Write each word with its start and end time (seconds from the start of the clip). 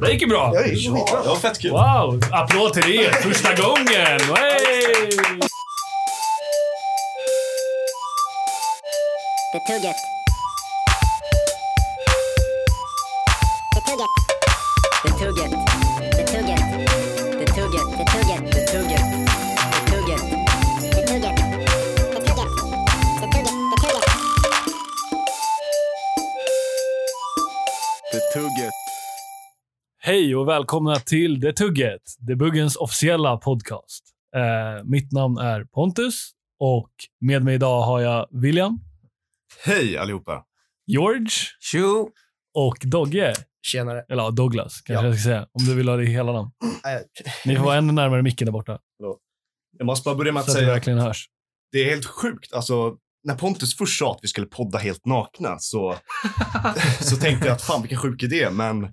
Det 0.00 0.12
gick 0.12 0.22
ju 0.22 0.28
bra. 0.28 0.64
Gick. 0.66 0.90
Det 0.90 1.28
var 1.28 1.36
fett 1.36 1.58
kul. 1.60 1.70
Wow! 1.70 2.20
Applåd 2.32 2.72
till 2.72 3.00
er 3.00 3.12
första 3.12 3.54
gången! 3.54 4.20
Hey! 4.36 5.10
Det 9.52 9.60
Hej 30.06 30.36
och 30.36 30.48
välkomna 30.48 30.96
till 30.96 31.40
Det 31.40 31.52
Tugget, 31.52 32.02
Debuggens 32.18 32.76
officiella 32.76 33.36
podcast. 33.36 34.04
Eh, 34.36 34.84
mitt 34.84 35.12
namn 35.12 35.38
är 35.38 35.64
Pontus 35.64 36.30
och 36.60 36.90
med 37.20 37.44
mig 37.44 37.54
idag 37.54 37.82
har 37.82 38.00
jag 38.00 38.26
William, 38.42 38.78
Hej 39.64 39.98
allihopa. 39.98 40.44
George 40.86 41.28
Tjo! 41.60 42.10
och 42.54 42.76
Dogge. 42.84 43.32
Tjenare. 43.62 44.04
Eller 44.08 44.22
ja, 44.22 44.30
Douglas 44.30 44.80
kanske 44.80 45.06
Ja. 45.06 45.10
jag 45.10 45.18
ska 45.20 45.24
säga. 45.28 45.46
Om 45.52 45.64
du 45.64 45.74
vill 45.74 45.88
ha 45.88 45.96
det 45.96 46.04
hela 46.06 46.32
namn. 46.32 46.50
Äh, 46.64 47.00
Ni 47.44 47.56
får 47.56 47.64
vara 47.64 47.76
ännu 47.76 47.92
närmare 47.92 48.22
micken 48.22 48.46
där 48.46 48.52
borta. 48.52 48.78
Jag 49.78 49.86
måste 49.86 50.04
bara 50.08 50.14
börja 50.14 50.32
med 50.32 50.40
att 50.40 50.46
Så 50.46 50.50
att 50.50 50.54
det 50.56 50.60
säga 50.60 50.72
verkligen 50.72 50.98
hörs. 50.98 51.26
det 51.72 51.78
är 51.78 51.90
helt 51.90 52.06
sjukt. 52.06 52.52
Alltså, 52.52 52.96
när 53.24 53.34
Pontus 53.34 53.76
först 53.76 53.98
sa 53.98 54.12
att 54.12 54.18
vi 54.22 54.28
skulle 54.28 54.46
podda 54.46 54.78
helt 54.78 55.06
nakna 55.06 55.58
så, 55.58 55.96
så 57.00 57.16
tänkte 57.16 57.46
jag 57.46 57.54
att 57.54 57.62
fan 57.62 57.82
vilken 57.82 57.98
sjuk 57.98 58.22
idé. 58.22 58.50
Men 58.50 58.88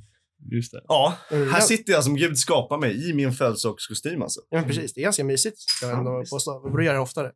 Just 0.51 0.71
det. 0.71 0.81
ja, 0.87 1.17
Mm. 1.31 1.51
här 1.53 1.61
sitter 1.61 1.93
jag 1.93 2.03
som 2.03 2.15
Gud 2.15 2.37
skapar 2.37 2.77
mig 2.77 3.09
i 3.09 3.13
min 3.13 3.31
födelsedagskostym 3.31 4.21
alltså. 4.21 4.41
Ja, 4.49 4.57
men 4.57 4.67
precis. 4.67 4.93
Det 4.93 5.01
är 5.01 5.03
ganska 5.03 5.23
mysigt. 5.23 5.59
Ska 5.59 5.85
jag 5.87 5.97
ändå 5.99 6.23
påstå. 6.31 6.61
Vi 6.65 6.71
borde 6.71 6.85
göra 6.85 6.95
det 6.95 7.01
oftare. 7.01 7.31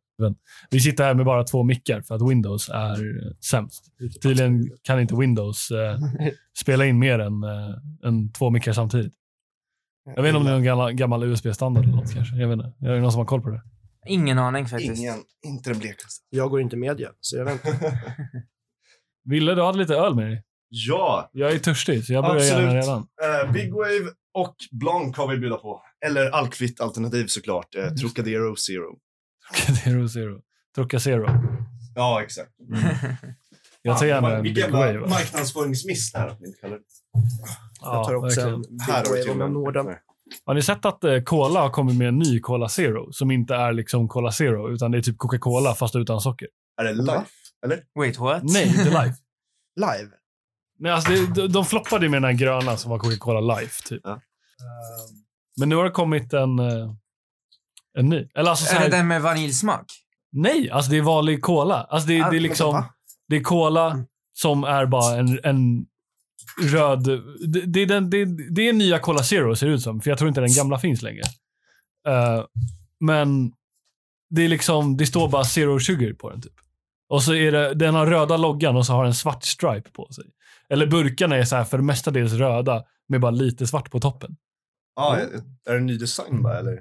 Vi 0.70 0.80
sitter 0.80 1.04
här 1.04 1.14
med 1.14 1.26
bara 1.26 1.44
två 1.44 1.62
mickar 1.62 2.00
för 2.02 2.14
att 2.14 2.30
Windows 2.30 2.68
är 2.68 2.90
eh, 2.92 3.32
sämst. 3.50 3.84
Tydligen 4.22 4.70
kan 4.82 5.00
inte 5.00 5.16
Windows 5.16 5.70
eh, 5.70 5.98
spela 6.60 6.86
in 6.86 6.98
mer 6.98 7.18
än, 7.18 7.42
eh, 7.42 8.08
än 8.08 8.32
två 8.32 8.50
mickar 8.50 8.72
samtidigt. 8.72 9.12
Jag 10.16 10.22
vet 10.22 10.28
inte 10.28 10.38
om 10.38 10.44
det 10.44 10.50
är 10.50 10.54
någon 10.54 10.64
gammal, 10.64 10.92
gammal 10.92 11.22
USB-standard 11.24 11.84
eller 11.84 11.96
något 11.96 12.14
kanske. 12.14 12.36
Jag 12.36 12.48
vet 12.48 12.54
inte. 12.54 12.86
Är 12.86 12.92
det 12.94 13.00
någon 13.00 13.12
som 13.12 13.18
har 13.18 13.26
koll 13.26 13.42
på 13.42 13.50
det? 13.50 13.62
Ingen 14.06 14.38
aning 14.38 14.66
faktiskt. 14.66 14.98
Ingen, 15.00 15.14
inte 15.46 15.70
den 15.70 15.78
blekaste. 15.78 16.24
Jag 16.30 16.50
går 16.50 16.60
inte 16.60 16.76
media, 16.76 17.10
så 17.20 17.36
jag 17.36 17.52
inte. 17.52 17.68
Ville, 19.24 19.54
du 19.54 19.62
hade 19.62 19.78
lite 19.78 19.94
öl 19.94 20.14
med 20.14 20.26
dig. 20.26 20.44
Ja, 20.68 21.30
Jag 21.32 21.52
är 21.52 21.58
törstig, 21.58 22.04
så 22.04 22.12
jag 22.12 22.24
börjar 22.24 22.44
gärna 22.44 22.78
Absolut. 22.78 22.84
redan. 22.84 23.06
eh, 23.46 23.52
Big 23.52 23.72
Wave 23.74 24.10
och 24.34 24.54
Blanc 24.70 25.16
har 25.16 25.28
vi 25.28 25.36
bjuda 25.38 25.56
på. 25.56 25.82
Eller 26.06 26.30
alkvitt 26.30 26.80
alternativ 26.80 27.26
såklart. 27.26 27.74
Eh, 27.74 27.88
Trocadero 27.88 28.56
Zero. 28.56 28.98
Trocadero 29.66 30.08
Zero. 30.08 30.40
Trocacero. 30.74 31.26
Ja, 31.94 32.22
exakt. 32.22 32.50
Jag 33.82 33.98
tar 33.98 34.06
gärna 34.06 34.36
en 34.36 34.42
Big 34.42 34.70
Wave. 34.70 34.98
marknadsföringsmiss 35.00 36.14
här. 36.14 36.36
jag 37.80 38.04
tar 38.04 38.14
också 38.14 38.40
en. 38.40 38.60
Big 38.62 38.78
Wave 38.88 39.02
om 39.04 39.12
och 39.12 39.18
jag 39.28 39.36
med. 39.36 39.52
når 39.52 39.72
den. 39.72 39.86
Har 40.46 40.54
ni 40.54 40.62
sett 40.62 40.84
att 40.84 41.04
eh, 41.04 41.20
Cola 41.22 41.60
har 41.60 41.70
kommit 41.70 41.96
med 41.96 42.08
en 42.08 42.18
ny 42.18 42.40
Cola 42.40 42.68
Zero 42.68 43.12
som 43.12 43.30
inte 43.30 43.54
är 43.54 43.72
liksom 43.72 44.08
Cola 44.08 44.32
Zero, 44.32 44.70
utan 44.74 44.90
det 44.90 44.98
är 44.98 45.02
typ 45.02 45.18
Coca-Cola 45.18 45.74
fast 45.74 45.96
utan 45.96 46.20
socker? 46.20 46.48
Är 46.80 46.84
det 46.84 46.92
live? 46.94 47.24
Wait, 47.98 48.18
what? 48.18 48.42
Nej, 48.42 48.66
inte 48.68 48.84
live. 48.84 49.14
Live. 49.76 50.10
Nej, 50.78 50.92
alltså 50.92 51.10
det, 51.12 51.26
de, 51.34 51.48
de 51.52 51.64
floppade 51.64 52.04
ju 52.06 52.10
med 52.10 52.22
den 52.22 52.30
här 52.30 52.38
gröna 52.38 52.76
som 52.76 52.90
var 52.90 52.98
Coca-Cola 52.98 53.40
Life, 53.58 53.82
typ. 53.88 54.00
Ja. 54.04 54.12
Ehm, 54.12 54.20
Men 55.56 55.68
nu 55.68 55.76
har 55.76 55.84
det 55.84 55.90
kommit 55.90 56.32
en, 56.32 56.58
eh, 56.58 56.90
en 57.98 58.08
ny. 58.08 58.28
Eller 58.34 58.50
alltså 58.50 58.64
så 58.64 58.74
Är 58.74 58.78
här, 58.78 58.90
det 58.90 58.96
den 58.96 59.08
med 59.08 59.22
vaniljsmak? 59.22 59.84
Nej, 60.32 60.70
alltså 60.70 60.90
det 60.90 60.96
är 60.96 61.02
vanlig 61.02 61.42
Cola. 61.42 61.82
Alltså 61.90 62.08
det, 62.08 62.22
Ah, 62.22 62.30
det 62.30 62.36
är 62.36 62.40
liksom... 62.40 62.72
va? 62.72 62.94
Det 63.28 63.36
är 63.36 63.40
cola 63.40 63.90
Mm. 63.90 64.06
som 64.32 64.64
är 64.64 64.86
bara 64.86 65.16
en, 65.18 65.40
en 65.44 65.86
röd... 66.62 67.04
Det, 67.48 67.60
det, 67.60 67.80
är 67.80 67.86
den, 67.86 68.10
det, 68.10 68.24
det 68.50 68.68
är 68.68 68.72
nya 68.72 68.98
Cola 68.98 69.22
Zero 69.22 69.56
ser 69.56 69.66
det 69.66 69.72
ut 69.72 69.82
som, 69.82 70.00
för 70.00 70.10
jag 70.10 70.18
tror 70.18 70.28
inte 70.28 70.40
den 70.40 70.54
gamla 70.54 70.78
finns 70.78 71.02
längre. 71.02 71.22
Eh, 72.08 72.44
men 73.00 73.52
det 74.30 74.42
är 74.44 74.48
liksom, 74.48 74.96
det 74.96 75.06
står 75.06 75.28
bara 75.28 75.44
Zero 75.44 75.80
Sugar 75.80 76.12
på 76.12 76.30
den 76.30 76.42
typ. 76.42 76.52
Och 77.08 77.22
så 77.22 77.34
är 77.34 77.52
det, 77.52 77.74
den 77.74 77.94
har 77.94 78.06
röda 78.06 78.36
loggan 78.36 78.76
och 78.76 78.86
så 78.86 78.92
har 78.92 79.04
den 79.04 79.14
svart 79.14 79.44
stripe 79.44 79.90
på 79.90 80.08
sig. 80.12 80.24
Eller 80.72 80.86
burkarna 80.86 81.36
är 81.36 81.44
så 81.44 81.56
här 81.56 81.64
för 81.64 81.78
mestadels 81.78 82.32
röda 82.32 82.84
med 83.08 83.20
bara 83.20 83.30
lite 83.30 83.66
svart 83.66 83.90
på 83.90 84.00
toppen. 84.00 84.36
Ja, 84.96 85.16
är 85.16 85.22
är 85.66 85.72
det 85.72 85.78
en 85.78 85.86
ny 85.86 85.96
design 85.96 86.42
bara 86.42 86.58
eller? 86.58 86.80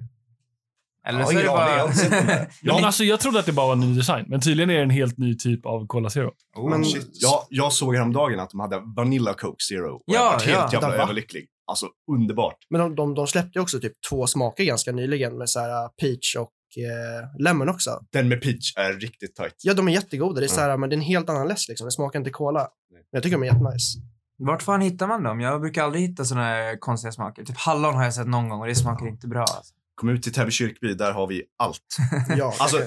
Eller 1.08 1.20
Ja, 1.20 1.26
så 1.26 1.32
är 1.32 1.36
det 1.36 1.44
jag 1.44 1.56
bara... 1.58 1.88
där. 1.88 2.48
Ja, 2.62 2.76
men 2.76 2.84
alltså, 2.86 3.04
jag 3.04 3.20
trodde 3.20 3.40
att 3.40 3.46
det 3.46 3.52
bara 3.54 3.66
var 3.68 3.74
en 3.74 3.80
ny 3.80 3.96
design, 3.98 4.26
men 4.28 4.42
tydligen 4.42 4.70
är 4.70 4.76
det 4.76 4.82
en 4.84 4.90
helt 4.90 5.18
ny 5.18 5.36
typ 5.38 5.66
av 5.66 5.88
Cola 5.88 6.10
Zero. 6.10 6.32
Oh, 6.56 6.70
Men- 6.70 6.86
shit. 6.86 7.10
Jag, 7.14 7.46
jag 7.50 7.74
såg 7.74 7.96
häromdagen 7.96 8.40
att 8.40 8.50
de 8.50 8.60
hade 8.60 8.82
Vanilla 8.96 9.34
Coke 9.34 9.64
Zero. 9.70 9.96
Och 9.96 10.04
Ja, 10.06 10.14
jag 10.14 10.24
var 10.24 10.40
helt 10.40 10.74
ja. 10.74 10.82
jävla 10.82 11.04
överlycklig. 11.04 11.48
Alltså 11.68 11.88
underbart. 12.12 12.58
Men 12.70 12.82
de, 12.82 12.96
de, 12.96 13.14
de 13.16 13.28
släppte 13.28 13.60
ju 13.60 13.62
också 13.64 13.80
typ 13.80 13.94
två 14.10 14.28
smaker 14.28 14.64
ganska 14.64 14.92
nyligen 14.92 15.38
med 15.38 15.50
så 15.50 15.60
här 15.60 15.70
uh, 15.84 15.90
peach 16.02 16.36
och 16.36 16.52
eh, 16.78 17.42
lemon 17.44 17.70
också. 17.70 18.00
Den 18.12 18.28
med 18.28 18.42
peach 18.42 18.74
är 18.78 18.94
riktigt 18.94 19.36
tight. 19.36 19.56
Ja, 19.64 19.74
de 19.74 19.88
är 19.88 19.92
jättegoda. 19.92 20.40
Det 20.40 20.46
är 20.46 20.48
så 20.48 20.62
här, 20.62 20.78
men 20.78 20.90
det 20.90 20.94
är 20.94 20.98
en 20.98 21.04
helt 21.04 21.30
annan 21.30 21.48
läsk 21.48 21.70
liksom. 21.70 21.86
Det 21.86 21.92
smakar 21.92 22.20
inte 22.20 22.32
cola. 22.32 22.68
Men 23.12 23.18
jag 23.18 23.24
tycker 23.24 23.38
de 23.38 23.44
är 23.44 23.48
jättenice. 23.48 23.98
Vart 24.38 24.64
fan 24.64 24.82
hittar 24.82 25.08
man 25.08 25.24
dem? 25.24 25.40
Jag 25.42 25.62
brukar 25.62 25.84
aldrig 25.84 26.10
hitta 26.10 26.26
såna 26.26 26.42
här 26.44 26.78
konstiga 26.80 27.12
smaker. 27.12 27.44
Typ 27.44 27.58
hallon 27.58 27.96
har 27.96 28.04
jag 28.04 28.14
sett 28.14 28.28
någon 28.28 28.50
gång 28.50 28.60
och 28.62 28.68
det 28.68 28.76
smakar 28.76 29.08
inte 29.08 29.28
bra. 29.28 29.42
Alltså. 29.42 29.74
Kom 29.96 30.10
ut 30.10 30.24
till 30.24 30.34
Täby 30.34 30.52
kyrkby, 30.52 30.94
där 30.94 31.12
har 31.12 31.28
vi 31.28 31.44
allt. 31.58 31.98
Ja, 32.38 32.54
Alltså, 32.60 32.78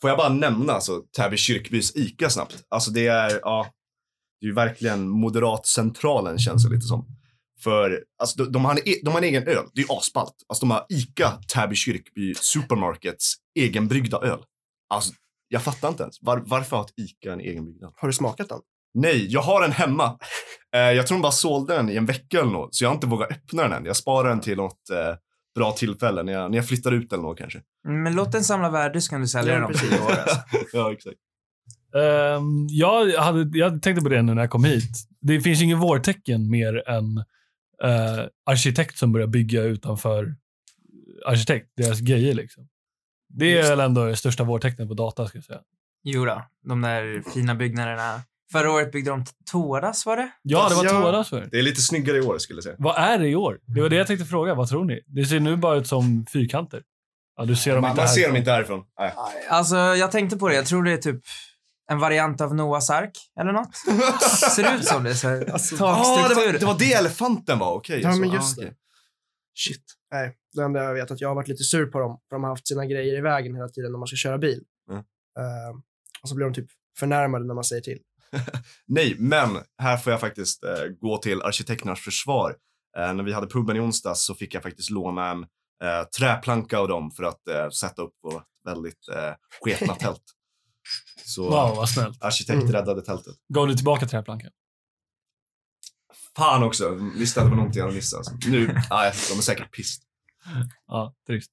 får 0.00 0.10
jag 0.10 0.18
bara 0.18 0.28
nämna 0.28 0.72
alltså, 0.72 1.02
Täby 1.16 1.36
kyrkbys 1.36 1.96
ICA 1.96 2.30
snabbt? 2.30 2.64
Alltså 2.68 2.90
det 2.90 3.06
är, 3.06 3.40
ja, 3.42 3.66
det 4.40 4.46
är 4.46 4.48
ju 4.48 4.54
verkligen 4.54 5.08
moderatcentralen 5.08 6.38
känns 6.38 6.64
det 6.64 6.70
lite 6.74 6.86
som. 6.86 7.06
För 7.60 8.04
alltså, 8.18 8.44
de, 8.44 8.52
de, 8.52 8.64
har 8.64 8.72
en, 8.72 8.78
e- 8.88 9.00
de 9.04 9.10
har 9.10 9.18
en 9.18 9.24
egen 9.24 9.42
öl, 9.48 9.64
det 9.74 9.80
är 9.80 9.86
ju 9.86 9.92
asballt. 9.98 10.34
Alltså 10.48 10.66
de 10.66 10.70
har 10.70 10.86
ICA 10.88 11.30
Täby 11.54 11.74
kyrkby 11.76 12.34
Supermarkets 12.34 13.34
egenbryggda 13.58 14.18
öl. 14.18 14.38
Alltså, 14.88 15.12
jag 15.48 15.62
fattar 15.62 15.88
inte 15.88 16.02
ens. 16.02 16.22
Var, 16.22 16.42
varför 16.46 16.76
har 16.76 16.84
ett 16.84 16.92
ICA 16.96 17.32
en 17.32 17.40
egenbryggd 17.40 17.82
öl? 17.82 17.90
har 17.96 18.08
du 18.08 18.12
smakat 18.14 18.48
den? 18.48 18.60
Nej, 18.94 19.26
jag 19.32 19.40
har 19.40 19.60
den 19.62 19.72
hemma. 19.72 20.18
Eh, 20.74 20.80
jag 20.80 21.06
tror 21.06 21.18
de 21.18 21.22
bara 21.22 21.32
sålde 21.32 21.76
den 21.76 21.90
i 21.90 21.96
en 21.96 22.06
vecka 22.06 22.40
eller 22.40 22.52
något, 22.52 22.74
så 22.74 22.84
jag 22.84 22.88
har 22.88 22.94
inte 22.94 23.06
vågat 23.06 23.30
öppna 23.30 23.62
den 23.62 23.72
än. 23.72 23.84
Jag 23.84 23.96
sparar 23.96 24.28
den 24.28 24.40
till 24.40 24.56
något 24.56 24.90
eh, 24.90 25.16
bra 25.54 25.72
tillfälle, 25.72 26.22
när 26.22 26.32
jag, 26.32 26.50
när 26.50 26.58
jag 26.58 26.68
flyttar 26.68 26.92
ut 26.92 27.12
eller 27.12 27.22
något 27.22 27.38
kanske. 27.38 27.60
Men 27.88 28.14
låt 28.14 28.32
den 28.32 28.44
samla 28.44 28.70
värde 28.70 29.00
så 29.00 29.10
kan 29.10 29.20
du 29.20 29.28
sälja 29.28 29.52
Ja, 29.52 29.58
den 29.58 29.64
om 29.64 29.72
precis. 29.72 29.90
tio 29.90 30.00
år. 30.00 30.10
Alltså. 30.10 30.36
ja, 30.72 30.92
exakt. 30.92 31.16
Um, 31.94 32.66
jag, 32.70 33.12
hade, 33.12 33.58
jag 33.58 33.82
tänkte 33.82 34.02
på 34.02 34.08
det 34.08 34.22
nu 34.22 34.34
när 34.34 34.42
jag 34.42 34.50
kom 34.50 34.64
hit. 34.64 35.08
Det 35.20 35.40
finns 35.40 35.62
inget 35.62 35.78
vårtecken 35.78 36.50
mer 36.50 36.88
än 36.88 37.18
eh, 37.82 38.24
arkitekt 38.46 38.98
som 38.98 39.12
börjar 39.12 39.26
bygga 39.26 39.62
utanför 39.62 40.34
arkitekt, 41.26 41.66
deras 41.76 42.00
grejer. 42.00 42.34
Liksom. 42.34 42.68
Det 43.28 43.46
är 43.52 43.56
Just 43.56 43.70
väl 43.70 43.80
ändå 43.80 44.04
det 44.04 44.16
största 44.16 44.44
vårtecknet 44.44 44.88
på 44.88 44.94
data, 44.94 45.26
ska 45.26 45.38
jag 45.38 45.44
säga. 45.44 45.60
Jo 46.02 46.24
då, 46.24 46.42
de 46.64 46.80
där 46.80 47.22
fina 47.34 47.54
byggnaderna. 47.54 48.20
Förra 48.52 48.72
året 48.72 48.92
byggde 48.92 49.10
de 49.10 49.24
Toras, 49.50 50.06
var 50.06 50.16
det? 50.16 50.30
Ja, 50.42 50.68
det 50.68 50.74
var 50.74 50.84
Ja. 50.84 50.90
Toras 50.90 51.28
för. 51.28 51.48
Det 51.50 51.58
är 51.58 51.62
lite 51.62 51.80
snyggare 51.80 52.16
i 52.16 52.20
år 52.20 52.38
skulle 52.38 52.56
jag 52.56 52.64
säga. 52.64 52.76
Vad 52.78 52.96
är 52.98 53.18
det 53.18 53.28
i 53.28 53.36
år? 53.36 53.58
Det 53.74 53.80
var 53.80 53.88
det 53.88 53.96
jag 53.96 54.06
tänkte 54.06 54.26
fråga. 54.26 54.54
Vad 54.54 54.68
tror 54.68 54.84
ni? 54.84 55.00
Det 55.06 55.24
ser 55.24 55.40
nu 55.40 55.56
bara 55.56 55.76
ut 55.76 55.86
som 55.86 56.26
fyrkanter. 56.32 56.82
Ja, 57.36 57.44
du 57.44 57.56
ser 57.56 57.72
dem 57.72 57.80
Man, 57.82 57.90
inte 57.90 58.00
man 58.02 58.08
ser 58.08 58.26
dem 58.28 58.36
inte 58.36 58.50
härifrån. 58.50 58.84
Nej. 58.98 59.14
Alltså, 59.48 59.76
jag 59.76 60.10
tänkte 60.12 60.36
på 60.36 60.48
det. 60.48 60.54
Jag 60.54 60.66
tror 60.66 60.82
det 60.82 60.92
är 60.92 60.96
typ 60.96 61.20
en 61.90 61.98
variant 61.98 62.40
av 62.40 62.54
Noahs 62.54 62.90
ark 62.90 63.10
eller 63.40 63.52
något. 63.52 63.76
Ser 64.54 64.74
ut 64.76 64.84
som 64.84 65.04
det. 65.04 65.14
Så 65.14 65.28
här, 65.28 65.50
Alltså, 65.52 65.84
Ah, 65.84 66.28
det, 66.28 66.34
var, 66.34 66.52
det 66.58 66.66
var 66.66 66.78
det 66.78 66.92
elefanten 66.92 67.58
var, 67.58 67.72
okej. 67.74 68.00
Ja, 68.00 68.08
alltså. 68.08 68.20
men 68.20 68.30
Ah, 68.30 68.34
just 68.34 68.56
det. 68.60 68.74
Shit. 69.58 69.82
Nej, 70.12 70.36
det 70.56 70.62
enda 70.62 70.84
jag 70.84 70.94
vet 70.94 71.10
är 71.10 71.14
att 71.14 71.20
jag 71.20 71.28
har 71.28 71.34
varit 71.34 71.48
lite 71.48 71.64
sur 71.64 71.86
på 71.86 71.98
dem. 71.98 72.18
För 72.28 72.36
de 72.36 72.42
har 72.42 72.50
haft 72.50 72.68
sina 72.68 72.86
grejer 72.86 73.18
i 73.18 73.20
vägen 73.20 73.54
hela 73.54 73.68
tiden 73.68 73.92
när 73.92 73.98
man 73.98 74.06
ska 74.06 74.16
köra 74.16 74.38
bil. 74.38 74.60
Mm. 74.90 74.98
Eh, 75.38 75.76
och 76.22 76.28
så 76.28 76.34
blir 76.34 76.44
de 76.46 76.54
typ 76.54 76.66
förnärmade 76.98 77.44
när 77.46 77.54
man 77.54 77.64
säger 77.64 77.82
till. 77.82 77.98
Nej, 78.86 79.16
men 79.18 79.58
här 79.78 79.96
får 79.96 80.10
jag 80.12 80.20
faktiskt 80.20 80.64
eh, 80.64 80.84
gå 81.00 81.18
till 81.18 81.42
arkitekternas 81.42 82.00
försvar. 82.00 82.56
Eh, 82.98 83.14
när 83.14 83.24
vi 83.24 83.32
hade 83.32 83.46
puben 83.46 83.76
i 83.76 83.80
onsdags 83.80 84.24
så 84.24 84.34
fick 84.34 84.54
jag 84.54 84.62
faktiskt 84.62 84.90
låna 84.90 85.30
en 85.30 85.42
eh, 85.84 86.04
träplanka 86.18 86.78
av 86.78 86.88
dem 86.88 87.10
för 87.10 87.22
att 87.24 87.48
eh, 87.48 87.68
sätta 87.68 88.02
upp 88.02 88.12
på 88.22 88.42
väldigt 88.64 89.08
eh, 89.08 89.32
sketna 89.60 89.94
tält. 89.94 90.22
Så 91.24 91.42
Wow, 91.42 91.76
vad 91.76 91.88
snällt. 91.88 92.22
arkitekt 92.22 92.60
Mm. 92.62 92.72
räddade 92.72 93.02
tältet. 93.02 93.34
Gav 93.54 93.66
du 93.66 93.74
tillbaka 93.74 94.06
träplankan? 94.06 94.50
Fan 96.36 96.62
också, 96.62 96.88
visste 97.18 97.40
att 97.40 97.46
det 97.46 97.50
var 97.50 97.56
någonting 97.56 97.78
jag 97.78 97.84
hade 97.84 97.96
missat. 97.96 98.18
Alltså. 98.18 98.34
Nu, 98.50 98.66
nej, 98.66 99.12
de 99.30 99.38
är 99.38 99.42
säkert 99.42 99.72
pissed. 99.76 100.04
Ja, 100.86 101.14
trist. 101.26 101.50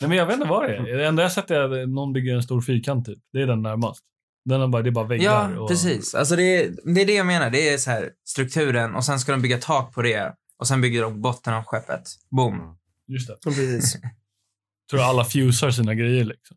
Nej, 0.00 0.08
men 0.08 0.18
jag 0.18 0.26
vet 0.26 0.34
inte 0.36 0.48
vad 0.48 0.64
det 0.64 0.76
är. 0.76 0.96
Det 0.96 1.06
enda 1.06 1.22
jag 1.22 1.32
sett 1.32 1.50
är 1.50 1.60
att 1.82 1.88
någon 1.88 2.12
bygger 2.12 2.34
en 2.34 2.42
stor 2.42 2.60
fyrkant 2.60 3.06
typ. 3.06 3.18
Det 3.32 3.42
är 3.42 3.46
den 3.46 3.62
närmast. 3.62 4.00
Den 4.48 4.70
bara, 4.70 4.82
det 4.82 4.88
är 4.88 4.92
bara 4.92 5.06
väggar. 5.06 5.50
Ja, 5.52 5.60
och, 5.60 5.68
precis. 5.68 6.14
Alltså 6.14 6.36
det, 6.36 6.42
är, 6.42 6.74
det 6.94 7.00
är 7.00 7.06
det 7.06 7.14
jag 7.14 7.26
menar. 7.26 7.50
Det 7.50 7.68
är 7.68 7.78
så 7.78 7.90
här 7.90 8.10
strukturen 8.24 8.94
och 8.94 9.04
sen 9.04 9.20
ska 9.20 9.32
de 9.32 9.42
bygga 9.42 9.58
tak 9.58 9.94
på 9.94 10.02
det 10.02 10.34
och 10.58 10.68
sen 10.68 10.80
bygger 10.80 11.02
de 11.02 11.20
botten 11.22 11.54
av 11.54 11.64
skeppet. 11.64 12.02
Boom. 12.30 12.76
Just 13.08 13.28
det. 13.28 13.36
Precis. 13.44 13.92
Tror 14.90 15.02
jag 15.02 15.08
alla 15.08 15.24
fusar 15.24 15.70
sina 15.70 15.94
grejer 15.94 16.24
liksom. 16.24 16.56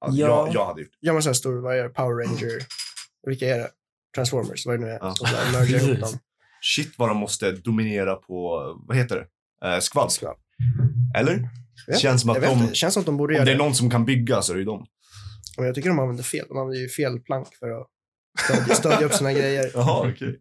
Alltså, 0.00 0.20
Ja. 0.20 0.26
jag, 0.46 0.54
jag 0.54 0.66
hade 0.66 0.80
gjort 0.80 0.90
Gör 1.00 1.12
man 1.12 1.22
så 1.22 1.28
här 1.28 1.34
stor, 1.34 1.60
vad 1.62 1.78
är 1.78 1.82
det, 1.82 1.88
Power 1.88 2.24
Ranger, 2.26 2.62
vilka 3.26 3.46
är 3.54 3.58
det? 3.58 3.68
Transformers, 4.14 4.66
vad 4.66 4.74
är 4.74 4.78
det 4.78 4.84
nu 4.84 4.90
är? 4.90 4.98
Ja. 5.00 5.14
Som 5.14 5.26
så 5.26 5.36
här 5.36 5.52
mergar 5.52 5.84
ihop 5.88 6.00
dem. 6.00 6.18
Shit 6.62 6.94
vad 6.98 7.08
de 7.08 7.16
måste 7.16 7.52
dominera 7.52 8.14
på, 8.14 8.60
vad 8.88 8.96
heter 8.96 9.16
det? 9.60 9.68
Eh. 9.74 9.80
Skvalp. 9.80 10.10
Eller? 11.18 11.48
Känns 12.00 12.20
som 12.20 12.30
att 12.30 12.42
de, 12.42 12.66
det 12.66 12.74
känns 12.74 12.94
som 12.94 13.00
att 13.00 13.06
de 13.06 13.16
borde 13.16 13.32
om 13.32 13.34
göra 13.34 13.44
det 13.44 13.50
det. 13.50 13.54
är 13.54 13.58
någon 13.58 13.74
som 13.74 13.90
kan 13.90 14.04
bygga 14.04 14.42
så 14.42 14.52
är 14.52 14.54
det 14.54 14.60
ju 14.60 14.66
de. 14.66 14.86
Men 15.56 15.66
jag 15.66 15.74
tycker 15.74 15.88
de 15.88 15.98
använder 15.98 16.24
fel. 16.24 16.46
De 16.48 16.58
använder 16.58 16.80
ju 16.80 16.88
fel 16.88 17.20
plank 17.20 17.48
för 17.54 17.70
att 17.80 17.86
stödja, 18.44 18.74
stödja 18.80 19.06
upp 19.06 19.12
sina 19.12 19.32
grejer. 19.32 19.70
Jaha, 19.74 20.08
okej. 20.14 20.40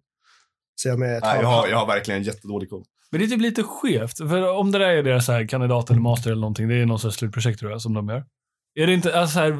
Så 0.75 0.87
jag 0.87 0.99
med 0.99 1.17
ett 1.17 1.23
Nej, 1.23 1.39
jag, 1.41 1.47
har, 1.47 1.67
jag 1.67 1.77
har 1.77 1.87
verkligen 1.87 2.23
jättedålig 2.23 2.69
koll. 2.69 2.83
Men 3.11 3.19
det 3.19 3.25
är 3.25 3.29
typ 3.29 3.41
lite 3.41 3.63
skevt. 3.63 4.17
För 4.17 4.51
om 4.51 4.71
det 4.71 4.79
där 4.79 4.89
är 4.89 5.03
deras 5.03 5.25
så 5.25 5.31
här 5.31 5.47
kandidat 5.47 5.89
eller 5.89 6.01
master 6.01 6.31
eller 6.31 6.41
någonting, 6.41 6.67
det 6.67 6.75
är 6.75 6.85
någon 6.85 6.99
sorts 6.99 7.17
slutprojekt 7.17 7.59
tror 7.59 7.71
jag 7.71 7.81
som 7.81 7.93
de 7.93 8.09
gör. 8.09 8.25
Är 8.75 8.87
det 8.87 8.93
inte, 8.93 9.19
alltså 9.19 9.33
så 9.33 9.39
här, 9.39 9.51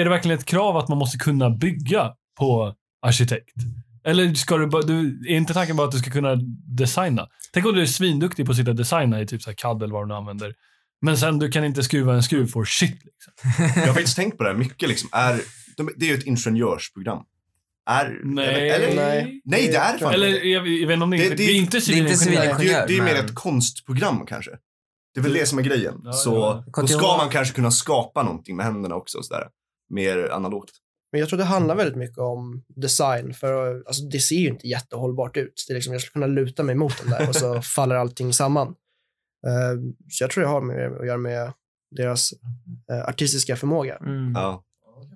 är 0.00 0.04
det 0.04 0.10
verkligen 0.10 0.38
ett 0.38 0.44
krav 0.44 0.76
att 0.76 0.88
man 0.88 0.98
måste 0.98 1.18
kunna 1.18 1.50
bygga 1.50 2.12
på 2.38 2.74
arkitekt? 3.06 3.50
Eller 4.04 4.34
ska 4.34 4.56
du, 4.56 4.66
bara- 4.66 4.82
du, 4.82 5.20
är 5.28 5.36
inte 5.36 5.52
tanken 5.54 5.76
bara 5.76 5.86
att 5.86 5.92
du 5.92 5.98
ska 5.98 6.10
kunna 6.10 6.34
designa? 6.76 7.28
Tänk 7.52 7.66
om 7.66 7.74
du 7.74 7.82
är 7.82 7.86
svinduktig 7.86 8.46
på 8.46 8.52
att 8.52 8.58
sitta 8.58 8.70
och 8.70 8.76
designa 8.76 9.20
i 9.20 9.26
typ 9.26 9.42
så 9.42 9.50
här 9.50 9.54
CAD 9.56 9.82
eller 9.82 9.92
vad 9.94 10.02
du 10.02 10.08
nu 10.08 10.14
använder. 10.14 10.54
Men 11.02 11.16
sen 11.18 11.38
du 11.38 11.50
kan 11.50 11.64
inte 11.64 11.82
skruva 11.82 12.14
en 12.14 12.22
skruv 12.22 12.46
for 12.46 12.64
shit. 12.64 12.90
Liksom. 13.04 13.32
Jag 13.80 13.86
har 13.86 13.94
faktiskt 13.94 14.16
tänkt 14.16 14.36
på 14.38 14.42
det 14.42 14.48
här 14.50 14.56
mycket. 14.56 14.88
Liksom. 14.88 15.08
Är, 15.12 15.40
de, 15.76 15.90
det 15.96 16.04
är 16.06 16.08
ju 16.08 16.14
ett 16.18 16.26
ingenjörsprogram. 16.26 17.22
Är, 17.90 18.20
Nej. 18.24 18.70
Eller, 18.70 18.94
Nej. 18.96 19.40
nej, 19.44 19.66
det 19.66 19.76
är 19.76 19.98
fan 19.98 20.14
Eller 20.14 20.28
inte 20.28 20.40
det. 20.40 20.48
jag, 20.48 20.68
jag 20.68 20.86
vet 20.88 20.94
inte 20.94 21.04
om 21.04 21.10
det, 21.10 21.16
Det- 21.16 21.26
är- 21.26 21.30
det- 21.30 21.36
det 21.36 21.42
är 21.42 21.54
inte 21.56 21.78
det 21.78 21.92
är 21.92 21.96
inte 21.96 22.16
civilingenjör. 22.16 22.16
civilingenjör. 22.16 22.86
Det, 22.86 22.94
det 22.94 22.98
är 22.98 23.02
mer 23.02 23.14
ett 23.24 23.34
konstprogram 23.34 24.26
kanske. 24.26 24.50
Det 25.14 25.20
är 25.20 25.22
väl 25.22 25.32
det 25.32 25.46
som 25.46 25.58
är 25.58 25.62
grejen. 25.62 26.00
Ja, 26.04 26.12
så 26.12 26.64
ja. 26.66 26.80
då 26.82 26.86
ska 26.86 27.16
man 27.16 27.28
kanske 27.30 27.54
kunna 27.54 27.70
skapa 27.70 28.22
någonting 28.22 28.56
med 28.56 28.66
händerna 28.66 28.94
också. 28.94 29.18
och 29.18 29.24
Sådär. 29.24 29.46
Mer 29.90 30.28
analogt. 30.32 30.70
Men 31.12 31.20
jag 31.20 31.28
tror 31.28 31.38
det 31.38 31.44
handlar 31.44 31.74
väldigt 31.74 31.96
mycket 31.96 32.18
om 32.18 32.62
design. 32.76 33.34
För 33.34 33.82
alltså, 33.86 34.02
det 34.02 34.18
ser 34.20 34.36
ju 34.36 34.48
inte 34.48 34.66
jättehållbart 34.66 35.36
ut. 35.36 35.64
Det 35.68 35.72
är 35.72 35.74
liksom, 35.74 35.92
jag 35.92 36.02
skulle 36.02 36.12
kunna 36.24 36.26
luta 36.34 36.62
mig 36.62 36.74
mot 36.74 36.98
den 37.02 37.10
där 37.10 37.28
och 37.28 37.36
så 37.36 37.62
faller 37.76 37.94
allting 37.96 38.32
samman. 38.32 38.74
Eh, 39.46 39.80
så 40.10 40.24
jag 40.24 40.30
tror 40.30 40.42
det 40.44 40.50
har 40.50 40.60
med, 40.60 40.92
att 40.92 41.06
göra 41.06 41.18
med 41.18 41.52
deras 41.96 42.32
eh, 42.92 43.08
artistiska 43.08 43.56
förmåga. 43.56 43.96
Mm. 43.96 44.32
Ja. 44.34 44.64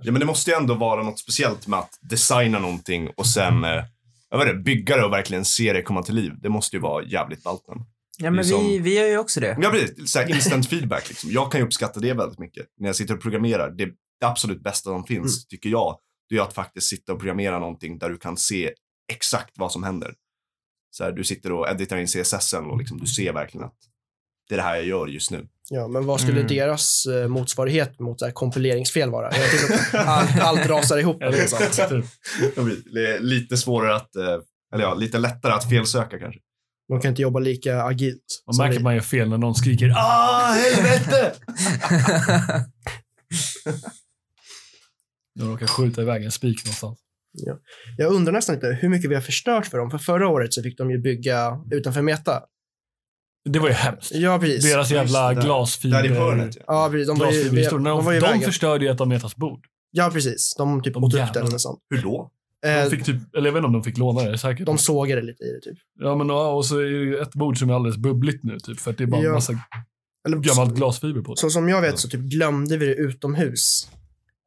ja, 0.02 0.12
men 0.12 0.20
det 0.20 0.26
måste 0.26 0.50
ju 0.50 0.56
ändå 0.56 0.74
vara 0.74 1.02
något 1.02 1.18
speciellt 1.18 1.66
med 1.66 1.78
att 1.78 1.98
designa 2.00 2.58
någonting 2.58 3.10
och 3.16 3.26
sen 3.26 3.62
jag 4.30 4.38
vet 4.38 4.48
inte, 4.48 4.58
bygga 4.62 4.96
det 4.96 5.04
och 5.04 5.12
verkligen 5.12 5.44
se 5.44 5.72
det 5.72 5.82
komma 5.82 6.02
till 6.02 6.14
liv. 6.14 6.32
Det 6.42 6.48
måste 6.48 6.76
ju 6.76 6.80
vara 6.82 7.04
jävligt 7.04 7.42
ballt. 7.42 7.64
men. 7.68 7.78
Ja, 8.18 8.30
men 8.30 8.38
är 8.38 8.42
vi, 8.42 8.48
som- 8.50 8.82
vi 8.82 8.94
gör 8.98 9.06
ju 9.06 9.18
också 9.18 9.40
det. 9.40 9.58
Ja, 9.62 9.70
precis. 9.70 10.12
Så 10.12 10.18
här 10.18 10.30
instant 10.34 10.68
feedback. 10.68 11.08
Liksom. 11.08 11.30
Jag 11.30 11.52
kan 11.52 11.60
ju 11.60 11.66
uppskatta 11.66 12.00
det 12.00 12.12
väldigt 12.12 12.38
mycket. 12.38 12.66
När 12.80 12.88
jag 12.88 12.96
sitter 12.96 13.14
och 13.14 13.20
programmerar. 13.22 13.70
Det, 13.70 13.84
det 14.20 14.26
absolut 14.26 14.62
bästa 14.62 14.90
som 14.90 15.04
finns, 15.04 15.18
Mm. 15.38 15.46
tycker 15.48 15.68
jag, 15.70 15.98
det 16.28 16.36
är 16.36 16.40
att 16.42 16.54
faktiskt 16.54 16.86
sitta 16.88 17.12
och 17.12 17.18
programmera 17.18 17.58
någonting 17.58 17.98
där 17.98 18.08
du 18.10 18.16
kan 18.18 18.36
se 18.36 18.72
exakt 19.12 19.50
vad 19.58 19.72
som 19.72 19.82
händer. 19.82 20.14
Så 20.90 21.04
här, 21.04 21.12
du 21.12 21.24
sitter 21.24 21.52
och 21.52 21.68
editar 21.68 21.96
in 21.96 22.06
CSSen 22.06 22.64
och 22.64 22.78
liksom, 22.78 22.98
du 22.98 23.06
ser 23.06 23.32
verkligen 23.32 23.66
att 23.66 23.76
det 24.48 24.54
är 24.54 24.56
det 24.56 24.62
här 24.62 24.76
jag 24.76 24.84
gör 24.84 25.06
just 25.06 25.30
nu. 25.30 25.46
Ja, 25.70 25.88
men 25.88 26.06
vad 26.06 26.20
skulle 26.20 26.40
Mm. 26.40 26.54
deras 26.54 27.06
eh, 27.06 27.28
motsvarighet 27.28 28.00
mot 28.00 28.18
så 28.18 28.24
här, 28.24 28.32
kompileringsfel 28.32 29.10
vara? 29.10 29.30
Jag 29.36 29.50
tycker 29.50 29.74
att 29.74 29.94
allt, 30.06 30.40
allt 30.40 30.66
rasar 30.66 30.98
ihop. 30.98 31.22
Eller 31.22 31.46
sånt. 31.46 31.88
Typ. 31.90 32.04
Det 32.94 33.06
är 33.14 33.20
lite 33.20 33.56
svårare 33.56 33.96
att, 33.96 34.16
eh, 34.16 34.22
eller 34.74 34.84
ja, 34.84 34.94
lite 34.94 35.18
lättare 35.18 35.52
att 35.52 35.68
felsöka 35.70 36.18
kanske. 36.18 36.40
De 36.88 37.00
kan 37.00 37.08
inte 37.08 37.22
jobba 37.22 37.38
lika 37.40 37.82
agilt. 37.82 38.42
Man 38.46 38.54
som 38.54 38.64
märker 38.64 38.76
att 38.76 38.82
man 38.82 38.94
gör 38.94 39.00
fel 39.02 39.28
när 39.28 39.38
någon 39.38 39.54
skriker 39.54 39.92
ah 39.96 40.52
helvete! 40.52 41.32
De 45.38 45.50
råkar 45.50 45.66
skjuta 45.66 46.02
iväg 46.02 46.24
en 46.24 46.30
spik 46.32 46.64
någonstans. 46.64 46.98
Jag 47.98 48.12
undrar 48.12 48.32
nästan 48.32 48.54
inte 48.54 48.78
hur 48.80 48.88
mycket 48.88 49.10
vi 49.10 49.14
har 49.14 49.22
förstört 49.22 49.66
för 49.66 49.78
dem. 49.78 49.90
För 49.90 49.98
förra 49.98 50.28
året 50.28 50.54
så 50.54 50.62
fick 50.62 50.78
de 50.78 50.90
ju 50.90 50.98
bygga 50.98 51.60
utanför 51.70 52.02
Meta. 52.02 52.42
Det 53.48 53.58
var 53.58 53.68
ju 53.68 53.74
hemskt. 53.74 54.12
Ja, 54.14 54.38
precis. 54.38 54.72
Deras 54.72 54.90
jävla 54.90 55.34
glasfiber... 55.34 56.02
Där 56.02 56.10
i 56.10 56.14
hörnet 56.14 56.56
ja. 56.56 56.62
Ja, 56.66 56.88
precis. 56.90 57.06
De 57.08 57.18
var 57.18 57.26
ju, 57.26 57.32
Glasfiberhistorien. 57.32 57.84
de 57.84 58.04
var 58.04 58.12
De, 58.12 58.14
ju 58.14 58.38
de 58.38 58.44
förstörde 58.44 58.84
ju 58.84 58.90
ett 58.90 59.00
av 59.00 59.08
Metas 59.08 59.36
bord. 59.36 59.66
Ja, 59.90 60.10
precis. 60.12 60.54
De 60.58 60.82
typ 60.82 60.94
De 60.94 61.04
åt 61.04 61.14
upp 61.14 61.32
det 61.34 61.40
eller 61.40 61.58
sånt. 61.58 61.80
Hur 61.90 62.02
då? 62.02 62.30
De 62.62 62.68
Eh, 62.68 62.88
fick 62.88 63.04
typ, 63.04 63.34
eller 63.36 63.46
jag 63.46 63.52
vet 63.52 63.58
inte 63.60 63.66
om 63.66 63.72
de 63.72 63.82
fick 63.84 63.98
låna 63.98 64.22
det, 64.22 64.38
säkert. 64.38 64.66
de 64.66 64.78
sågade 64.78 65.22
lite 65.22 65.44
i 65.44 65.52
det 65.52 65.60
typ. 65.70 65.78
Ja, 66.00 66.14
men 66.16 66.28
ja, 66.28 66.52
och 66.52 66.66
så 66.66 66.78
är 66.78 66.84
det 66.90 67.20
ett 67.20 67.34
bord 67.34 67.58
som 67.58 67.70
är 67.70 67.74
alldeles 67.74 67.96
bubbligt 67.96 68.44
nu, 68.44 68.58
typ. 68.58 68.80
För 68.80 68.90
att 68.90 68.98
det 68.98 69.04
är 69.04 69.08
bara 69.08 69.20
Ja. 69.22 69.28
en 69.28 69.34
massa 69.34 69.52
Eller, 70.26 70.36
gammalt 70.38 70.74
glasfiber 70.74 71.20
på 71.22 71.34
det. 71.34 71.40
Så 71.40 71.50
som 71.50 71.68
jag 71.68 71.80
vet 71.80 71.98
så 71.98 72.08
typ 72.08 72.20
glömde 72.20 72.76
vi 72.76 72.86
det 72.86 72.94
utomhus 72.94 73.88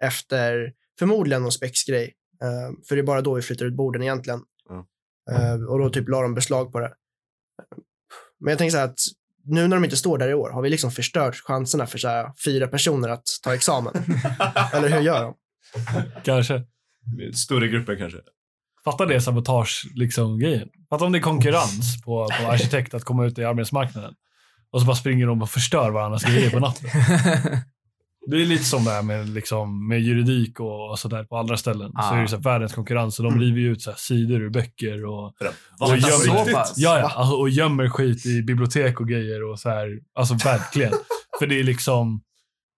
efter 0.04 0.74
förmodligen 1.00 1.42
någon 1.42 1.52
spexgrej. 1.52 2.14
Eh, 2.44 2.76
för 2.88 2.96
det 2.96 3.02
är 3.02 3.06
bara 3.06 3.22
då 3.22 3.34
vi 3.34 3.42
flyttar 3.42 3.66
ut 3.66 3.76
borden 3.76 4.02
egentligen. 4.02 4.40
Eh, 5.32 5.64
och 5.70 5.80
då 5.80 5.90
typ 5.90 6.10
la 6.10 6.22
de 6.22 6.34
beslag 6.34 6.72
på 6.72 6.80
det. 6.80 6.94
Men 8.40 8.52
jag 8.52 8.58
tänker 8.58 8.72
så 8.72 8.78
här 8.78 8.86
att 8.86 9.00
nu 9.46 9.68
när 9.68 9.78
de 9.78 9.84
inte 9.84 9.98
står 9.98 10.18
där 10.18 10.30
i 10.30 10.34
år, 10.34 10.50
har 10.50 10.62
vi 10.62 10.70
liksom 10.70 10.92
förstört 10.92 11.36
chanserna 11.36 11.88
för 11.88 11.98
så 11.98 12.08
här 12.08 12.32
fyra 12.46 12.68
personer 12.68 13.10
att 13.10 13.24
ta 13.44 13.56
examen? 13.56 13.94
Eller 14.74 14.90
hur 14.90 15.02
gör 15.02 15.24
de? 15.24 15.36
Kanske. 16.24 16.64
Större 17.34 17.68
grupper 17.68 17.96
kanske. 17.96 18.20
Fatta 18.84 19.06
det 19.06 19.22
sabotage, 19.22 19.88
liksom, 19.96 20.40
grejen. 20.40 20.70
Fatta 20.90 21.06
om 21.06 21.12
det 21.12 21.20
är 21.20 21.22
konkurrens 21.22 22.02
på, 22.06 22.28
på 22.40 22.48
arkitekt 22.48 22.94
att 22.94 23.04
komma 23.04 23.26
ut 23.26 23.40
i 23.40 23.44
arbetsmarknaden. 23.44 24.14
Och 24.72 24.82
så 24.82 24.88
bara 24.88 24.96
springer 24.96 25.28
de 25.28 25.42
och 25.42 25.50
förstör 25.50 25.92
varandras 25.92 26.24
grejer 26.24 26.50
på 26.50 26.60
natten. 26.60 26.90
Det 28.30 28.42
är 28.42 28.46
lite 28.46 28.64
som 28.64 28.84
det 28.86 28.92
här 28.92 29.04
med, 29.04 29.30
liksom, 29.30 29.88
med 29.88 30.02
juridik 30.02 30.60
och, 30.60 30.90
och 30.92 31.00
sådär 31.00 31.24
på 31.24 31.38
andra 31.38 31.58
ställen. 31.58 31.92
Så 31.92 32.00
Ah. 32.02 32.16
är 32.18 32.22
det 32.22 32.28
så 32.28 32.36
här, 32.36 32.44
världens 32.44 32.74
konkurrens 32.74 33.20
och 33.20 33.26
de 33.26 33.40
river 33.40 33.60
ju 33.60 33.72
ut 33.72 33.82
så 33.82 33.90
här, 33.92 33.98
sidor 33.98 34.42
ur 34.42 34.50
böcker 34.50 35.06
och, 35.06 35.26
Och 35.80 35.88
gömmer- 35.88 36.00
så 36.02 36.20
så 36.66 36.74
ja, 36.82 37.00
ja, 37.00 37.10
alltså, 37.16 37.36
och 37.36 37.50
gömmer 37.50 37.90
skit 37.90 38.26
i 38.26 38.42
bibliotek 38.42 39.00
och 39.00 39.08
grejer. 39.08 39.44
Och 39.44 39.60
så 39.60 39.70
här, 39.70 40.00
alltså 40.14 40.34
verkligen. 40.34 40.94
För 41.40 41.48
det 41.48 41.60
är 41.60 41.64
liksom, 41.64 42.22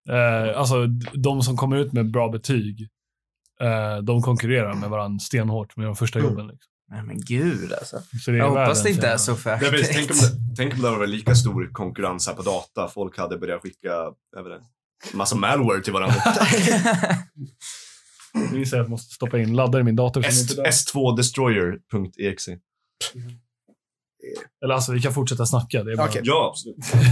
eh, 0.10 0.60
alltså 0.60 0.88
de 1.14 1.42
som 1.42 1.58
kommer 1.58 1.78
ut 1.78 1.94
med 1.94 2.12
bra 2.12 2.30
betyg, 2.30 2.90
eh, 3.62 3.98
de 4.04 4.22
konkurrerar 4.22 4.74
med 4.74 4.90
varandra 4.90 5.20
stenhårt 5.20 5.78
med 5.78 5.86
de 5.86 5.96
första 5.96 6.20
Mm. 6.20 6.32
jobben. 6.32 6.48
Liksom. 6.48 6.68
Nej, 6.92 7.04
men 7.04 7.22
gud 7.22 7.74
alltså. 7.74 8.00
Så 8.26 8.32
Jag 8.32 8.50
hoppas 8.50 8.84
det 8.84 8.90
inte 8.90 9.02
är 9.02 9.06
jävla- 9.06 9.18
så 9.18 9.36
för 9.36 9.58
tänk, 9.58 9.62
om 9.64 9.68
arkitekt. 9.80 10.08
det, 10.22 10.56
tänk 10.58 10.74
om 10.74 10.82
det 10.82 10.90
var 10.90 11.08
lika 11.08 11.36
stor 11.36 11.70
konkurrens 11.74 12.28
här 12.28 12.34
på 12.36 12.42
data. 12.42 12.88
Folk 12.88 13.18
hade 13.18 13.38
börjat 13.38 13.62
skicka 13.62 13.88
jag 14.36 14.44
vet 14.44 14.54
inte, 14.54 14.66
massa 15.14 15.36
malware 15.36 15.82
till 15.82 15.94
varandra. 15.94 16.22
Nu 18.34 18.60
inser 18.60 18.78
jag 18.78 18.84
att 18.84 18.86
jag 18.86 18.90
måste 18.90 19.14
stoppa 19.14 19.40
in 19.40 19.56
laddare 19.56 19.82
i 19.82 19.84
min 19.84 19.96
dator. 19.96 20.22
Som 20.22 20.42
inte 20.42 20.54
är 20.54 20.64
där. 20.64 20.72
S2destroyer.exe. 20.72 22.58
Eller 24.64 24.74
alltså, 24.74 24.92
vi 24.92 25.02
kan 25.02 25.14
fortsätta 25.14 25.46
snacka. 25.46 25.84
Det 25.84 25.92
är 25.92 25.98
bara... 25.98 26.08
Okej. 26.08 26.22
Ja, 26.26 26.50
absolut. 26.50 27.10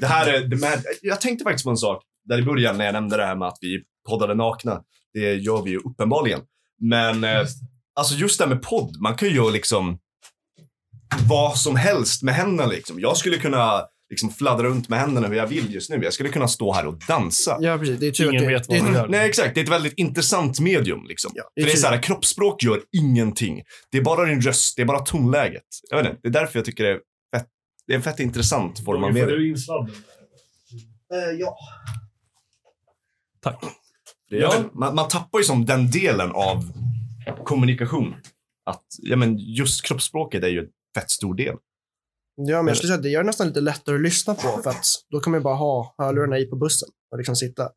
Det 0.00 0.06
här 0.06 0.26
är, 0.26 0.40
det 0.40 0.56
med, 0.56 0.84
jag 1.02 1.20
tänkte 1.20 1.42
faktiskt 1.44 1.64
på 1.64 1.70
en 1.70 1.76
sak 1.76 2.02
där 2.24 2.38
i 2.38 2.42
början 2.42 2.78
när 2.78 2.84
jag 2.84 2.92
nämnde 2.92 3.16
det 3.16 3.26
här 3.26 3.36
med 3.36 3.48
att 3.48 3.58
vi 3.60 3.82
poddade 4.08 4.34
nakna. 4.34 4.82
Det 5.14 5.34
gör 5.34 5.62
vi 5.62 5.70
ju 5.70 5.78
uppenbarligen. 5.78 6.40
Men 6.80 7.24
eh, 7.24 7.46
alltså 7.94 8.14
just 8.14 8.38
det 8.38 8.44
här 8.44 8.54
med 8.54 8.62
podd, 8.62 8.96
man 9.00 9.14
kan 9.14 9.28
ju 9.28 9.34
göra 9.34 9.50
liksom 9.50 9.98
vad 11.28 11.58
som 11.58 11.76
helst 11.76 12.22
med 12.22 12.34
händerna. 12.34 12.70
Liksom. 12.70 13.00
Jag 13.00 13.16
skulle 13.16 13.38
kunna 13.38 13.86
liksom 14.12 14.30
fladdra 14.30 14.66
runt 14.66 14.88
med 14.88 14.98
händerna 14.98 15.28
hur 15.28 15.36
jag 15.36 15.46
vill 15.46 15.74
just 15.74 15.90
nu. 15.90 16.00
Jag 16.02 16.12
skulle 16.12 16.28
kunna 16.28 16.48
stå 16.48 16.72
här 16.72 16.86
och 16.86 16.94
dansa. 17.08 17.58
Ja, 17.60 17.78
precis. 17.78 18.00
Det 18.00 18.06
är 18.06 18.10
tur 18.10 18.30
Ingen 18.30 18.44
det, 18.44 18.48
vet 18.48 18.68
vad 18.68 18.76
det, 18.76 18.82
man 18.82 18.94
gör. 18.94 19.08
Nej, 19.08 19.28
exakt. 19.28 19.54
Det 19.54 19.60
är 19.60 19.64
ett 19.64 19.70
väldigt 19.70 19.92
intressant 19.96 20.60
medium. 20.60 21.06
Liksom. 21.08 21.32
Ja, 21.34 21.42
För 21.60 21.66
det 21.66 21.72
är 21.72 21.76
så 21.76 21.86
här, 21.86 22.02
kroppsspråk 22.02 22.62
gör 22.62 22.82
ingenting. 22.96 23.62
Det 23.90 23.98
är 23.98 24.02
bara 24.02 24.24
din 24.24 24.40
röst, 24.40 24.76
det 24.76 24.82
är 24.82 24.86
bara 24.86 25.00
tonläget. 25.00 25.62
Jag 25.90 25.96
vet 25.96 26.06
inte, 26.06 26.18
det 26.22 26.28
är 26.28 26.32
därför 26.32 26.58
jag 26.58 26.66
tycker 26.66 26.84
det 26.84 26.90
är 26.90 26.98
fett, 27.36 27.48
det 27.86 27.92
är 27.92 27.96
en 27.96 28.02
fett 28.02 28.20
intressant 28.20 28.84
form 28.84 29.04
av 29.04 29.08
Får 29.08 29.14
medium. 29.14 29.38
du 29.38 29.50
in 29.50 29.58
sladden? 29.58 29.94
Eh, 31.14 31.38
ja. 31.38 31.56
Tack. 33.40 33.64
Det 34.30 34.38
är, 34.38 34.64
man, 34.72 34.94
man 34.94 35.08
tappar 35.08 35.38
ju 35.38 35.44
som 35.44 35.66
den 35.66 35.90
delen 35.90 36.30
av 36.32 36.72
kommunikation. 37.44 38.14
Att, 38.64 38.84
ja 38.98 39.16
men 39.16 39.38
just 39.38 39.84
kroppsspråket 39.86 40.44
är 40.44 40.48
ju 40.48 40.58
en 40.58 40.68
fett 40.94 41.10
stor 41.10 41.34
del. 41.34 41.56
Ja, 42.34 42.56
men 42.62 42.66
jag 42.68 42.76
skulle 42.76 42.88
säga 42.88 42.96
att 42.96 43.02
det 43.02 43.08
gör 43.08 43.20
det 43.20 43.26
nästan 43.26 43.46
lite 43.46 43.60
lättare 43.60 43.94
att 43.96 44.02
lyssna 44.02 44.34
på 44.34 44.60
för 44.62 44.70
att 44.70 44.84
då 45.10 45.20
kan 45.20 45.30
man 45.30 45.40
ju 45.40 45.44
bara 45.44 45.54
ha 45.54 45.94
hörlurarna 45.98 46.38
i 46.38 46.44
på 46.46 46.56
bussen 46.56 46.88
och 47.12 47.18
liksom 47.18 47.36
sitta. 47.36 47.68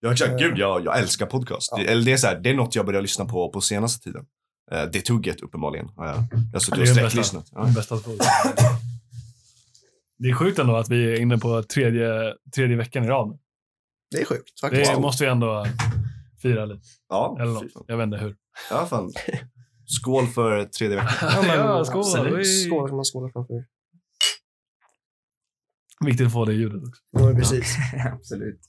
Ja, 0.00 0.12
exakt. 0.12 0.30
Eh. 0.32 0.36
Gud, 0.38 0.58
jag, 0.58 0.84
jag 0.84 0.98
älskar 0.98 1.26
podcast. 1.26 1.68
Ja. 1.70 1.76
Det, 1.82 1.84
eller 1.90 2.04
det 2.04 2.12
är 2.12 2.16
så 2.16 2.26
här, 2.26 2.40
det 2.40 2.50
är 2.50 2.54
något 2.54 2.74
jag 2.74 2.86
börjar 2.86 3.02
lyssna 3.02 3.24
på 3.24 3.52
på 3.52 3.60
senaste 3.60 4.04
tiden. 4.04 4.24
Eh, 4.72 4.84
det 4.92 5.00
tugget 5.00 5.40
uppenbarligen. 5.40 5.88
har 5.96 6.06
Jag, 6.06 6.14
har 6.52 6.58
suttit 6.58 6.74
Det 6.74 6.80
och 6.80 6.86
är 6.88 6.92
sträcklyssnat. 6.94 7.48
Ja. 7.52 7.64
Den 7.64 7.74
bästa. 7.74 7.96
Det 10.18 10.28
är 10.28 10.34
sjukt 10.34 10.58
ändå 10.58 10.76
att 10.76 10.88
vi 10.88 11.12
är 11.14 11.20
inne 11.20 11.38
på 11.38 11.62
tredje, 11.62 12.34
tredje 12.54 12.76
veckan 12.76 13.04
i 13.04 13.08
rad. 13.08 13.38
Det 14.10 14.20
är 14.20 14.24
sjukt 14.24 14.50
Det 14.62 14.68
faktiskt. 14.68 14.98
måste 15.00 15.24
vi 15.24 15.30
ändå... 15.30 15.66
Fira 16.42 16.64
lite. 16.64 16.80
Ja, 17.08 17.36
Eller 17.40 17.52
något. 17.52 17.64
Jag 17.86 17.96
vet 17.96 18.04
inte 18.04 18.16
hur. 18.16 18.36
ja 18.70 18.86
fan. 18.86 19.12
Skål 19.86 20.26
för 20.26 20.64
tredje 20.64 20.96
veckan. 20.96 21.12
Ja, 21.34 21.42
men 21.42 21.58
Ja, 21.58 21.84
skål. 21.84 22.00
absolut. 22.00 22.46
Skål 22.66 22.92
man 22.92 23.04
skåla 23.04 23.30
framför. 23.32 23.64
Viktigt 26.06 26.26
att 26.26 26.32
få 26.32 26.44
det 26.44 26.52
ljudet 26.52 26.82
också. 26.88 27.02
Ja, 27.10 27.34
precis. 27.34 27.76
Absolut. 28.12 28.60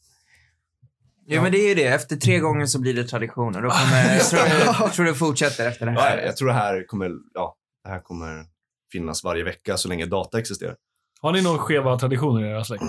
Jo, 1.28 1.42
men 1.42 1.52
det 1.52 1.58
är 1.58 1.70
ju 1.70 1.76
det. 1.76 1.86
Efter 1.88 2.16
tre 2.16 2.40
gånger 2.40 2.66
så 2.66 2.82
blir 2.82 2.94
det 2.94 3.04
tradition. 3.04 3.56
Och 3.56 3.62
då 3.62 3.70
kommer, 3.70 4.14
jag 4.18 4.26
tror, 4.30 4.42
jag 4.82 4.94
tror 4.94 5.06
det 5.06 5.14
fortsätter 5.16 5.68
efter 5.68 5.86
det 5.86 5.92
Ja, 5.92 6.02
här. 6.02 6.18
jag 6.18 6.38
tror 6.38 6.48
det 6.48 6.54
här 6.54 6.84
kommer, 6.88 7.12
ja, 7.34 7.56
det 7.84 7.90
här 7.90 8.00
kommer 8.02 8.46
finnas 8.92 9.24
varje 9.24 9.44
vecka 9.44 9.78
så 9.78 9.88
länge 9.90 10.06
data 10.06 10.40
existerar. 10.40 10.76
Har 11.22 11.32
ni 11.32 11.42
några 11.42 11.58
skeva 11.58 12.00
traditioner 12.00 12.46
i 12.46 12.50
era 12.50 12.64
släkt? 12.64 12.84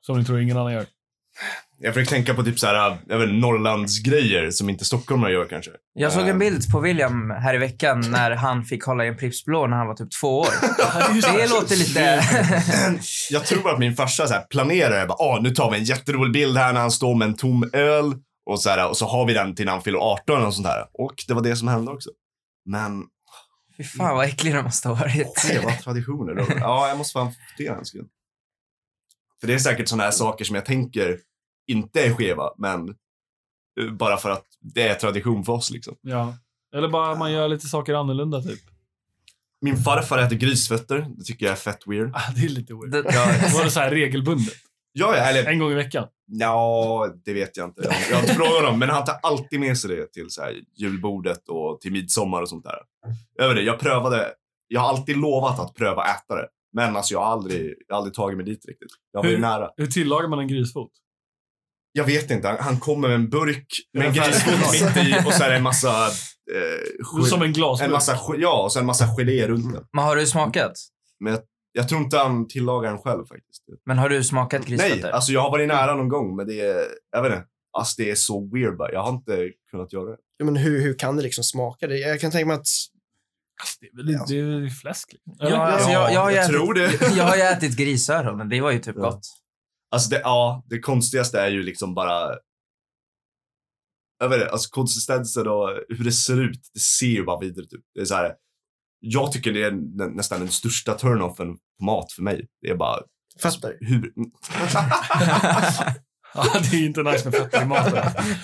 Som 0.00 0.18
ni 0.18 0.24
tror 0.24 0.40
ingen 0.40 0.56
annan 0.56 0.72
gör? 0.72 0.86
Jag 1.78 1.94
försöker 1.94 2.10
tänka 2.10 2.34
på 2.34 2.42
typ 2.42 2.58
så 2.58 2.66
här, 2.66 2.98
jag 3.06 3.18
vet, 3.18 3.28
inte, 3.28 3.40
Norrlandsgrejer 3.40 4.50
som 4.50 4.70
inte 4.70 4.84
stockholmare 4.84 5.32
gör 5.32 5.44
kanske. 5.44 5.70
Jag 5.94 6.12
såg 6.12 6.22
en 6.22 6.28
Eh, 6.28 6.36
bild 6.36 6.70
på 6.70 6.80
William 6.80 7.30
här 7.30 7.54
i 7.54 7.58
veckan 7.58 8.00
när 8.10 8.30
han 8.30 8.64
fick 8.64 8.84
hålla 8.84 9.04
i 9.04 9.08
en 9.08 9.16
Pripps 9.16 9.44
Blå 9.44 9.66
när 9.66 9.76
han 9.76 9.86
var 9.86 9.94
typ 9.94 10.08
två 10.20 10.38
år. 10.40 10.48
Det 11.38 11.48
låter 11.50 11.76
lite... 11.76 12.22
Jag 13.30 13.46
tror 13.46 13.70
att 13.70 13.78
min 13.78 13.96
farsa 13.96 14.26
så 14.26 14.34
här 14.34 14.42
planerar, 14.50 15.06
bara, 15.06 15.18
ah, 15.18 15.40
nu 15.42 15.50
tar 15.50 15.70
vi 15.70 15.78
en 15.78 15.84
jätterolig 15.84 16.32
bild 16.32 16.56
här 16.56 16.72
när 16.72 16.80
han 16.80 16.90
står 16.90 17.14
med 17.14 17.28
en 17.28 17.36
tom 17.36 17.70
öl 17.72 18.14
och 18.50 18.60
så, 18.60 18.70
här, 18.70 18.88
och 18.88 18.96
så 18.96 19.06
har 19.06 19.26
vi 19.26 19.34
den 19.34 19.54
till 19.54 19.64
när 19.64 19.72
han 19.72 19.82
fyller 19.82 19.98
18 19.98 20.44
och 20.44 20.54
sånt 20.54 20.66
där. 20.66 20.86
Och 20.92 21.14
det 21.28 21.34
var 21.34 21.42
det 21.42 21.56
som 21.56 21.68
hände 21.68 21.90
också. 21.92 22.10
Men 22.66 23.02
Fy 23.76 23.84
fan 23.84 24.16
vad 24.16 24.26
äcklig 24.26 24.54
den 24.54 24.64
måste 24.64 24.88
ha 24.88 24.94
varit. 24.94 25.38
skeva 25.38 25.72
traditioner. 25.72 26.34
Då. 26.34 26.46
Ja, 26.60 26.88
jag 26.88 26.98
måste 26.98 27.12
fan 27.12 27.32
fundera 27.56 27.78
en 27.78 27.84
sekund. 27.84 28.08
För 29.44 29.48
det 29.48 29.54
är 29.54 29.58
säkert 29.58 29.88
sådana 29.88 30.02
här 30.04 30.10
saker 30.10 30.44
som 30.44 30.54
jag 30.56 30.64
tänker 30.64 31.18
inte 31.66 32.04
är 32.04 32.14
skeva, 32.14 32.50
men 32.58 32.88
eh, 33.80 33.92
bara 33.92 34.16
för 34.16 34.30
att 34.30 34.44
det 34.60 34.88
är 34.88 34.94
tradition 34.94 35.44
för 35.44 35.52
oss 35.52 35.70
liksom. 35.70 35.96
Ja. 36.00 36.34
Eller 36.76 36.88
bara 36.88 37.14
man 37.14 37.32
gör 37.32 37.48
lite 37.48 37.66
saker 37.66 37.94
annorlunda 37.94 38.42
typ. 38.42 38.60
Min 39.60 39.76
farfar 39.76 40.18
äter 40.18 40.36
grisfötter. 40.36 41.06
Det 41.16 41.24
tycker 41.24 41.46
jag 41.46 41.52
är 41.52 41.56
fett 41.56 41.86
weird. 41.86 42.10
Ah, 42.14 42.32
det 42.36 42.44
är 42.44 42.48
lite 42.48 42.74
weird. 42.74 42.90
Det- 42.90 43.02
Var 43.54 43.64
det 43.64 43.70
så 43.70 43.80
här 43.80 43.90
regelbundet? 43.90 44.54
Ja, 44.92 45.16
ja, 45.16 45.22
eller 45.24 45.50
En 45.50 45.58
gång 45.58 45.70
i 45.72 45.74
veckan? 45.74 46.08
Ja, 46.26 47.08
det 47.24 47.32
vet 47.32 47.56
jag 47.56 47.68
inte. 47.68 47.82
Jag, 47.84 47.94
jag 48.10 48.16
har 48.16 48.22
inte 48.22 48.34
frågat 48.34 48.62
honom, 48.64 48.78
men 48.78 48.88
han 48.90 49.04
tar 49.04 49.16
alltid 49.22 49.60
med 49.60 49.78
sig 49.78 49.96
det 49.96 50.12
till 50.12 50.30
så 50.30 50.42
här, 50.42 50.54
julbordet 50.76 51.48
och 51.48 51.80
till 51.80 51.92
midsommar 51.92 52.42
och 52.42 52.48
sånt 52.48 52.64
där. 52.64 52.78
Över 53.38 53.54
det, 53.54 53.62
jag 53.62 53.78
prövade, 53.78 54.32
jag 54.68 54.80
har 54.80 54.88
alltid 54.88 55.16
lovat 55.16 55.58
att 55.60 55.74
pröva 55.74 56.04
äta 56.04 56.34
det. 56.34 56.48
Men 56.74 56.96
alltså 56.96 57.14
jag 57.14 57.20
har 57.20 57.26
aldrig, 57.32 57.74
jag 57.88 57.94
har 57.94 57.98
aldrig 57.98 58.14
tagit 58.14 58.36
mig 58.36 58.46
dit 58.46 58.66
riktigt. 58.66 58.88
Jag 59.12 59.22
var 59.22 59.28
ju 59.30 59.34
Hur- 59.34 59.40
nära. 59.42 59.70
Hur 59.76 59.86
tillagar 59.86 60.28
man 60.28 60.38
en 60.38 60.48
grisfot? 60.48 60.90
Jag 61.92 62.04
vet 62.04 62.30
inte, 62.30 62.48
han, 62.48 62.56
han 62.60 62.80
kommer 62.80 63.08
med 63.08 63.14
en 63.14 63.28
burk 63.30 63.66
med 63.92 64.06
en 64.06 64.12
grisfot 64.12 64.72
mitt 64.72 65.06
i 65.06 65.26
och 65.26 65.32
så 65.32 65.44
är 65.44 65.50
det 65.50 65.56
en 65.56 65.62
massa... 65.62 66.06
Eh, 66.54 67.24
Som 67.30 67.42
en 67.42 67.52
glasburk? 67.52 67.86
en 67.86 67.92
massa, 67.92 68.18
ja, 68.38 68.62
och 68.62 68.72
så 68.72 68.78
en 68.80 68.86
massa 68.86 69.06
gelé 69.16 69.48
runt 69.48 69.72
den. 69.74 69.84
Men 69.92 70.04
har 70.04 70.16
du 70.16 70.26
smakat? 70.26 70.72
Men 71.20 71.32
jag, 71.32 71.42
jag 71.72 71.88
tror 71.88 72.00
inte 72.00 72.18
han 72.18 72.48
tillagar 72.48 72.90
den 72.90 72.98
själv 72.98 73.24
faktiskt. 73.26 73.62
Men 73.86 73.98
har 73.98 74.08
du 74.08 74.24
smakat 74.24 74.66
grisfötter? 74.66 75.02
Nej, 75.02 75.12
alltså 75.12 75.32
jag 75.32 75.40
har 75.40 75.50
varit 75.50 75.68
nära 75.68 75.94
någon 75.94 76.08
gång, 76.08 76.36
men 76.36 76.46
det 76.46 76.60
är, 76.60 76.84
jag 77.12 77.22
vet 77.22 77.32
inte. 77.32 77.44
Alltså 77.78 77.94
det 78.02 78.10
är 78.10 78.14
så 78.14 78.50
weird 78.54 78.76
bara. 78.76 78.92
Jag 78.92 79.02
har 79.02 79.10
inte 79.12 79.50
kunnat 79.70 79.92
göra 79.92 80.10
det. 80.10 80.16
Ja, 80.36 80.44
men 80.44 80.56
hur, 80.56 80.80
hur 80.80 80.98
kan 80.98 81.16
det 81.16 81.22
liksom 81.22 81.44
smaka? 81.44 81.86
Det? 81.86 81.98
Jag 81.98 82.20
kan 82.20 82.30
tänka 82.30 82.46
mig 82.46 82.56
att 82.56 82.66
Alltså, 83.60 83.78
det 83.80 83.86
är 83.86 83.96
väl 83.96 84.06
det 84.28 84.38
är 84.38 84.60
väl 84.60 84.70
fläsk? 84.70 85.12
Liksom. 85.12 85.34
Ja, 85.38 85.46
Eller? 85.46 85.56
alltså, 85.58 85.90
jag, 85.90 86.12
jag, 86.12 86.20
har 86.20 86.30
ju 86.30 86.36
jag 86.36 86.44
ätit, 86.44 86.56
tror 86.56 86.74
det. 86.74 87.16
jag 87.16 87.24
har 87.24 87.36
ju 87.36 87.42
ätit 87.52 87.76
grisöron, 87.76 88.38
men 88.38 88.48
det 88.48 88.60
var 88.60 88.70
ju 88.70 88.78
typ 88.78 88.96
Ja. 88.98 89.02
gott. 89.02 89.20
Alltså 89.90 90.10
det, 90.10 90.20
ja, 90.20 90.64
det 90.66 90.78
konstigaste 90.80 91.40
är 91.40 91.48
ju 91.50 91.62
liksom 91.62 91.94
bara... 91.94 92.30
Jag 94.18 94.28
vet 94.28 94.40
inte, 94.40 94.52
alltså 94.52 94.68
konsistensen 94.70 95.48
och 95.48 95.68
hur 95.88 96.04
det 96.04 96.12
ser 96.12 96.40
ut, 96.40 96.60
det 96.74 96.80
ser 96.80 97.06
ju 97.06 97.24
bara 97.24 97.40
vidrigt 97.40 97.72
ut. 97.72 97.84
Det 97.94 98.00
är 98.00 98.04
så 98.04 98.14
här, 98.14 98.32
jag 99.00 99.32
tycker 99.32 99.52
det 99.52 99.62
är 99.62 99.70
nä, 99.70 100.06
nästan 100.06 100.38
den 100.40 100.48
största 100.48 100.94
turn-offen 100.98 101.56
på 101.78 101.84
mat 101.84 102.12
för 102.12 102.22
mig. 102.22 102.46
Det 102.62 102.70
är 102.70 102.76
bara 102.76 103.00
fötter. 103.40 103.76
hur... 103.80 104.12
Ja, 106.36 106.44
det 106.70 106.76
är 106.76 106.84
inte 106.86 107.02
nice 107.02 107.24
med 107.30 107.34
fötter 107.40 107.62
i 107.62 107.66
maten. 107.66 107.94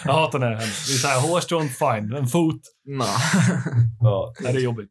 Jag 0.04 0.12
hatar 0.12 0.38
när 0.38 0.50
det 0.50 0.56
händer. 0.56 0.76
Det 0.88 0.92
är 0.94 0.98
så 0.98 1.06
här, 1.06 1.20
hårstrån, 1.20 1.68
fine. 1.68 2.12
En 2.14 2.26
fot, 2.26 2.60
ja, 4.00 4.34
nej, 4.40 4.52
det 4.52 4.58
är 4.58 4.62
jobbigt. 4.62 4.90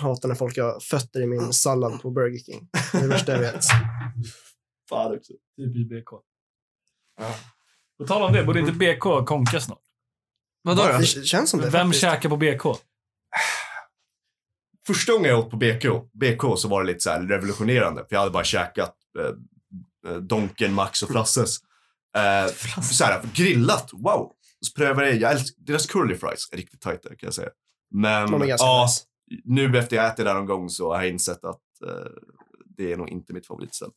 Hatar 0.00 0.28
när 0.28 0.34
folk 0.34 0.58
har 0.58 0.80
fötter 0.80 1.20
i 1.22 1.26
min 1.26 1.52
sallad 1.52 2.02
på 2.02 2.10
Burger 2.10 2.38
King. 2.38 2.68
Det 2.92 2.98
är 2.98 3.02
det 3.02 3.08
värsta 3.08 3.32
jag 3.32 3.40
vet. 3.40 3.64
fan 4.88 5.16
också. 5.16 5.32
Typ 5.56 5.76
i 5.76 5.84
BK. 5.84 6.10
På 7.98 8.06
tal 8.06 8.22
om 8.22 8.32
det, 8.32 8.44
borde 8.44 8.60
inte 8.60 8.72
BK 8.72 9.26
konka 9.26 9.60
snart? 9.60 9.78
Vadå 10.62 10.82
då? 10.82 10.98
Det 10.98 11.06
känns 11.06 11.50
som 11.50 11.60
det. 11.60 11.70
Vem 11.70 11.86
faktiskt. 11.86 12.00
käkar 12.00 12.28
på 12.28 12.36
BK? 12.36 12.62
Första 14.86 15.12
gången 15.12 15.30
jag 15.30 15.38
åt 15.38 15.50
på 15.50 15.56
BK, 15.56 15.84
BK 16.12 16.58
så 16.58 16.68
var 16.68 16.82
det 16.82 16.86
lite 16.86 17.00
så 17.00 17.10
här 17.10 17.22
revolutionerande. 17.22 18.00
För 18.00 18.16
jag 18.16 18.20
hade 18.20 18.32
bara 18.32 18.44
käkat 18.44 18.94
eh, 19.18 20.12
eh, 20.12 20.16
Donken, 20.16 20.74
Max 20.74 21.02
och 21.02 21.08
Frasses. 21.08 21.58
Eh, 22.16 22.52
så 22.82 23.04
här, 23.04 23.22
grillat, 23.34 23.90
wow. 23.92 24.32
Så 24.60 24.72
prövade 24.76 25.10
jag, 25.10 25.20
jag 25.20 25.32
älskar, 25.32 25.62
deras 25.64 25.86
curly 25.86 26.14
fries 26.14 26.48
är 26.52 26.56
riktigt 26.56 26.80
tajta 26.80 27.08
kan 27.08 27.16
jag 27.20 27.34
säga. 27.34 27.50
Men 27.90 28.48
ja, 28.48 28.82
nice. 28.82 29.04
Nu 29.44 29.78
efter 29.78 29.96
jag 29.96 30.06
ätit 30.06 30.24
där 30.24 30.34
någon 30.34 30.46
gång 30.46 30.68
så 30.68 30.94
har 30.94 31.02
jag 31.02 31.12
insett 31.12 31.44
att 31.44 31.82
eh, 31.86 32.12
det 32.76 32.92
är 32.92 32.96
nog 32.96 33.08
inte 33.08 33.32
mitt 33.32 33.46
favoritställe. 33.46 33.92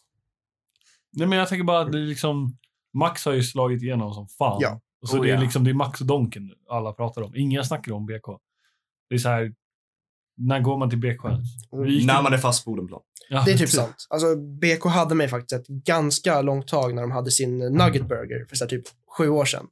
Nej, 1.14 1.28
men 1.28 1.38
jag 1.40 1.48
tänker 1.48 1.64
bara 1.64 1.80
att 1.82 1.92
det 1.92 1.98
är 1.98 2.06
liksom... 2.06 2.58
Max 2.94 3.26
har 3.26 3.34
ju 3.34 3.44
slagit 3.44 3.84
igenom 3.84 4.14
som 4.14 4.28
fan. 4.28 4.58
Ja. 4.62 4.82
Och 5.02 5.10
så 5.10 5.18
Oh, 5.18 5.24
det 5.24 5.30
är 5.30 5.36
ja. 5.36 5.42
liksom 5.42 5.64
det 5.64 5.70
är 5.70 5.74
Max 5.74 6.02
och 6.02 6.08
Donken 6.08 6.46
nu 6.46 6.54
alla 6.70 6.94
pratar 6.94 7.22
om. 7.22 7.36
Ingen 7.36 7.66
snackar 7.66 7.92
om 7.92 8.06
BK. 8.06 8.26
Det 9.10 9.16
är 9.16 9.20
så 9.20 9.30
här... 9.30 9.54
När 10.38 10.60
går 10.60 10.78
man 10.78 10.90
till 10.90 11.00
BK 11.00 11.24
gick 11.88 12.06
När 12.06 12.22
man 12.22 12.34
är 12.34 12.38
fast 12.38 12.66
på 12.66 12.72
Odenplan. 12.72 13.02
Ja, 13.30 13.44
Det 13.46 13.52
är 13.52 13.58
typ 13.58 13.70
sant. 13.70 14.08
Alltså, 14.10 14.36
BK 14.36 14.86
hade 14.86 15.16
mig 15.16 15.28
faktiskt 15.28 15.62
ett 15.62 15.68
ganska 15.68 16.42
långt 16.42 16.68
tag 16.68 16.96
när 16.96 17.02
de 17.02 17.12
hade 17.12 17.32
sin 17.32 17.58
Nugget 17.58 18.08
Burger 18.08 18.46
för 18.50 18.56
så 18.56 18.64
här, 18.64 18.70
typ 18.70 18.84
sju 19.18 19.30
år 19.30 19.46
sedan. 19.46 19.68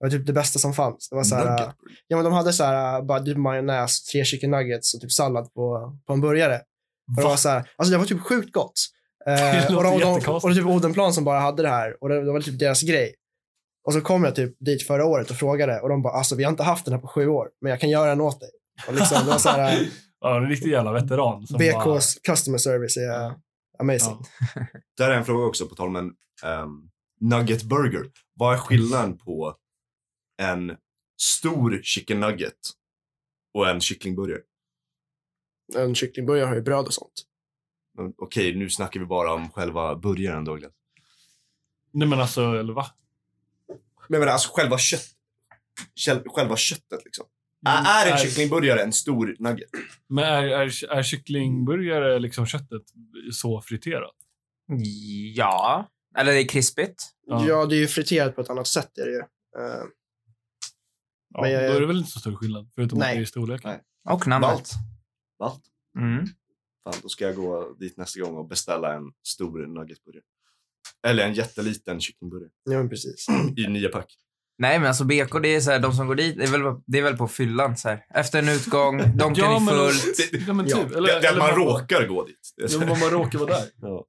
Det 0.00 0.06
var 0.06 0.10
typ 0.10 0.26
det 0.26 0.32
bästa 0.32 0.58
som 0.58 0.72
fanns. 0.74 1.08
Det 1.08 1.16
var 1.16 1.24
så 1.24 1.34
här, 1.34 1.72
ja, 2.06 2.16
men 2.16 2.24
de 2.24 2.32
hade 2.32 2.52
så 2.52 2.64
här, 2.64 3.02
bara 3.02 3.20
typ 3.20 3.36
majonnäs, 3.36 4.02
tre 4.02 4.24
chicken 4.24 4.50
nuggets 4.50 4.94
och 4.94 5.00
typ 5.00 5.12
sallad 5.12 5.54
på, 5.54 5.96
på 6.06 6.12
en 6.12 6.20
burgare. 6.20 6.54
Och 7.08 7.16
det, 7.16 7.22
Va? 7.22 7.28
var 7.28 7.36
så 7.36 7.48
här, 7.48 7.70
alltså 7.76 7.92
det 7.92 7.98
var 7.98 8.04
typ 8.04 8.20
sjukt 8.20 8.52
gott. 8.52 8.72
Det 9.24 9.32
Eh, 9.32 9.72
låter 9.72 9.76
och, 9.76 9.82
de, 9.82 9.88
och, 9.94 10.00
de, 10.00 10.08
jättekonstigt. 10.14 10.44
och 10.44 10.54
det 10.54 10.62
var 10.62 10.72
typ 10.72 10.76
Odenplan 10.84 11.12
som 11.12 11.24
bara 11.24 11.40
hade 11.40 11.62
det 11.62 11.68
här 11.68 11.96
och 12.00 12.08
det, 12.08 12.24
det 12.24 12.32
var 12.32 12.40
typ 12.40 12.58
deras 12.58 12.82
grej. 12.82 13.14
Och 13.86 13.92
så 13.92 14.00
kom 14.00 14.24
jag 14.24 14.34
typ 14.34 14.56
dit 14.60 14.86
förra 14.86 15.04
året 15.04 15.30
och 15.30 15.36
frågade 15.36 15.80
och 15.80 15.88
de 15.88 16.02
bara, 16.02 16.12
alltså 16.12 16.34
vi 16.36 16.44
har 16.44 16.50
inte 16.50 16.62
haft 16.62 16.84
den 16.84 16.94
här 16.94 17.00
på 17.00 17.08
sju 17.08 17.28
år, 17.28 17.48
men 17.60 17.70
jag 17.70 17.80
kan 17.80 17.90
göra 17.90 18.08
den 18.08 18.20
åt 18.20 18.40
dig. 18.40 18.50
Och 18.88 18.94
liksom, 18.94 19.24
det 19.24 19.30
var 19.30 19.38
så 19.38 19.48
här, 19.48 19.72
eh, 19.72 19.86
Ja, 20.20 20.36
en 20.36 20.48
riktig 20.48 20.70
jävla 20.70 20.92
veteran. 20.92 21.46
Som 21.46 21.58
bara, 21.58 21.96
BKs 21.98 22.14
customer 22.14 22.58
service 22.58 22.96
är 22.96 23.34
amazing. 23.78 24.16
Ja. 24.54 24.62
Där 24.98 25.10
är 25.10 25.14
en 25.14 25.24
fråga 25.24 25.46
också 25.46 25.66
på 25.66 25.74
tal 25.74 25.88
om 25.88 25.96
en 25.96 26.10
ehm, 26.44 26.70
nugget 27.20 27.62
burger. 27.62 28.04
Vad 28.34 28.54
är 28.54 28.58
skillnaden 28.58 29.18
på 29.18 29.54
en 30.42 30.76
stor 31.20 31.80
chicken 31.82 32.20
nugget 32.20 32.58
och 33.54 33.68
en 33.68 33.80
kycklingburgare? 33.80 34.40
En 35.76 35.94
kycklingburgare 35.94 36.46
har 36.46 36.54
ju 36.54 36.62
bröd 36.62 36.86
och 36.86 36.94
sånt. 36.94 37.22
Men 37.98 38.14
Okej, 38.18 38.54
nu 38.54 38.70
snackar 38.70 39.00
vi 39.00 39.06
bara 39.06 39.32
om 39.32 39.50
själva 39.50 39.96
burgaren 39.96 40.44
Douglas. 40.44 40.72
Nej 41.92 42.08
men 42.08 42.20
alltså, 42.20 42.40
eller 42.42 42.72
va? 42.72 42.86
Men 44.08 44.20
menar, 44.20 44.32
alltså 44.32 44.50
själva 44.52 44.78
kött... 44.78 45.12
Själva 46.26 46.56
köttet 46.56 47.04
liksom. 47.04 47.26
Mm, 47.66 47.84
Är 47.86 48.12
en 48.12 48.18
kycklingburgare 48.18 48.82
en 48.82 48.92
stor 48.92 49.36
nugget? 49.38 49.70
Men 50.08 50.24
är, 50.24 50.42
är, 50.42 50.90
är 50.90 51.02
kycklingburgare 51.02 52.18
liksom 52.18 52.46
köttet 52.46 52.82
så 53.32 53.60
friterat? 53.60 54.14
Ja. 55.34 55.90
Eller 56.16 56.32
det 56.32 56.40
är 56.40 56.48
krispigt. 56.48 57.04
Ja. 57.26 57.46
Ja. 57.48 57.66
det 57.66 57.76
är 57.76 57.78
ju 57.78 57.86
friterat 57.86 58.34
på 58.34 58.40
ett 58.40 58.50
annat 58.50 58.66
sätt. 58.66 58.98
Är 58.98 59.06
det 59.06 59.12
ju. 59.12 59.18
Eh, 59.18 59.84
Ja, 61.36 61.42
Men 61.42 61.50
jag- 61.52 61.70
Då 61.70 61.76
är 61.76 61.80
det 61.80 61.86
väl 61.86 61.98
inte 61.98 62.10
så 62.10 62.18
stor 62.20 62.34
skillnad, 62.36 62.68
förutom 62.74 62.98
Nej. 62.98 63.08
att 63.08 63.14
det 63.14 63.18
är 63.18 63.22
i 63.22 63.26
storlek. 63.26 63.64
Nej. 63.64 63.80
Och 64.08 64.26
namnet. 64.26 64.50
Valt. 64.50 64.70
Valt. 65.38 65.62
Mm. 65.98 66.26
Fan, 66.84 66.94
då 67.02 67.08
ska 67.08 67.24
jag 67.24 67.36
gå 67.36 67.72
dit 67.80 67.96
nästa 67.96 68.20
gång 68.20 68.36
och 68.36 68.48
beställa 68.48 68.94
en 68.94 69.02
stor 69.28 69.66
nuggetburgare. 69.66 70.22
Eller 71.06 71.26
en 71.26 71.34
jätteliten 71.34 72.00
kycklingburgare 72.00 72.50
ja, 72.64 72.78
men 72.78 72.88
precis. 72.88 73.26
i 73.56 73.68
nio 73.68 73.88
pack. 73.88 74.16
Nej, 74.58 74.78
men 74.78 74.88
alltså 74.88 75.04
BK, 75.04 75.38
det 75.42 75.48
är 75.54 75.60
så 75.60 75.70
här, 75.70 75.78
de 75.80 75.92
som 75.92 76.06
går 76.06 76.14
dit, 76.14 76.36
det 76.36 76.44
är 76.44 76.48
väl, 76.50 76.80
det 76.86 76.98
är 76.98 77.02
väl 77.02 77.16
på 77.16 77.28
fyllan 77.28 77.76
så 77.76 77.88
här. 77.88 78.04
Efter 78.14 78.38
en 78.38 78.48
utgång, 78.48 78.98
donken 79.16 79.44
Ja, 79.44 79.56
är 79.56 79.60
men- 79.60 79.74
full. 79.74 80.44
Ja, 80.46 80.52
men 80.52 80.66
Ja, 80.68 80.76
typ. 80.76 80.88
Det, 80.88 80.96
Eller, 80.98 81.08
det 81.08 81.14
är 81.14 81.18
att 81.18 81.24
eller 81.24 81.38
man 81.38 81.50
bara- 81.66 81.80
råkar 81.80 82.06
gå 82.06 82.24
dit. 82.24 82.52
Det 82.56 82.72
Ja, 82.72 82.78
man 82.78 83.00
bara 83.00 83.10
råkar 83.10 83.38
vara 83.38 83.50
där. 83.50 83.68
Ja. 83.80 84.04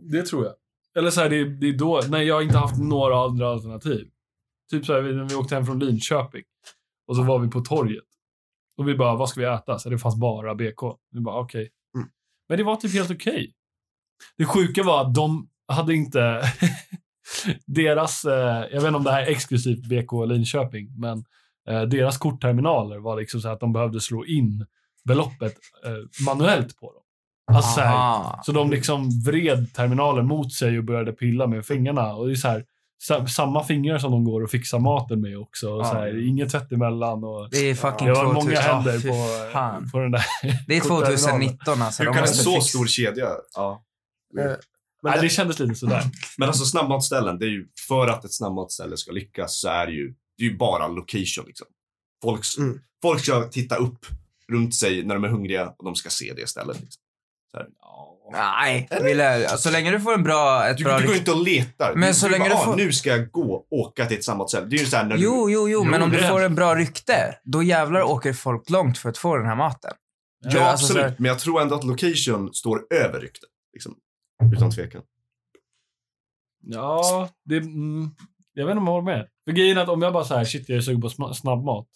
Det 0.00 0.22
tror 0.22 0.44
jag. 0.44 0.54
Eller 0.98 1.10
så 1.10 1.20
här, 1.20 1.30
det, 1.30 1.36
är- 1.36 1.44
det 1.44 1.68
är 1.68 1.72
då, 1.72 2.02
nej 2.08 2.26
jag 2.26 2.34
har 2.34 2.42
inte 2.42 2.58
haft 2.58 2.78
några 2.78 3.24
andra 3.24 3.48
alternativ. 3.50 4.08
Typ 4.70 4.86
så 4.86 4.92
här, 4.92 5.00
vi- 5.00 5.14
när 5.14 5.24
vi 5.24 5.34
åkte 5.34 5.54
hem 5.54 5.66
från 5.66 5.78
Linköping 5.78 6.42
och 7.08 7.16
så 7.16 7.22
var 7.22 7.38
vi 7.38 7.48
på 7.48 7.60
torget. 7.60 8.04
Och 8.78 8.88
vi 8.88 8.94
bara, 8.94 9.16
vad 9.16 9.28
ska 9.28 9.40
vi 9.40 9.46
äta? 9.46 9.78
Så 9.78 9.90
det 9.90 9.98
fanns 9.98 10.16
bara 10.16 10.54
BK. 10.54 10.80
Vi 11.10 11.20
bara, 11.20 11.40
okej. 11.40 11.70
Mm. 11.96 12.08
Men 12.48 12.58
det 12.58 12.64
var 12.64 12.76
typ 12.76 12.92
helt 12.92 13.10
okej. 13.10 13.52
Det 14.38 14.44
sjuka 14.44 14.82
var 14.82 15.00
att 15.06 15.14
de 15.14 15.48
hade 15.68 15.94
inte... 15.94 16.42
deras, 17.66 18.24
eh, 18.24 18.32
jag 18.72 18.80
vet 18.80 18.84
inte 18.84 18.96
om 18.96 19.04
det 19.04 19.12
här 19.12 19.22
är 19.22 19.26
exklusivt 19.30 19.86
BK 19.86 20.12
Linköping, 20.26 20.88
men 20.98 21.24
eh, 21.68 21.82
deras 21.82 22.18
kortterminaler 22.18 22.98
var 22.98 23.16
liksom 23.20 23.40
så 23.40 23.48
att 23.48 23.60
de 23.60 23.72
behövde 23.72 24.00
slå 24.00 24.24
in 24.26 24.66
beloppet 25.04 25.54
eh, 25.84 26.24
manuellt 26.26 26.76
på 26.80 26.92
dem. 26.92 27.02
Alltså 27.52 27.70
så, 27.74 27.80
här, 27.80 28.42
så 28.42 28.52
de 28.52 28.70
liksom 28.70 29.10
vred 29.26 29.74
terminalen 29.74 30.26
mot 30.26 30.52
sig 30.52 30.78
och 30.78 30.84
började 30.84 31.12
pilla 31.12 31.46
med 31.46 31.66
fingrarna. 31.66 32.14
Och 32.14 32.26
det 32.26 32.32
är 32.32 32.36
så 32.36 32.48
här, 32.48 32.64
samma 33.28 33.64
fingrar 33.64 33.98
som 33.98 34.10
de 34.12 34.24
går 34.24 34.42
och 34.42 34.50
fixar 34.50 34.78
maten 34.78 35.20
med 35.20 35.38
också. 35.38 35.70
Och 35.70 35.86
så 35.86 35.92
Ja. 35.94 35.98
här, 36.00 36.28
inget 36.28 36.50
tvätt 36.50 36.72
emellan. 36.72 37.24
Och, 37.24 37.48
Det 37.50 37.56
är 37.58 37.74
fucking 37.74 38.06
det 38.08 38.12
var 38.14 38.24
2000. 38.24 38.44
många 38.44 38.60
händer 38.60 39.00
Ja, 39.04 39.12
på, 39.12 39.50
fan. 39.52 39.90
på 39.90 39.98
den 39.98 40.10
där. 40.10 40.24
Det 40.66 40.76
är 40.76 40.80
kortterminalen. 40.88 41.18
2019 41.18 41.82
alltså. 41.82 42.02
Hur 42.02 42.10
De 42.10 42.14
kan 42.14 42.22
en 42.24 42.28
så 42.34 42.50
fixa- 42.50 42.60
stor 42.60 42.86
kedja... 42.86 43.28
Ja. 43.54 43.84
Eh, 44.38 44.44
Men 44.44 44.56
Nej, 45.02 45.16
det, 45.16 45.22
det 45.22 45.28
kändes 45.28 45.58
lite 45.58 45.74
sådär. 45.74 46.02
Men 46.38 46.48
alltså 46.48 46.64
snabbmatsställen, 46.64 47.38
det 47.38 47.44
är 47.46 47.50
ju, 47.50 47.66
för 47.88 48.06
att 48.08 48.24
ett 48.24 48.34
snabbmatsställe 48.34 48.96
ska 48.96 49.12
lyckas 49.12 49.60
så 49.60 49.68
är 49.68 49.86
det 49.86 49.92
ju, 49.92 50.14
det 50.38 50.44
är 50.44 50.48
ju 50.50 50.56
bara 50.56 50.88
location 50.88 51.44
liksom. 51.46 51.66
Folk, 52.22 52.40
Mm. 52.58 52.80
folk 53.02 53.20
ska 53.20 53.42
titta 53.48 53.76
upp 53.76 54.06
runt 54.52 54.74
sig 54.74 55.04
när 55.04 55.14
de 55.14 55.24
är 55.24 55.28
hungriga 55.28 55.68
och 55.78 55.84
de 55.84 55.94
ska 55.94 56.10
se 56.10 56.32
det 56.36 56.48
stället. 56.48 56.80
Liksom. 56.80 57.02
Så 57.50 57.56
här, 57.56 57.66
ja. 57.80 58.15
Nej, 58.32 58.88
vi 59.02 59.14
lär, 59.14 59.46
så 59.46 59.70
länge 59.70 59.90
du 59.90 60.00
får 60.00 60.14
en 60.14 60.22
bra, 60.22 60.66
ett 60.66 60.76
Du, 60.78 60.84
bra 60.84 60.98
du 60.98 61.06
går 61.06 61.16
inte 61.16 61.30
och 61.32 61.42
letar. 61.44 61.94
Men 61.94 62.08
du, 62.08 62.14
så 62.14 62.26
du 62.26 62.32
länge 62.32 62.48
bara, 62.48 62.58
du 62.58 62.64
får- 62.64 62.72
ah, 62.72 62.76
nu 62.76 62.92
ska 62.92 63.10
jag 63.10 63.30
gå 63.30 63.66
åka 63.70 64.06
till 64.06 64.16
ett 64.16 64.24
snabbmatsställe. 64.24 64.66
Det 64.66 64.76
är 64.76 64.80
ju 64.80 64.86
så 64.86 64.96
här 64.96 65.04
när 65.04 65.16
Jo, 65.16 65.50
jo, 65.50 65.68
jo, 65.68 65.84
men 65.84 66.02
om 66.02 66.10
du 66.10 66.18
får 66.22 66.42
en 66.44 66.54
bra 66.54 66.74
rykte, 66.74 67.38
då 67.44 67.62
jävlar 67.62 68.02
åker 68.02 68.32
folk 68.32 68.70
långt 68.70 68.98
för 68.98 69.08
att 69.08 69.18
få 69.18 69.36
den 69.36 69.46
här 69.46 69.56
maten. 69.56 69.92
du... 70.44 70.56
Ja, 70.56 70.64
alltså 70.64 70.86
så 70.86 70.92
absolut. 70.92 71.10
här- 71.10 71.14
Men 71.18 71.28
jag 71.28 71.38
tror 71.38 71.62
ändå 71.62 71.74
att 71.74 71.84
location 71.84 72.54
står 72.54 72.86
över 72.94 73.20
rykte. 73.20 73.46
Liksom. 73.72 73.94
Utan 74.56 74.70
tvekan. 74.70 75.02
Ja, 76.62 77.28
det, 77.44 77.56
mm, 77.56 78.10
jag 78.52 78.66
vet 78.66 78.72
inte 78.72 78.80
om 78.80 78.86
jag 78.86 78.92
håller 78.92 79.04
med. 79.16 79.28
För 79.44 79.52
grejen 79.52 79.78
är 79.78 79.82
att 79.82 79.88
om 79.88 80.02
jag 80.02 80.12
bara 80.12 80.24
så 80.24 80.34
här, 80.36 80.44
shit 80.44 80.68
jag 80.68 80.76
är 80.76 80.80
sugen 80.82 81.00
på 81.00 81.08
snabbmat. 81.34 81.86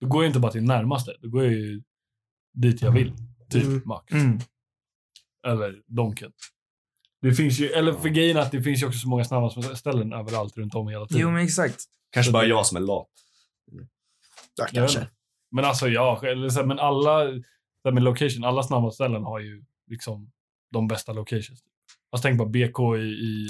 Då 0.00 0.06
går 0.06 0.22
jag 0.24 0.28
inte 0.28 0.40
bara 0.40 0.52
till 0.52 0.62
närmaste. 0.62 1.12
Då 1.20 1.28
går 1.28 1.44
jag 1.44 1.52
ju 1.52 1.82
dit 2.54 2.82
jag 2.82 2.92
vill. 2.92 3.12
Typ 3.50 3.64
Mm. 3.64 3.82
Max. 3.84 4.12
Mm. 4.12 4.38
Eller 5.46 5.82
Donken. 5.86 6.32
Det 7.22 7.32
finns 7.32 7.58
ju, 7.58 7.66
eller 7.66 7.92
för 7.92 8.08
grejen 8.08 8.36
är 8.36 8.40
att 8.40 8.50
det 8.52 8.62
finns 8.62 8.82
ju 8.82 8.86
också 8.86 8.98
så 8.98 9.08
många 9.08 9.24
snabba 9.24 9.50
ställen 9.74 10.12
överallt 10.12 10.56
runt 10.56 10.74
om 10.74 10.88
hela 10.88 11.06
tiden. 11.06 11.22
Jo, 11.22 11.30
men 11.30 11.44
exakt. 11.44 11.84
Kanske 12.10 12.28
Så 12.28 12.32
bara 12.32 12.42
det- 12.42 12.48
jag 12.48 12.66
som 12.66 12.76
är 12.76 12.80
lat. 12.80 13.08
ja, 13.70 13.82
Jag 14.56 14.68
kanske. 14.68 15.08
Men 15.50 15.64
alltså 15.64 15.88
ja, 15.88 16.20
eller 16.26 16.48
så 16.48 16.60
här, 16.60 16.66
men 16.66 16.78
alla, 16.78 17.18
här 17.84 17.92
med 17.92 18.02
location, 18.02 18.44
alla 18.44 18.62
snabba 18.62 18.90
ställen 18.90 19.22
har 19.22 19.40
ju 19.40 19.64
liksom 19.86 20.30
de 20.72 20.88
bästa 20.88 21.12
locations. 21.12 21.62
Alltså 22.10 22.28
tänk 22.28 22.38
på 22.38 22.46
BK 22.46 22.96
i, 22.96 23.00
i 23.00 23.48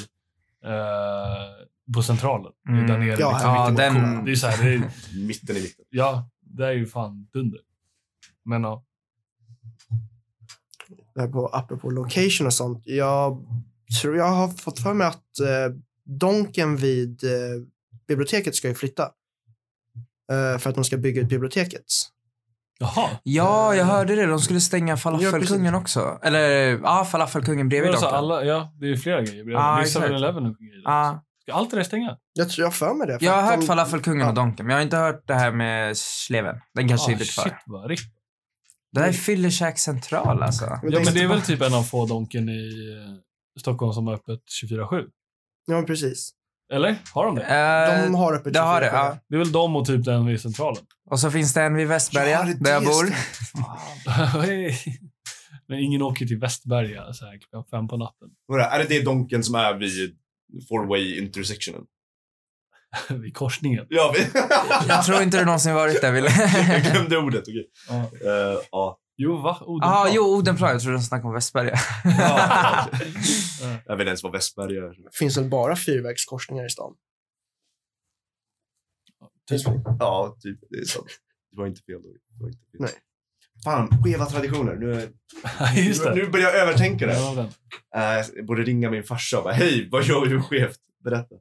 eh, 0.64 1.66
på 1.94 2.02
Centralen. 2.02 2.52
Mm. 2.68 2.86
Där 2.86 2.98
nere. 2.98 3.16
Ja, 3.18 3.30
liksom, 3.32 3.50
Ja, 3.50 3.70
mitt 3.70 3.78
i 3.80 3.82
den-. 3.82 4.24
Det 4.24 4.30
är 4.30 4.34
så 4.34 4.46
här, 4.46 4.64
det 4.64 4.74
är, 4.74 4.78
Mitten 5.26 5.56
i 5.56 5.60
mitten. 5.60 5.84
ja, 5.90 6.30
det 6.40 6.66
är 6.66 6.72
ju 6.72 6.86
fan 6.86 7.28
dunder. 7.32 7.60
Men 8.44 8.62
ja. 8.62 8.84
På, 11.26 11.46
apropå 11.46 11.90
location 11.90 12.46
och 12.46 12.54
sånt. 12.54 12.82
Jag 12.86 13.46
tror 14.02 14.16
jag 14.16 14.28
har 14.30 14.48
fått 14.48 14.78
för 14.80 14.94
mig 14.94 15.06
att 15.06 15.40
eh, 15.40 15.74
Donken 16.04 16.76
vid 16.76 17.24
eh, 17.24 17.30
biblioteket 18.08 18.54
ska 18.54 18.68
ju 18.68 18.74
flytta. 18.74 19.02
Eh, 20.32 20.58
för 20.58 20.68
att 20.70 20.74
de 20.74 20.84
ska 20.84 20.96
bygga 20.96 21.20
ut 21.22 21.28
biblioteket. 21.28 21.84
Jaha. 22.80 23.08
Ja, 23.22 23.74
jag 23.74 23.84
hörde 23.84 24.16
det. 24.16 24.26
De 24.26 24.38
skulle 24.38 24.60
stänga 24.60 24.92
Ja, 24.92 24.96
falafelkungen 24.96 25.74
också. 25.74 26.18
Eller, 26.22 26.78
ja, 26.82 27.04
falafelkungen 27.04 27.68
bredvid 27.68 27.90
Alltså, 27.90 28.06
alla, 28.06 28.44
ja, 28.44 28.72
det 28.80 28.86
är 28.86 28.90
ju 28.90 28.96
flera 28.96 29.22
grejer. 29.22 29.44
Det 29.44 29.52
Ja, 29.52 29.78
är 29.78 29.82
exakt. 29.82 30.06
7-Eleven 30.06 30.46
och 30.46 30.56
grejer. 30.56 30.82
Ja, 30.84 31.24
Ska 31.42 31.52
allt 31.52 31.70
det 31.70 31.76
där 31.76 31.84
stänga? 31.84 32.16
Jag 32.32 32.48
tror 32.50 32.62
jag 32.62 32.66
har 32.66 32.72
för 32.72 32.94
mig 32.94 33.06
det. 33.06 33.18
för 33.18 33.26
jag 33.26 33.32
har 33.32 33.42
hört 33.42 33.60
de- 33.60 33.66
falafelkungen 33.66 34.20
ja. 34.20 34.28
och 34.28 34.34
Donken, 34.34 34.66
men 34.66 34.72
jag 34.74 34.78
har 34.80 34.84
inte 34.84 34.96
hört 34.96 35.22
det 35.26 35.34
här 35.34 35.52
med 35.52 35.96
sleven. 35.96 36.56
Den 36.74 36.88
kanske 36.88 37.10
är 37.12 37.14
Ah, 37.14 37.18
lite 37.18 37.24
shit 37.32 37.42
för. 37.42 37.58
vad 37.66 37.90
ripp. 37.90 38.00
Det 38.92 39.00
här 39.00 39.08
är 39.08 39.12
fyllekäk 39.12 39.78
central 39.78 40.42
alltså. 40.42 40.64
Men 40.82 40.92
Ja, 40.92 40.98
det- 40.98 41.04
men 41.04 41.14
det 41.14 41.20
är 41.22 41.28
väl 41.28 41.42
typ 41.42 41.62
en 41.62 41.74
av 41.74 41.82
få 41.82 42.06
Donken 42.06 42.48
i 42.48 42.92
eh, 43.06 43.14
Stockholm 43.60 43.92
som 43.92 44.06
har 44.06 44.14
öppet 44.14 44.40
24-7? 44.62 45.04
Ja, 45.66 45.74
men 45.74 45.86
precis. 45.86 46.30
Eller? 46.72 46.96
Har 47.14 47.26
de 47.26 47.34
det? 47.34 47.42
Eh, 47.42 48.02
De 48.04 48.14
har 48.14 48.34
öppet 48.34 48.52
det 48.52 48.58
har 48.60 48.80
det, 48.80 48.86
24/7. 48.86 48.90
ja. 48.94 49.18
Det 49.28 49.34
är 49.34 49.38
väl 49.38 49.52
de 49.52 49.76
och 49.76 49.86
typ 49.86 50.04
den 50.04 50.26
vid 50.26 50.40
Centralen. 50.40 50.82
Och 51.10 51.20
så 51.20 51.30
finns 51.30 51.54
det 51.54 51.62
en 51.62 51.74
vid 51.74 51.88
Västberga, 51.88 52.30
Ja, 52.30 52.44
det 52.44 52.54
där 52.64 52.72
jag 52.72 52.82
det 52.82 52.86
bor. 52.86 53.06
Men 55.66 55.78
ingen 55.78 56.02
åker 56.02 56.26
till 56.26 56.38
Västberga 56.38 57.12
så 57.12 57.24
här 57.26 57.38
klockan 57.38 57.64
fem 57.70 57.88
på 57.88 57.96
natten. 57.96 58.28
Är 58.70 58.78
det 58.78 58.84
det 58.88 59.02
donken 59.04 59.44
som 59.44 59.54
är 59.54 59.74
vid 59.74 60.16
four-way 60.70 61.18
intersectionen? 61.18 61.82
Vid 63.08 63.36
korsningen. 63.36 63.86
Ja, 63.88 64.14
vi... 64.16 64.40
Jag 64.88 65.04
tror 65.04 65.22
inte 65.22 65.38
du 65.38 65.44
någonsin 65.44 65.74
varit 65.74 66.00
där, 66.00 66.12
Wille. 66.12 66.30
jag 66.72 66.82
glömde 66.82 67.18
ordet. 67.18 67.42
Okej. 67.42 67.70
Ja. 67.88 67.94
Eh, 67.96 68.60
ja. 68.70 68.98
Jo, 69.20 69.36
va? 69.36 69.58
Odenplan. 69.60 69.92
Ja, 69.92 70.10
jo, 70.12 70.22
Odenplan. 70.22 70.70
Jag 70.70 70.80
tror 70.82 70.92
de 70.92 71.02
snackade 71.02 71.28
om 71.28 71.34
Västberga. 71.34 71.78
Ja. 72.04 72.88
Jag 73.86 73.96
vet 73.96 74.00
inte 74.00 74.08
ens 74.08 74.22
vad 74.22 74.32
Västberga 74.32 74.84
är. 74.84 74.88
Det 74.88 75.16
finns 75.16 75.36
väl 75.36 75.48
bara 75.48 75.76
fyrvägskorsningar 75.76 76.66
i 76.66 76.70
stan. 76.70 76.94
Typ. 79.48 79.62
Ja, 79.98 80.36
typ. 80.40 80.58
Det 80.70 80.78
är 80.78 80.84
sant. 80.84 81.06
Det 81.50 81.60
var 81.60 81.66
inte 81.66 81.82
fel. 81.82 82.02
då. 82.02 82.08
Det 82.08 82.42
var 82.42 82.48
inte 82.48 82.64
fel. 82.72 82.80
Nej. 82.80 82.90
Fan, 83.64 84.02
skeva 84.04 84.26
traditioner. 84.26 84.76
Nu, 84.76 85.12
Just 85.76 86.04
nu, 86.04 86.14
nu 86.14 86.26
börjar 86.26 86.50
jag 86.50 86.62
övertänka 86.62 87.06
det. 87.06 87.14
Ja. 87.14 87.48
Uh, 87.96 88.26
jag 88.36 88.46
borde 88.46 88.62
ringa 88.62 88.90
min 88.90 89.04
farsa 89.04 89.38
och 89.38 89.44
bara, 89.44 89.54
hej, 89.54 89.88
vad 89.90 90.04
gör 90.04 90.26
du 90.26 90.42
skevt? 90.42 90.78
Berätta. 91.04 91.34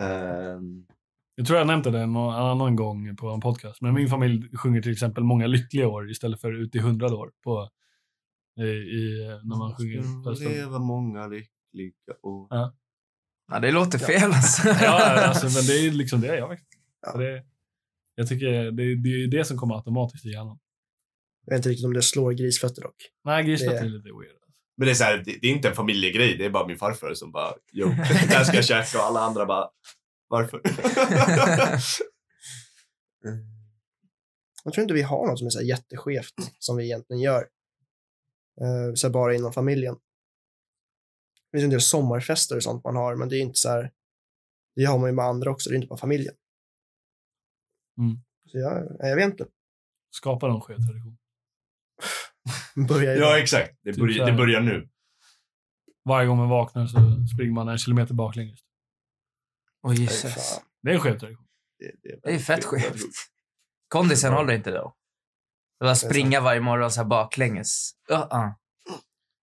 Ehm, 0.00 0.86
Jag 1.34 1.46
tror 1.46 1.58
jag 1.58 1.66
nämnde 1.66 1.90
det 1.90 2.06
någon 2.06 2.34
annan 2.34 2.76
gång 2.76 3.16
på 3.16 3.28
en 3.30 3.40
podcast. 3.40 3.80
Men 3.80 3.94
min 3.94 4.08
familj 4.08 4.56
sjunger 4.56 4.82
till 4.82 4.92
exempel 4.92 5.24
många 5.24 5.46
lyckliga 5.46 5.88
år 5.88 6.10
istället 6.10 6.40
för 6.40 6.52
ut 6.62 6.74
i 6.74 6.78
hundrade 6.78 7.14
år. 7.14 7.32
På, 7.44 7.70
i, 8.60 8.62
i, 8.62 9.26
när 9.44 9.56
man 9.58 9.74
sjunger. 9.76 10.48
leva 10.54 10.78
många 10.78 11.26
lyckliga 11.26 12.16
år. 12.22 12.46
Ja, 13.52 13.58
det 13.60 13.72
låter 13.72 13.98
fel 13.98 14.22
alltså. 14.32 14.68
Ja, 14.68 15.26
alltså, 15.28 15.46
men 15.46 15.66
det 15.66 15.86
är 15.86 15.90
liksom 15.90 16.20
det 16.20 16.36
jag 16.36 16.48
vet. 16.48 16.60
Ja. 17.06 17.18
Det, 17.18 17.44
jag 18.14 18.28
tycker 18.28 18.46
det, 18.46 18.70
det 19.02 19.08
är 19.24 19.30
det 19.30 19.44
som 19.44 19.56
kommer 19.58 19.74
automatiskt 19.76 20.26
i 20.26 20.28
hjärnan. 20.30 20.58
Jag 21.46 21.52
vet 21.52 21.58
inte 21.58 21.68
riktigt 21.68 21.86
om 21.86 21.92
det 21.92 22.02
slår 22.02 22.32
grisfötter 22.32 22.82
dock. 22.82 22.96
Nej, 23.24 23.44
grisfötter 23.44 23.74
Det- 23.80 23.86
är 23.86 23.90
lite 23.90 24.08
weird. 24.08 24.39
Men 24.80 24.86
det 24.86 24.92
är, 24.92 24.94
så 24.94 25.04
här, 25.04 25.16
det, 25.16 25.38
det 25.40 25.46
är 25.46 25.52
inte 25.52 25.68
en 25.68 25.74
familjegrej, 25.74 26.36
det 26.36 26.44
är 26.44 26.50
bara 26.50 26.66
min 26.66 26.78
farfar 26.78 27.14
som 27.14 27.32
bara, 27.32 27.54
jo, 27.72 27.86
det 27.88 27.94
här 28.34 28.44
ska 28.44 28.56
jag 28.56 28.64
käka 28.64 28.98
och 28.98 29.04
alla 29.04 29.20
andra 29.20 29.46
bara, 29.46 29.70
varför? 30.28 30.60
Jag 34.64 34.72
tror 34.72 34.82
inte 34.82 34.94
vi 34.94 35.02
har 35.02 35.26
något 35.26 35.38
som 35.38 35.46
är 35.46 35.50
så 35.50 35.58
här 35.58 35.66
jätteskevt 35.66 36.34
som 36.58 36.76
vi 36.76 36.84
egentligen 36.84 37.22
gör. 37.22 37.42
Uh, 38.60 38.94
så 38.94 39.06
här 39.06 39.12
bara 39.12 39.34
inom 39.34 39.52
familjen. 39.52 39.94
Det 39.94 41.58
finns 41.58 41.64
en 41.64 41.70
del 41.70 41.80
sommarfester 41.80 42.56
och 42.56 42.62
sånt 42.62 42.84
man 42.84 42.96
har, 42.96 43.16
men 43.16 43.28
det 43.28 43.36
är 43.36 43.40
inte 43.40 43.58
så 43.58 43.68
här. 43.68 43.92
Det 44.76 44.84
har 44.84 44.98
man 44.98 45.10
ju 45.10 45.14
med 45.14 45.24
andra 45.24 45.50
också, 45.50 45.70
det 45.70 45.74
är 45.74 45.76
inte 45.76 45.88
bara 45.88 45.98
familjen. 45.98 46.34
Mm. 47.98 48.16
Så 48.46 48.58
jag, 48.58 48.96
jag 48.98 49.16
vet 49.16 49.30
inte. 49.30 49.46
Skapa 50.10 50.48
någon 50.48 50.60
skev 50.60 50.76
tradition. 50.76 51.18
Börja 52.88 53.14
ja, 53.16 53.38
exakt. 53.38 53.78
Det 53.82 53.92
Typ 53.92 54.18
här. 54.18 54.26
det 54.26 54.32
börjar 54.32 54.60
nu. 54.60 54.88
Varje 56.04 56.26
gång 56.26 56.36
man 56.38 56.48
vaknar 56.48 56.86
så 56.86 56.98
springer 57.34 57.52
man 57.52 57.68
en 57.68 57.78
kilometer 57.78 58.14
baklänges. 58.14 58.60
Åh 59.82 59.92
Nej, 59.92 60.00
Jesus. 60.02 60.60
Det 60.82 60.90
är 60.90 60.94
en 60.94 61.00
skev 61.00 61.18
tradition. 61.18 61.46
Det, 61.78 62.20
Det 62.22 62.34
är 62.34 62.38
fett 62.38 62.64
skevt. 62.64 63.02
Kondisen 63.88 64.32
håller 64.32 64.52
inte 64.54 64.70
då. 64.70 64.94
Det 65.80 65.84
var 65.86 65.94
springa 65.94 66.40
varje 66.40 66.60
morgon 66.60 66.90
så 66.90 67.00
här 67.00 67.08
baklänges. 67.08 67.90
Uh-uh. 68.10 68.52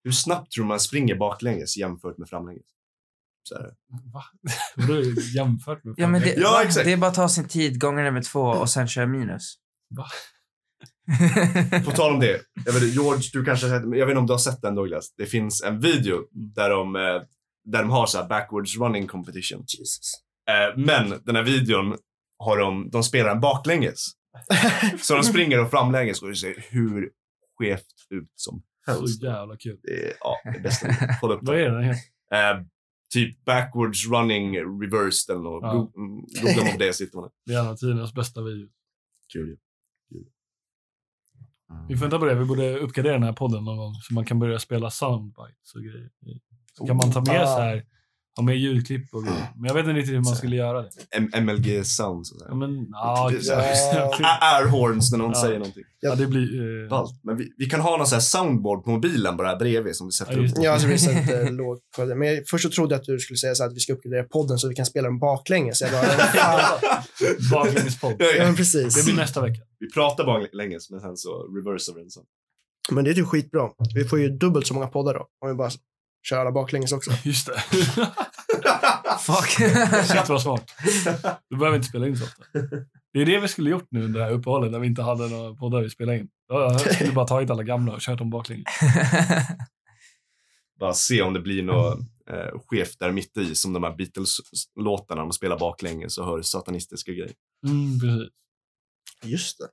Hur 0.04 0.12
snabbt 0.12 0.52
tror 0.52 0.66
man 0.66 0.80
springer 0.80 1.16
baklänges 1.16 1.78
jämfört 1.78 2.18
med 2.18 2.30
framlänges? 2.30 2.66
Så 3.44 3.56
här. 3.56 3.72
Va? 4.14 4.24
Vadå 4.76 5.02
jämfört 5.36 5.84
med 5.84 5.94
Ja, 5.98 6.08
men 6.08 6.22
det, 6.22 6.34
Ja, 6.38 6.64
exakt. 6.64 6.86
det 6.86 6.92
är 6.94 6.98
bara 6.98 7.08
att 7.08 7.16
ta 7.16 7.30
sin 7.30 7.48
tid 7.48 7.82
gånger 7.82 8.04
det 8.04 8.12
med 8.12 8.24
två 8.24 8.42
och 8.42 8.70
sen 8.70 8.88
köra 8.88 9.06
minus. 9.08 9.56
Va? 9.90 10.06
På 11.86 11.92
tal 11.92 12.14
om 12.14 12.20
det. 12.20 12.42
Jag 12.66 12.74
vet, 12.74 12.84
inte, 12.84 12.96
George, 12.96 13.30
du 13.34 13.46
kanske 13.46 13.68
jag 13.68 13.82
vet 13.90 14.08
inte 14.10 14.18
om 14.18 14.28
du 14.28 14.34
har 14.34 14.38
sett 14.38 14.62
den 14.62 14.76
Douglas. 14.76 15.14
Det 15.18 15.26
finns 15.26 15.64
en 15.64 15.80
video 15.80 16.28
där 16.56 16.70
de, 16.70 16.96
eh, 16.96 17.02
där 17.66 17.80
de 17.82 17.90
har 17.90 18.06
så 18.06 18.18
här 18.18 18.28
backwards 18.28 18.78
running 18.78 19.08
competition. 19.08 19.64
Jesus. 19.68 20.12
Eh, 20.50 20.78
Men 20.78 21.22
den 21.26 21.36
här 21.36 21.44
videon 21.44 21.98
har 22.40 22.58
de, 22.58 22.90
de 22.90 23.04
spelar 23.04 23.32
en 23.32 23.40
baklänges. 23.40 24.08
Så 25.02 25.16
de 25.16 25.24
springer 25.24 25.62
och 25.64 25.70
framlänges 25.72 26.22
och 26.22 26.30
det 26.30 26.36
ser 26.36 26.66
hur 26.70 27.10
skevt 27.60 27.86
ut 28.10 28.32
som 28.36 28.62
helst. 28.88 29.20
Så 29.20 29.26
jävla 29.26 29.58
kul. 29.58 29.80
Det 29.84 30.06
är, 30.08 30.14
ja, 30.20 30.36
det 30.44 30.58
är 30.58 30.64
bästa. 30.64 30.88
Kolla 31.22 31.34
upp 31.36 31.40
Vad 31.44 31.56
det. 31.56 31.66
är 31.66 31.72
den 31.72 31.84
heter? 31.84 32.02
Eh, 32.34 32.64
typ 33.14 33.46
backwards 33.46 34.08
running 34.08 34.58
reversed 34.82 35.34
eller 35.36 35.44
något. 35.44 35.64
Ja. 35.64 35.92
Mm, 35.96 36.22
Googla 36.42 36.64
man 36.64 36.72
på 36.72 36.78
det 36.80 36.94
sitter 36.94 37.18
man. 37.18 37.30
Det 37.46 37.54
är 37.54 37.60
en 37.60 37.68
av 37.68 37.76
tidernas 37.76 38.14
bästa 38.14 38.42
video. 38.44 38.68
Kul 39.34 39.48
ju. 39.48 39.56
Kul. 39.56 39.58
Vi 41.88 41.98
får 41.98 42.02
vänta 42.02 42.20
på 42.20 42.26
det. 42.26 42.36
Vi 42.36 42.46
borde 42.46 42.78
uppgradera 42.78 43.14
den 43.14 43.24
här 43.24 43.34
podden 43.34 43.64
någon 43.64 43.78
gång 43.78 43.94
så 43.94 44.14
man 44.14 44.26
kan 44.26 44.40
börja 44.40 44.60
spela 44.60 44.90
soundbites 44.90 45.76
och 45.76 45.82
grejer. 45.82 46.10
Så 46.78 46.88
kan 46.88 46.98
man 46.98 47.12
ta 47.12 47.22
med 47.22 47.42
Ah. 47.44 47.46
så 47.56 47.62
här, 47.62 47.86
Ha 48.38 48.44
med 48.44 48.58
ljudklipp 48.58 49.14
och 49.14 49.24
grejer. 49.24 49.48
Men 49.56 49.66
jag 49.68 49.74
vet 49.74 49.82
inte 49.86 49.94
riktigt 49.94 50.16
hur 50.16 50.22
man 50.22 50.36
skulle 50.36 50.56
göra 50.56 50.82
det. 50.82 50.90
M- 51.12 51.30
MLG 51.44 51.84
sounds 51.86 52.32
och 52.32 52.38
så 52.40 52.46
Ja, 52.50 52.56
men, 52.56 52.88
ja, 52.92 53.30
Det 53.32 53.38
är 53.38 53.42
så 53.42 53.54
här- 53.54 53.96
Ja. 53.96 54.14
A- 54.24 54.38
Air 54.58 54.68
horns 54.68 55.12
när 55.12 55.18
någon 55.18 55.32
Ja. 55.36 55.42
säger 55.42 55.60
någonting. 55.60 55.84
ja, 56.00 56.16
det 56.16 56.28
blir... 56.28 56.90
Ballt. 56.90 57.20
Men 57.24 57.38
vi, 57.38 57.54
vi 57.58 57.66
kan 57.66 57.80
ha 57.80 57.98
någon 57.98 58.08
sån 58.08 58.16
här 58.16 58.20
soundboard 58.22 58.84
på 58.84 58.90
mobilen 58.90 59.38
bara 59.38 59.48
här 59.48 59.56
bredvid 59.60 59.96
som 59.96 60.08
vi 60.08 60.12
sätter 60.12 60.38
Ja, 60.42 60.48
upp. 60.48 60.52
Ja, 60.56 60.72
alltså, 60.72 60.88
vi 60.88 60.98
sätter 60.98 61.52
låg 61.52 61.80
på 61.96 62.06
det. 62.06 62.16
Men 62.16 62.28
jag, 62.28 62.48
först 62.48 62.64
så 62.64 62.70
trodde 62.70 62.94
jag 62.96 63.00
att 63.00 63.06
du 63.06 63.20
skulle 63.20 63.38
säga 63.38 63.56
så 63.56 63.64
att 63.64 63.76
vi 63.76 63.80
ska 63.80 63.94
uppgradera 63.94 64.24
podden 64.24 64.58
så 64.58 64.70
vi 64.70 64.76
kan 64.76 64.86
spela 64.86 65.08
den 65.08 65.20
baklänges. 65.20 65.84
Baklängespodd. 67.52 68.16
Ja, 68.20 68.26
ja, 68.26 68.32
ja. 68.38 68.46
men 68.46 68.56
precis. 68.56 68.96
Det 68.96 69.04
blir 69.06 69.16
nästa 69.16 69.42
vecka. 69.42 69.62
Vi 69.80 69.92
pratar 69.92 70.26
baklänges 70.26 70.90
men 70.90 71.00
sen 71.02 71.18
så 71.18 71.30
reversar 71.44 71.94
vi 71.94 72.02
den 72.02 72.10
sen. 72.10 72.24
Men 72.92 73.04
det 73.04 73.10
är 73.10 73.14
typ 73.14 73.28
skitbra. 73.28 73.70
Vi 73.96 74.04
får 74.04 74.20
ju 74.20 74.30
dubbelt 74.30 74.68
så 74.68 74.74
många 74.74 74.88
poddar 74.88 75.14
då. 75.14 75.28
Om 75.42 75.50
vi 75.50 75.56
bara 75.56 75.70
kör 76.30 76.40
alla 76.40 76.52
baklänges 76.52 76.92
också. 76.92 77.12
Just 77.24 77.48
det. 77.48 77.60
Fuck. 79.20 79.50
Shit 80.06 80.30
vad 80.30 80.42
smart. 80.42 80.74
Då 81.50 81.58
behöver 81.58 81.72
vi 81.72 81.76
inte 81.76 81.88
spela 81.90 82.08
in 82.08 82.18
så 82.18 82.24
ofta. 82.24 82.44
Det 83.14 83.22
är 83.22 83.26
det 83.26 83.40
vi 83.40 83.48
skulle 83.48 83.70
gjort 83.70 83.88
nu 83.92 84.04
under 84.04 84.20
det 84.20 84.26
här 84.26 84.34
uppehållet 84.34 84.72
när 84.72 84.80
vi 84.80 84.88
inte 84.88 85.02
hade 85.02 85.28
några 85.30 85.56
poddar 85.56 85.82
vi 85.82 85.90
spelade 85.90 86.18
in. 86.18 86.28
Jag 86.48 86.96
skulle 86.96 87.12
bara 87.12 87.28
tagit 87.28 87.50
alla 87.50 87.64
gamla 87.64 87.94
och 87.94 88.02
kört 88.02 88.20
dem 88.20 88.30
baklänges. 88.30 88.66
Bara 90.80 90.94
se 90.94 91.22
om 91.22 91.34
det 91.34 91.40
blir 91.40 91.64
något 91.64 92.00
eh, 92.30 92.60
skevt 92.68 93.00
där 93.00 93.12
mitt 93.12 93.38
i 93.38 93.56
som 93.56 93.74
de 93.74 93.84
här 93.84 93.96
Beatles-låtarna 93.96 95.22
de 95.22 95.32
spelar 95.32 95.60
baklänges 95.60 96.18
och 96.18 96.26
hör 96.26 96.42
satanistiska 96.42 97.12
grejer. 97.12 97.34
Mm, 97.68 98.00
precis. 98.00 98.30
Just 99.24 99.58
det. 99.58 99.68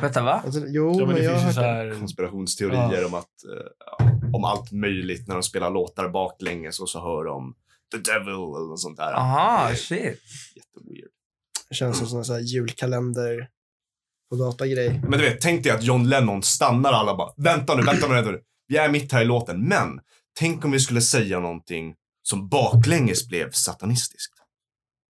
Vänta, 0.00 0.22
va? 0.22 0.42
Alltså, 0.44 0.60
jo, 0.66 0.90
Ja, 0.92 0.96
men 0.98 1.06
men 1.06 1.16
det 1.16 1.22
jag 1.22 1.40
finns 1.40 1.50
ju 1.50 1.54
så 1.54 1.60
här... 1.60 1.94
Konspirationsteorier 1.98 3.00
Ja. 3.00 3.06
om 3.06 3.14
att 3.14 3.24
eh, 3.44 4.34
om 4.34 4.44
allt 4.44 4.72
möjligt 4.72 5.28
när 5.28 5.34
de 5.34 5.42
spelar 5.42 5.70
låtar 5.70 6.08
baklänges 6.08 6.80
och 6.80 6.88
så 6.88 7.00
hör 7.00 7.24
de 7.24 7.54
The 7.92 7.98
Devil 8.12 8.28
eller 8.34 8.68
något 8.68 8.80
sånt 8.80 8.96
där. 8.96 9.12
Aha, 9.12 9.70
shit. 9.74 10.20
Jätteweird. 10.56 11.08
Det 11.68 11.74
känns 11.74 11.98
som 12.10 12.24
sån 12.24 12.34
här 12.36 12.42
julkalender 12.42 13.48
på 14.30 14.36
datagrej. 14.36 15.00
Men 15.08 15.18
du 15.18 15.24
vet, 15.24 15.40
tänk 15.40 15.62
dig 15.64 15.72
att 15.72 15.82
John 15.82 16.08
Lennon 16.08 16.42
stannar 16.42 16.92
alla 16.92 17.16
bara, 17.16 17.32
vänta 17.36 17.74
nu, 17.76 17.82
vänta 17.82 18.08
nu, 18.08 18.14
vänta 18.14 18.30
nu. 18.30 18.40
Vi 18.68 18.76
är 18.76 18.88
mitt 18.88 19.12
här 19.12 19.22
i 19.22 19.24
låten, 19.24 19.68
men 19.68 20.00
tänk 20.38 20.64
om 20.64 20.70
vi 20.70 20.80
skulle 20.80 21.00
säga 21.00 21.40
någonting 21.40 21.94
som 22.22 22.48
baklänges 22.48 23.28
blev 23.28 23.50
satanistiskt. 23.50 24.34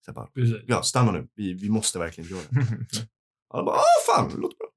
Så 0.07 0.13
bara, 0.13 0.29
ja, 0.67 0.83
stanna 0.83 1.13
nu, 1.13 1.27
vi, 1.35 1.53
vi 1.55 1.71
måste 1.71 1.99
verkligen 1.99 2.31
göra 2.31 2.43
det. 2.51 2.67
Alla 3.55 3.65
bara, 3.65 3.77
ah 3.77 3.83
fan, 4.07 4.29
det 4.29 4.37
låter 4.37 4.57
bra. 4.57 4.69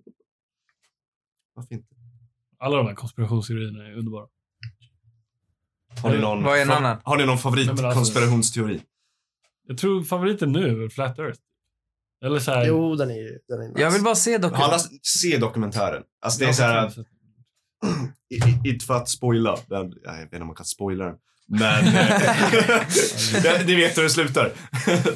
Varför 1.53 1.75
inte? 1.75 1.87
Alla 2.59 2.77
de 2.77 2.87
här 2.87 2.95
konspirationsteorierna 2.95 3.87
är 3.87 3.93
underbara. 3.97 4.27
Har 6.03 6.09
ni 6.11 6.17
någon, 6.17 6.43
Vad 6.43 6.57
är 6.57 6.61
en 6.61 6.71
annan? 6.71 7.01
Har 7.03 7.17
ni 7.17 7.25
någon 7.25 7.27
men 7.27 7.31
alltså- 7.33 7.49
favoritkonspirationsteori? 7.49 8.81
Jag 9.67 9.77
tror 9.77 10.03
favoriten 10.03 10.51
nu 10.51 10.83
är 10.83 10.89
Flat 10.89 11.19
Earth. 11.19 11.39
Eller 12.25 12.39
så 12.39 12.51
här... 12.51 12.65
Jo, 12.65 12.95
den 12.95 13.09
är 13.11 13.15
ju 13.15 13.39
den 13.47 13.61
är 13.61 13.67
nice. 13.67 13.81
Jag 13.81 13.91
vill 13.91 14.03
bara 14.03 14.15
se 14.15 14.37
dock. 14.37 14.53
Alla 14.55 14.79
se 15.01 15.37
dokumentären. 15.37 16.03
Alltså 16.21 16.39
det 16.39 16.45
är 16.49 16.53
så 16.53 16.63
här, 16.63 16.93
inte 18.67 18.85
för 18.85 18.93
att 18.93 19.09
spoila, 19.09 19.57
den, 19.67 19.93
jag 20.03 20.13
vet 20.13 20.23
inte 20.23 20.37
om 20.37 20.47
man 20.47 20.55
kan 20.55 20.65
spoila 20.65 21.05
den. 21.05 21.15
Men 21.47 21.85
eh, 21.85 21.93
det, 23.43 23.63
det 23.67 23.75
vet 23.75 23.97
hur 23.97 24.03
det 24.03 24.09
slutar, 24.09 24.51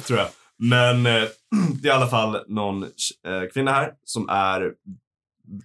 tror 0.00 0.18
jag. 0.18 0.28
Men 0.70 1.06
eh, 1.06 1.28
det 1.82 1.88
är 1.88 1.92
i 1.92 1.96
alla 1.96 2.08
fall 2.08 2.44
någon 2.48 2.82
eh, 2.82 3.48
kvinna 3.52 3.70
här 3.70 3.92
som 4.04 4.28
är 4.28 4.74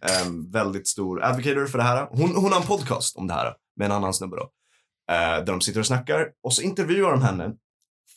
en 0.02 0.52
väldigt 0.52 0.88
stor 0.88 1.24
advocator 1.24 1.66
för 1.66 1.78
det 1.78 1.84
här. 1.84 2.08
Hon, 2.10 2.36
hon 2.36 2.52
har 2.52 2.62
en 2.62 2.68
podcast 2.68 3.18
om 3.18 3.28
det 3.28 3.34
här 3.34 3.54
med 3.76 3.86
en 3.86 3.92
annan 3.92 4.14
snubbe 4.14 4.36
då. 4.36 4.52
Eh, 5.12 5.38
där 5.38 5.46
de 5.46 5.62
sitter 5.62 5.80
och 5.80 5.86
snackar 5.86 6.30
och 6.44 6.54
så 6.54 6.62
intervjuar 6.62 7.12
de 7.12 7.22
henne 7.22 7.54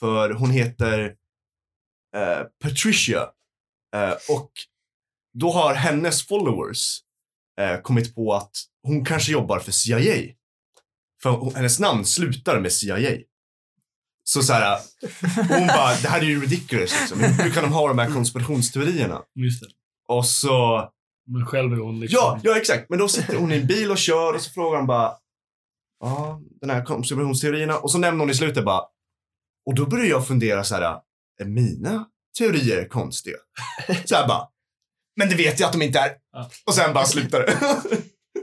för 0.00 0.30
hon 0.30 0.50
heter 0.50 1.14
eh, 2.16 2.42
Patricia 2.62 3.28
eh, 3.96 4.14
och 4.36 4.50
då 5.38 5.50
har 5.50 5.74
hennes 5.74 6.26
followers 6.26 6.98
eh, 7.60 7.80
kommit 7.80 8.14
på 8.14 8.34
att 8.34 8.52
hon 8.82 9.04
kanske 9.04 9.32
jobbar 9.32 9.58
för 9.58 9.72
CIA. 9.72 10.34
För 11.22 11.54
hennes 11.56 11.80
namn 11.80 12.04
slutar 12.04 12.60
med 12.60 12.72
CIA. 12.72 13.18
Så 14.24 14.42
så 14.42 14.52
här, 14.52 14.78
hon 15.48 15.66
bara, 15.66 15.94
det 16.02 16.08
här 16.08 16.20
är 16.20 16.24
ju 16.24 16.40
ridiculous 16.40 17.00
liksom. 17.00 17.20
Hur, 17.20 17.50
kan 17.50 17.62
de 17.62 17.72
ha 17.72 17.88
de 17.88 17.98
här 17.98 18.10
konspirationsteorierna? 18.10 19.22
Just 19.34 19.62
det. 19.62 19.68
Och 20.08 20.26
så, 20.26 20.88
Men 21.26 21.46
själv 21.46 21.72
är 21.72 21.76
hon 21.76 22.00
liksom... 22.00 22.18
ja, 22.22 22.40
ja 22.42 22.56
exakt. 22.56 22.90
Men 22.90 22.98
då 22.98 23.08
sitter 23.08 23.36
hon 23.36 23.52
i 23.52 23.56
en 23.56 23.66
bil 23.66 23.90
och 23.90 23.98
kör 23.98 24.34
och 24.34 24.40
så 24.40 24.50
frågar 24.50 24.78
han 24.78 24.86
bara, 24.86 25.12
ja, 26.00 26.40
den 26.60 26.70
här 26.70 26.84
konspirationsteorierna. 26.84 27.78
Och 27.78 27.90
så 27.90 27.98
nämner 27.98 28.20
hon 28.20 28.30
i 28.30 28.34
slutet 28.34 28.64
bara, 28.64 28.82
och 29.66 29.74
då 29.74 29.86
börjar 29.86 30.06
jag 30.06 30.26
fundera 30.26 30.64
så 30.64 30.74
här, 30.74 31.00
är 31.40 31.44
mina 31.44 32.06
teorier 32.38 32.88
konstiga? 32.88 33.36
Så 34.04 34.14
här 34.14 34.28
bara, 34.28 34.48
men 35.16 35.28
det 35.28 35.34
vet 35.34 35.60
jag 35.60 35.66
att 35.66 35.72
de 35.72 35.82
inte 35.82 35.98
är. 35.98 36.10
Och 36.66 36.74
sen 36.74 36.94
bara 36.94 37.04
slutar 37.04 37.40
det. 37.40 37.58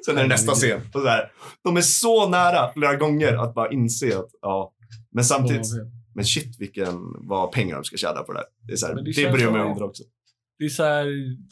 sen 0.06 0.18
är 0.18 0.22
det 0.22 0.28
nästa 0.28 0.54
scen. 0.54 0.82
Och 0.94 1.02
så 1.02 1.08
här, 1.08 1.32
de 1.64 1.78
är 1.78 1.82
så 1.82 2.30
nära 2.30 2.74
flera 2.74 2.96
gånger 2.96 3.34
att 3.34 3.54
bara 3.54 3.72
inse 3.72 4.20
att, 4.20 4.30
ja. 4.42 4.74
Men 5.18 5.26
samtidigt, 5.26 5.68
men 6.16 6.26
shit 6.26 6.60
vilken, 6.60 6.96
vad 7.28 7.52
pengar 7.52 7.76
de 7.76 7.84
ska 7.84 7.98
tjäna 7.98 8.22
på 8.22 8.34
det 8.34 8.40
här. 8.40 8.48
Det, 8.68 8.74
är 8.74 8.78
så 8.78 8.88
här, 8.88 8.96
Men 8.96 9.04
det 9.04 9.12
det, 9.12 9.32
bryr 9.32 9.44
jag 9.44 9.54
mig 9.54 9.62
om 9.62 9.84
också. 9.84 10.04
Det 10.60 10.66
är 10.66 10.70
så 10.70 10.84
här, 10.84 11.08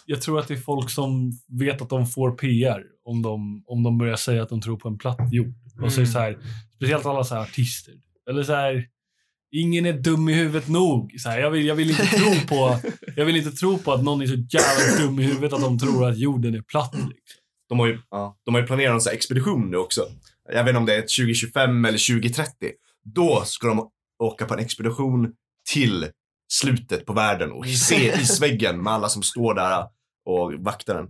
jag 0.05 0.21
tror 0.21 0.39
att 0.39 0.47
det 0.47 0.53
är 0.53 0.57
folk 0.57 0.89
som 0.89 1.31
vet 1.47 1.81
att 1.81 1.89
de 1.89 2.05
får 2.05 2.31
PR 2.31 2.83
om 3.05 3.21
de, 3.21 3.63
om 3.65 3.83
de 3.83 3.97
börjar 3.97 4.15
säga 4.15 4.43
att 4.43 4.49
de 4.49 4.61
tror 4.61 4.77
på 4.77 4.87
en 4.87 4.97
platt 4.97 5.19
jord. 5.31 5.53
Och 5.83 5.93
så 5.93 6.01
är 6.01 6.05
det 6.05 6.11
så 6.11 6.19
här, 6.19 6.37
speciellt 6.75 7.05
alla 7.05 7.23
så 7.23 7.35
här 7.35 7.41
artister. 7.41 7.93
Eller 8.29 8.43
så 8.43 8.53
här, 8.53 8.87
ingen 9.51 9.85
är 9.85 9.93
dum 9.93 10.29
i 10.29 10.33
huvudet 10.33 10.67
nog. 10.67 11.15
Så 11.17 11.29
här, 11.29 11.39
jag, 11.39 11.51
vill, 11.51 11.65
jag, 11.65 11.75
vill 11.75 11.89
inte 11.89 12.05
tro 12.05 12.47
på, 12.47 12.79
jag 13.15 13.25
vill 13.25 13.35
inte 13.35 13.51
tro 13.51 13.77
på 13.77 13.93
att 13.93 14.03
någon 14.03 14.21
är 14.21 14.27
så 14.27 14.35
jävla 14.49 15.05
dum 15.05 15.19
i 15.19 15.23
huvudet 15.23 15.53
att 15.53 15.61
de 15.61 15.79
tror 15.79 16.09
att 16.09 16.17
jorden 16.17 16.55
är 16.55 16.61
platt. 16.61 16.93
Liksom. 16.93 17.41
De 17.69 17.79
har 17.79 17.87
ju, 17.87 17.99
ja, 18.11 18.37
de 18.45 18.53
har 18.53 18.61
ju 18.61 18.67
planerat 18.67 19.07
en 19.07 19.13
expedition 19.13 19.71
nu 19.71 19.77
också. 19.77 20.05
Jag 20.53 20.63
vet 20.63 20.69
inte 20.69 20.79
om 20.79 20.85
det 20.85 20.95
är 20.95 21.01
2025 21.01 21.85
eller 21.85 22.13
2030. 22.15 22.71
Då 23.05 23.41
ska 23.45 23.67
de 23.67 23.89
åka 24.23 24.45
på 24.45 24.53
en 24.53 24.59
expedition 24.59 25.31
till 25.69 26.07
slutet 26.53 27.05
på 27.05 27.13
världen 27.13 27.51
och 27.51 27.65
se 27.87 28.13
isväggen 28.21 28.83
med 28.83 28.93
alla 28.93 29.09
som 29.09 29.23
står 29.23 29.53
där 29.53 29.85
och 30.25 30.53
vaktar 30.53 30.95
den. 30.95 31.07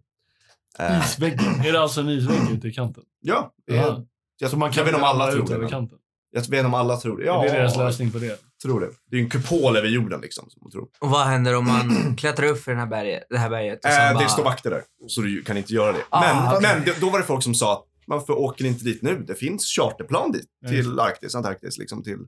Eh, 0.80 1.06
Isväggen. 1.06 1.62
Är 1.66 1.72
det 1.74 1.82
alltså 1.82 2.02
en 2.02 2.10
isvägg 2.10 2.52
ute 2.52 2.68
i 2.68 2.74
kanten? 2.74 3.04
ja, 3.22 3.54
det 3.68 3.74
är, 3.78 3.82
Ja. 3.82 4.06
jag, 4.40 4.52
Så 4.52 4.58
man 4.58 4.72
kan 4.72 4.78
jag 4.78 4.86
vet 4.86 4.94
inte 4.94 5.04
om 5.06 5.10
alla 5.22 5.32
tror 5.32 5.62
det. 5.62 5.70
kanten? 5.70 5.98
Jag 6.32 6.42
vet 6.42 6.48
inte 6.54 6.66
om 6.66 6.74
alla 6.74 6.98
tror 6.98 7.18
det. 7.18 7.26
Ja, 7.26 7.46
är 7.46 7.52
det 7.52 7.58
deras 7.58 7.78
lösning 7.78 8.12
på 8.12 8.18
det? 8.18 8.40
tror 8.64 8.80
det. 8.82 8.90
Det 9.12 9.18
är 9.18 9.22
en 9.22 9.30
kupol 9.30 9.78
över 9.78 9.88
jorden 9.88 10.22
liksom. 10.22 10.50
Som 10.50 10.60
man 10.64 10.72
tror. 10.72 10.88
Och 11.00 11.10
vad 11.10 11.28
händer 11.28 11.56
om 11.56 11.66
man 11.68 12.16
klättrar 12.18 12.46
upp 12.48 12.64
för 12.64 12.72
den 12.72 12.80
här 12.80 12.88
berget, 12.88 13.24
det 13.30 13.38
här 13.38 13.50
berget? 13.50 13.86
Och 13.86 13.92
sen 13.92 14.08
Eh, 14.08 14.14
bara... 14.14 14.24
Det 14.24 14.30
står 14.30 14.44
vakter 14.44 14.70
där, 14.70 14.84
så 15.08 15.22
du 15.22 15.44
kan 15.44 15.58
inte 15.58 15.74
göra 15.74 15.92
det. 15.92 16.04
Ah, 16.10 16.22
men 16.22 16.56
okej. 16.58 16.82
men 16.86 16.94
då 17.02 17.10
var 17.10 17.20
det 17.20 17.26
folk 17.26 17.44
som 17.44 17.56
sa 17.56 17.74
att 17.74 17.84
varför 18.06 18.34
åker 18.34 18.64
ni 18.64 18.70
inte 18.70 18.84
dit 18.86 19.02
nu? 19.02 19.24
Det 19.28 19.36
finns 19.36 19.66
charterplan 19.66 20.32
dit, 20.32 20.48
till 20.68 21.00
Arktis, 21.00 21.36
Antarktis, 21.36 21.78
liksom 21.78 22.04
till, 22.04 22.20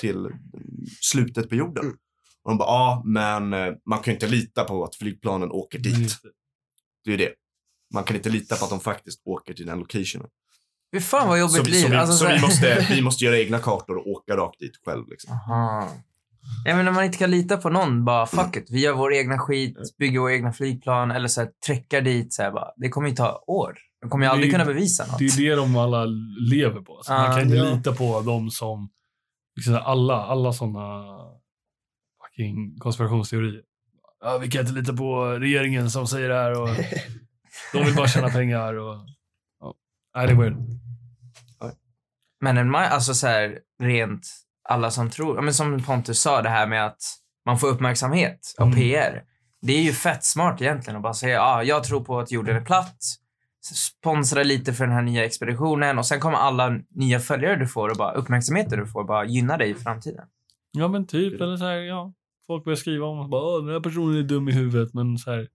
till 0.00 0.16
mm, 0.16 0.36
slutet 1.00 1.48
på 1.48 1.54
jorden. 1.54 1.84
Mm. 1.84 1.96
Och 2.42 2.50
de 2.50 2.58
bara, 2.58 2.68
ja, 2.68 3.02
men 3.04 3.52
eh, 3.52 3.74
man 3.86 3.98
kan 3.98 4.12
ju 4.12 4.16
inte 4.16 4.26
lita 4.26 4.64
på 4.64 4.84
att 4.84 4.94
flygplanen 4.96 5.50
åker 5.50 5.78
dit. 5.78 5.98
Just 5.98 6.22
det. 6.22 6.28
Det 7.04 7.10
är 7.10 7.18
ju 7.18 7.24
det. 7.24 7.34
Man 7.94 8.04
kan 8.04 8.16
inte 8.16 8.30
lita 8.30 8.56
på 8.56 8.64
att 8.64 8.70
de 8.70 8.80
faktiskt 8.80 9.22
åker 9.24 9.54
till 9.54 9.66
den 9.66 9.78
locationen. 9.78 10.28
Fy 10.94 11.00
fan 11.00 11.28
vad 11.28 11.40
jobbigt 11.40 11.56
Så, 11.56 11.62
vi- 11.62 11.70
liv. 11.70 11.82
så, 11.82 11.88
vi, 11.88 11.96
Alltså, 11.96 12.12
så 12.16 12.24
så 12.24 12.30
vi, 12.34 12.40
måste, 12.40 12.86
vi 12.94 13.02
måste 13.02 13.24
göra 13.24 13.38
egna 13.38 13.58
kartor 13.58 13.96
och 13.96 14.06
åka 14.06 14.36
rakt 14.36 14.58
dit 14.58 14.76
själv. 14.84 15.08
Liksom. 15.08 15.32
Aha. 15.32 15.88
Ja, 16.64 16.76
men 16.76 16.84
när 16.84 16.92
man 16.92 17.04
inte 17.04 17.18
kan 17.18 17.30
lita 17.30 17.56
på 17.56 17.70
någon, 17.70 18.04
bara 18.04 18.26
fuck 18.26 18.56
it. 18.56 18.66
Vi 18.70 18.80
gör 18.80 18.92
vår 18.94 19.14
egna 19.14 19.38
skit, 19.38 19.76
bygger 19.98 20.20
våra 20.20 20.32
egna 20.34 20.52
flygplan 20.52 21.10
eller 21.10 21.28
så 21.28 21.40
här, 21.40 21.50
träckar 21.66 22.00
dit. 22.00 22.32
Så 22.32 22.42
här, 22.42 22.50
bara. 22.52 22.70
Det 22.76 22.88
kommer 22.88 23.08
ju 23.08 23.14
ta 23.14 23.44
år. 23.46 23.78
De 24.00 24.10
kommer 24.10 24.24
ju 24.24 24.28
Det 24.28 24.30
är 24.30 24.34
aldrig 24.34 24.52
kunna 24.52 24.64
bevisa 24.64 25.06
något. 25.06 25.18
Det 25.18 25.24
är 25.24 25.50
det 25.50 25.56
de 25.56 25.76
alla 25.76 26.04
lever 26.50 26.80
på. 26.80 27.00
Så 27.02 27.12
man 27.12 27.30
kan 27.30 27.42
inte 27.42 27.56
ja. 27.56 27.74
lita 27.74 27.92
på 27.92 28.20
de 28.20 28.50
som... 28.50 28.90
Liksom 29.56 29.74
alla, 29.74 30.14
alla 30.14 30.52
såna 30.52 31.04
fucking 32.22 32.78
konspirationsteorier. 32.78 33.62
Ja, 34.20 34.38
vi 34.38 34.50
kan 34.50 34.60
inte 34.60 34.72
lita 34.72 34.92
på 34.92 35.24
regeringen 35.26 35.90
som 35.90 36.06
säger 36.06 36.28
det 36.28 36.34
här 36.34 36.60
och 36.62 36.68
de 37.72 37.84
vill 37.84 37.94
bara 37.94 38.08
tjäna 38.08 38.28
pengar. 38.28 38.74
Och, 38.74 38.96
ja. 39.60 39.74
Nej, 40.16 40.26
det 40.26 40.32
är 40.32 40.36
weird. 40.36 40.56
Men 42.40 42.58
en, 42.58 42.74
ma- 42.74 42.88
alltså 42.88 43.14
så 43.14 43.26
här, 43.26 43.58
rent 43.82 44.26
alla 44.68 44.90
som 44.90 45.10
tror, 45.10 45.42
men 45.42 45.54
som 45.54 45.82
Pontus 45.82 46.20
sa, 46.20 46.42
det 46.42 46.48
här 46.48 46.66
med 46.66 46.86
att 46.86 47.00
man 47.46 47.58
får 47.58 47.68
uppmärksamhet 47.68 48.54
och 48.58 48.66
Mm. 48.66 48.78
PR. 48.78 49.22
Det 49.62 49.72
är 49.72 49.82
ju 49.82 49.92
fett 49.92 50.24
smart 50.24 50.60
egentligen 50.62 50.96
att 50.96 51.02
bara 51.02 51.14
säga, 51.14 51.34
ja, 51.34 51.42
ah, 51.42 51.62
jag 51.62 51.84
tror 51.84 52.04
på 52.04 52.20
att 52.20 52.30
jorden 52.30 52.56
är 52.56 52.64
platt. 52.64 52.98
Sponsra 53.74 54.42
lite 54.42 54.72
för 54.72 54.84
den 54.84 54.94
här 54.94 55.02
nya 55.02 55.24
expeditionen 55.24 55.98
och 55.98 56.06
sen 56.06 56.20
kommer 56.20 56.38
alla 56.38 56.80
nya 56.90 57.20
följare 57.20 57.56
du 57.56 57.66
får 57.66 57.88
och 57.88 57.96
bara 57.96 58.12
uppmärksamheter 58.12 58.76
du 58.76 58.86
får 58.86 59.04
bara 59.04 59.24
gynna 59.24 59.56
dig 59.56 59.70
i 59.70 59.74
framtiden. 59.74 60.26
Ja, 60.72 60.88
men 60.88 61.06
typ. 61.06 61.40
Eller 61.40 61.56
så 61.56 61.64
här, 61.64 61.76
ja. 61.76 62.12
Folk 62.46 62.64
börjar 62.64 62.76
skriva 62.76 63.06
om 63.06 63.20
att 63.20 63.30
bara, 63.30 63.42
"Åh, 63.42 63.64
den 63.64 63.72
här 63.74 63.80
personen 63.80 64.18
är 64.18 64.22
dum 64.22 64.48
i 64.48 64.52
huvudet, 64.52 64.94
men 64.94 65.18
så 65.18 65.30
här, 65.30 65.48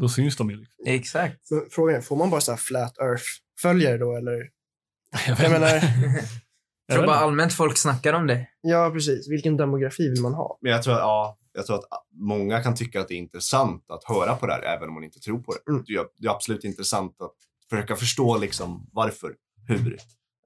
då 0.00 0.08
syns 0.08 0.36
de 0.36 0.50
ju. 0.50 0.56
Liksom. 0.56 0.84
Exakt. 0.86 1.50
Men 1.50 1.62
Frågan 1.70 1.96
är, 1.96 2.00
får 2.00 2.16
man 2.16 2.30
bara 2.30 2.40
så 2.40 2.52
här 2.52 2.58
flat 2.58 2.98
earth-följare 2.98 3.98
då 3.98 4.16
eller? 4.16 4.32
Jag, 5.26 5.36
vet 5.36 5.42
Jag 5.42 5.52
menar, 5.52 5.68
Jag 6.86 6.96
tror 6.96 7.06
bara 7.06 7.16
allmänt 7.16 7.52
folk 7.52 7.76
snackar 7.76 8.12
om 8.12 8.26
det. 8.26 8.46
Ja, 8.60 8.90
precis. 8.94 9.30
Vilken 9.30 9.56
demografi 9.56 10.10
vill 10.10 10.22
man 10.22 10.34
ha? 10.34 10.58
Men 10.60 10.72
jag 10.72 10.82
tror, 10.82 10.94
att, 10.94 11.00
ja, 11.00 11.38
jag 11.52 11.66
tror 11.66 11.76
att 11.76 11.84
många 12.12 12.62
kan 12.62 12.74
tycka 12.74 13.00
att 13.00 13.08
det 13.08 13.14
är 13.14 13.18
intressant 13.18 13.90
att 13.90 14.04
höra 14.04 14.36
på 14.36 14.46
det 14.46 14.52
här, 14.52 14.62
även 14.62 14.88
om 14.88 14.94
man 14.94 15.04
inte 15.04 15.20
tror 15.20 15.38
på 15.42 15.52
det. 15.54 15.70
Mm. 15.72 15.84
Det, 15.86 15.92
är, 15.94 16.06
det 16.18 16.26
är 16.26 16.30
absolut 16.30 16.64
intressant 16.64 17.20
att 17.20 17.34
försöka 17.70 17.96
förstå 17.96 18.38
liksom 18.38 18.88
varför, 18.92 19.34
hur. 19.68 19.98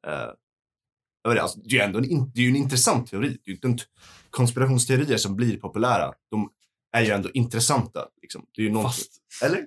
Eh, 0.07 0.31
alltså, 1.43 1.61
det 1.61 1.77
är 1.77 1.79
ju 1.79 1.85
ändå 1.85 1.99
en, 1.99 2.05
in- 2.11 2.33
det 2.35 2.41
är 2.45 2.49
en 2.49 2.57
intressant 2.57 3.11
teori. 3.11 3.29
Det 3.29 3.51
är 3.51 3.51
ju 3.51 3.55
inte 3.55 3.67
en 3.69 3.79
konspirationsteorier 4.31 5.17
som 5.17 5.37
blir 5.37 5.57
populära. 5.61 6.13
De 6.31 6.51
är 6.93 7.03
ju 7.03 7.11
ändå 7.11 7.31
intressanta. 7.31 8.07
Liksom. 8.23 8.47
Det 8.55 8.63
är 8.63 8.65
ju 8.67 8.73
någonting. 8.73 9.05
Fast 9.41 9.43
Eller? 9.43 9.65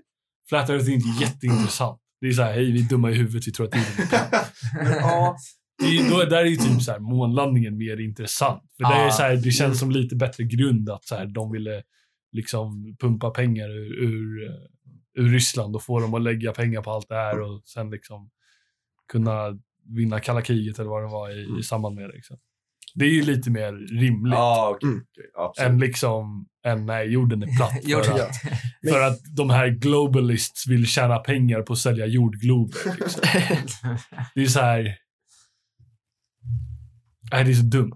Flat 0.50 0.70
Earth 0.70 0.86
är 0.90 0.94
inte 0.94 1.24
jätteintressant. 1.24 2.02
Det 2.22 2.28
är 2.28 2.32
så 2.32 2.42
här, 2.42 2.54
hej 2.54 2.72
vi 2.72 2.80
är 2.86 2.90
dumma 2.90 3.12
i 3.12 3.14
huvudet, 3.14 3.48
vi 3.48 3.52
tror 3.52 3.66
att 3.66 3.72
tiden 3.72 3.88
är. 4.12 4.46
Ja. 5.02 5.38
Det 5.80 6.10
då, 6.10 6.24
där 6.24 6.38
är 6.38 6.46
ju 6.46 6.56
typ 6.56 6.82
så 6.82 6.92
här, 6.92 7.00
månlandningen 7.00 7.78
mer 7.78 8.00
intressant. 8.00 8.64
För 8.78 8.84
det, 8.84 8.96
är 9.00 9.06
Ja. 9.06 9.12
så 9.12 9.24
här, 9.24 9.36
det 9.36 9.52
känns 9.52 9.80
som 9.80 9.92
lite 9.92 10.16
bättre 10.16 10.44
grund 10.44 10.90
att 10.90 11.06
så 11.06 11.16
här, 11.16 11.26
de 11.26 11.52
ville 11.52 11.84
liksom 12.32 12.96
pumpa 13.00 13.30
pengar 13.30 13.70
ur, 13.70 13.94
ur, 14.04 14.50
eh, 14.50 14.56
ur 15.24 15.30
Ryssland 15.34 15.76
och 15.76 15.84
få 15.84 16.00
dem 16.00 16.14
att 16.14 16.22
lägga 16.22 16.52
pengar 16.52 16.82
på 16.82 16.92
allt 16.92 17.10
det 17.10 17.16
här 17.16 17.42
och 17.42 17.62
sen 17.66 17.90
liksom 17.90 18.30
kunna 19.12 19.60
vinna 19.96 20.20
kalla 20.20 20.42
kriget 20.42 20.80
eller 20.80 20.90
vad 20.90 21.04
det 21.04 21.08
var 21.08 21.30
i, 21.30 21.60
i 21.60 21.64
samband 21.64 21.96
med 21.96 22.10
det. 22.10 22.16
Liksom. 22.16 22.38
Det 22.96 23.06
är 23.06 23.10
ju 23.10 23.22
lite 23.22 23.50
mer 23.52 23.74
rimligt 24.00 24.34
Ja, 24.34 24.72
okej. 24.76 24.90
Mm. 24.90 25.02
okej, 25.12 25.26
absolut. 25.36 25.70
än 25.72 25.80
liksom 25.80 26.48
än 26.66 26.86
nej, 26.86 27.08
jorden 27.08 27.44
är 27.44 27.58
platt. 27.58 27.72
För, 27.84 28.22
att, 28.22 28.38
för 28.90 29.02
att 29.02 29.20
de 29.36 29.50
här 29.50 29.68
globalists 29.68 30.68
vill 30.68 30.88
tjäna 30.88 31.18
pengar 31.18 31.62
på 31.62 31.74
att 31.74 31.80
sälja 31.80 32.06
jordglober. 32.06 32.80
Liksom. 33.00 33.22
Det 34.36 34.42
är 34.42 34.46
så 34.46 34.60
här... 34.60 34.96
Nej, 37.32 37.44
det 37.44 37.52
är 37.52 37.56
så 37.56 37.62
dumt. 37.62 37.96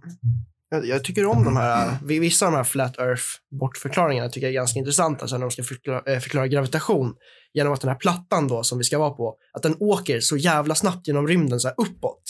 Jag, 0.70 0.86
jag 0.86 1.04
tycker 1.04 1.26
om 1.26 1.44
de 1.44 1.56
här, 1.58 1.98
vi- 2.06 2.20
vissa 2.20 2.46
av 2.46 2.52
de 2.52 2.58
här 2.58 2.64
flat 2.64 2.98
earth 3.00 3.24
bortförklaringarna 3.60 4.30
tycker 4.30 4.48
jag 4.48 4.52
är 4.52 4.56
ganska 4.56 4.80
intressanta. 4.80 5.28
Så 5.28 5.36
när 5.38 5.42
de 5.42 5.52
ska 5.52 5.64
förklara, 5.64 6.14
eh, 6.14 6.20
förklara 6.20 6.48
gravitation 6.48 7.16
genom 7.54 7.74
att 7.74 7.82
den 7.82 7.90
här 7.90 7.98
plattan 7.98 8.48
då 8.48 8.64
som 8.64 8.78
vi 8.78 8.84
ska 8.84 9.00
vara 9.00 9.10
på, 9.12 9.38
att 9.54 9.64
den 9.64 9.76
åker 9.80 10.20
så 10.20 10.38
jävla 10.38 10.76
snabbt 10.76 11.08
genom 11.08 11.28
rymden 11.28 11.60
så 11.60 11.68
här 11.68 11.76
uppåt. 11.78 12.24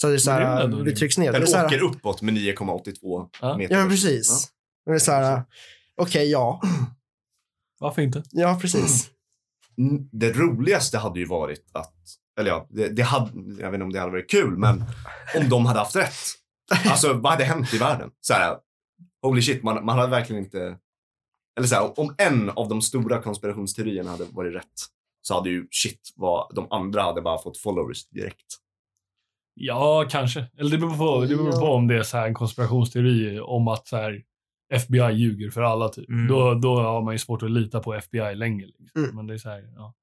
Så 0.00 0.08
det 0.08 0.14
är 0.14 0.18
så 0.18 0.30
här, 0.30 0.68
det 0.84 0.96
trycks 0.96 1.18
ner. 1.18 1.32
Den 1.32 1.40
det 1.40 1.46
är 1.46 1.50
så 1.50 1.56
här, 1.56 1.66
åker 1.66 1.82
uppåt 1.82 2.22
med 2.22 2.34
9,82 2.34 3.28
Ja. 3.40 3.56
meter. 3.56 3.74
Ja, 3.74 3.80
men 3.80 3.88
precis. 3.90 4.48
Det 4.86 4.92
är 4.92 4.98
så 4.98 5.12
här, 5.12 5.42
okej, 5.96 6.30
ja. 6.30 6.60
Varför 7.80 8.02
inte? 8.02 8.22
Ja, 8.30 8.58
precis. 8.60 9.10
Mm, 9.78 10.08
Det 10.12 10.32
roligaste 10.32 10.98
hade 10.98 11.18
ju 11.20 11.26
varit 11.26 11.64
att, 11.72 11.94
eller 12.38 12.50
ja, 12.50 12.66
det, 12.70 12.88
det 12.88 13.02
hade, 13.02 13.30
jag 13.34 13.70
vet 13.70 13.74
inte 13.74 13.84
om 13.84 13.92
det 13.92 13.98
hade 13.98 14.12
varit 14.12 14.30
kul, 14.30 14.58
men 14.58 14.84
om 15.36 15.48
de 15.50 15.66
hade 15.66 15.78
haft 15.78 15.96
rätt. 15.96 16.14
Alltså 16.86 17.12
vad 17.12 17.32
hade 17.32 17.44
hänt 17.44 17.74
i 17.74 17.78
världen? 17.78 18.10
Så 18.20 18.32
här, 18.34 18.56
holy 19.22 19.42
shit, 19.42 19.62
man, 19.62 19.84
man 19.84 19.98
hade 19.98 20.10
verkligen 20.10 20.44
inte, 20.44 20.78
eller 21.58 21.66
så 21.68 21.74
här, 21.74 22.00
om 22.00 22.14
en 22.18 22.50
av 22.50 22.68
de 22.68 22.82
stora 22.82 23.22
konspirationsteorierna 23.22 24.10
hade 24.10 24.24
varit 24.24 24.54
rätt 24.54 24.72
så 25.22 25.34
hade 25.34 25.50
ju 25.50 25.66
shit, 25.70 26.12
vad, 26.16 26.54
de 26.54 26.66
andra 26.70 27.02
hade 27.02 27.22
bara 27.22 27.38
fått 27.38 27.58
followers 27.58 28.08
direkt. 28.08 28.46
Ja, 29.54 30.06
kanske. 30.10 30.46
Eller 30.58 30.70
det 30.70 30.78
beror 30.78 30.96
på, 30.96 31.20
det 31.20 31.36
beror 31.36 31.50
på 31.52 31.56
Ja. 31.66 31.70
om 31.74 31.86
det 31.88 31.94
är 31.98 32.02
så 32.02 32.16
här 32.16 32.26
en 32.28 32.34
konspirationsteori 32.34 33.40
om 33.40 33.68
att 33.68 33.88
så 33.88 33.96
här, 33.96 34.22
FBI 34.74 35.12
ljuger 35.12 35.50
för 35.50 35.62
alla. 35.62 35.88
Typ. 35.88 36.08
Mm. 36.08 36.28
Då, 36.28 36.54
då 36.54 36.80
har 36.80 37.02
man 37.02 37.14
ju 37.14 37.18
svårt 37.18 37.42
att 37.42 37.50
lita 37.50 37.80
på 37.80 37.94
FBI 37.94 38.34
länge. 38.34 38.66
Liksom. 38.66 39.02
Mm. 39.02 39.16
Men 39.16 39.26
det 39.26 39.34
är 39.34 39.38
så 39.38 39.48
här, 39.48 39.72
ja. 39.76 39.94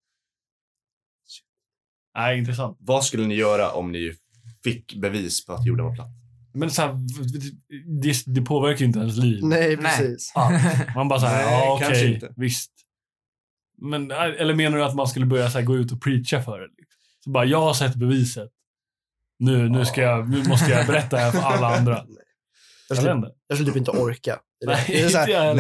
Nej, 2.16 2.38
intressant. 2.38 2.78
Vad 2.80 3.06
skulle 3.06 3.28
ni 3.28 3.36
göra 3.36 3.72
om 3.72 3.92
ni 3.92 4.14
fick 4.64 4.96
bevis 4.96 5.46
på 5.46 5.54
att 5.54 5.66
jorden 5.66 5.86
var 5.86 5.96
platt? 5.96 6.08
Men 6.54 6.72
så 6.72 6.82
här, 6.82 6.98
det, 8.02 8.36
det 8.36 8.42
påverkar 8.42 8.80
ju 8.80 8.86
inte 8.86 9.00
ens 9.00 9.18
liv. 9.18 9.40
Nej, 9.44 9.78
Nej. 9.78 9.78
precis. 9.78 10.34
Man 10.96 11.08
bara 11.08 11.20
såhär, 11.20 11.46
Nej, 11.46 11.66
ja 11.66 11.78
kanske 11.82 12.06
okej, 12.06 12.14
inte. 12.14 12.34
visst. 12.36 12.72
Men, 13.82 14.12
eller 14.12 14.54
menar 14.54 14.78
du 14.78 14.84
att 14.84 14.96
man 14.96 15.08
skulle 15.08 15.26
börja 15.26 15.50
så 15.50 15.58
här, 15.58 15.66
gå 15.66 15.76
ut 15.76 15.92
och 15.92 16.02
preacha 16.02 16.42
för 16.42 16.60
det? 16.60 16.68
Liksom? 16.68 17.00
Så 17.24 17.30
bara, 17.30 17.46
jag 17.46 17.62
har 17.62 17.74
sett 17.74 17.96
beviset. 17.96 18.50
Nu, 19.40 19.70
nu, 19.70 19.86
ska 19.86 20.02
jag, 20.02 20.30
nu 20.30 20.44
måste 20.44 20.72
jag 20.72 20.88
berätta 20.88 21.16
det 21.16 21.22
här 21.22 21.32
för 21.32 21.42
alla 21.42 21.78
andra. 21.78 22.06
Jag 22.90 22.98
skulle, 22.98 23.12
inte. 23.14 23.32
jag 23.48 23.58
skulle 23.58 23.72
typ 23.72 23.78
inte 23.78 23.92
orka. 23.92 24.40
Nej, 24.66 24.84
det 24.88 25.02
är 25.02 25.10
så 25.10 25.18
här, 25.18 25.52
om, 25.52 25.60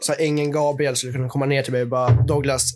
så 0.00 0.12
här, 0.12 0.20
ängeln 0.20 0.52
Gabriel 0.52 0.96
skulle 0.96 1.12
kunna 1.12 1.28
komma 1.28 1.46
ner 1.46 1.62
till 1.62 1.72
mig 1.72 1.82
och 1.82 1.88
bara, 1.88 2.10
Douglas, 2.10 2.72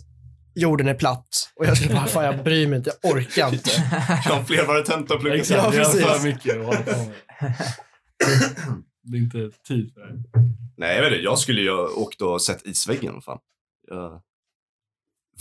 jorden 0.55 0.87
är 0.87 0.93
platt. 0.93 1.27
Och 1.55 1.65
jag 1.65 1.77
skulle 1.77 1.93
bara, 1.93 2.07
fan 2.07 2.25
jag 2.25 2.43
bryr 2.43 2.67
mig 2.67 2.77
inte, 2.77 2.91
jag 3.01 3.11
orkar 3.11 3.53
inte. 3.53 3.69
Jag 4.25 4.35
har 4.35 4.43
flervarigt 4.43 4.89
tenta 4.89 5.13
att 5.13 5.19
plugga 5.19 5.35
Exakt, 5.35 5.63
Ja, 5.63 5.71
det 5.71 5.77
är 5.77 5.83
precis. 5.83 6.05
för 6.05 6.23
mycket 6.27 6.57
att 6.59 6.65
hålla 6.65 6.81
på 6.81 6.97
med. 6.97 7.13
Det 9.03 9.17
är 9.17 9.21
inte 9.21 9.51
tid 9.67 9.93
för 9.93 10.01
det. 10.01 10.23
Nej, 10.77 10.95
jag 10.95 11.03
vet 11.03 11.11
inte. 11.11 11.23
Jag 11.23 11.39
skulle 11.39 11.61
ju 11.61 11.71
ha 11.71 11.89
åkt 11.95 12.21
och 12.21 12.41
sett 12.41 12.65
isväggen. 12.65 13.21
Fan, 13.21 13.37
jag... 13.87 14.21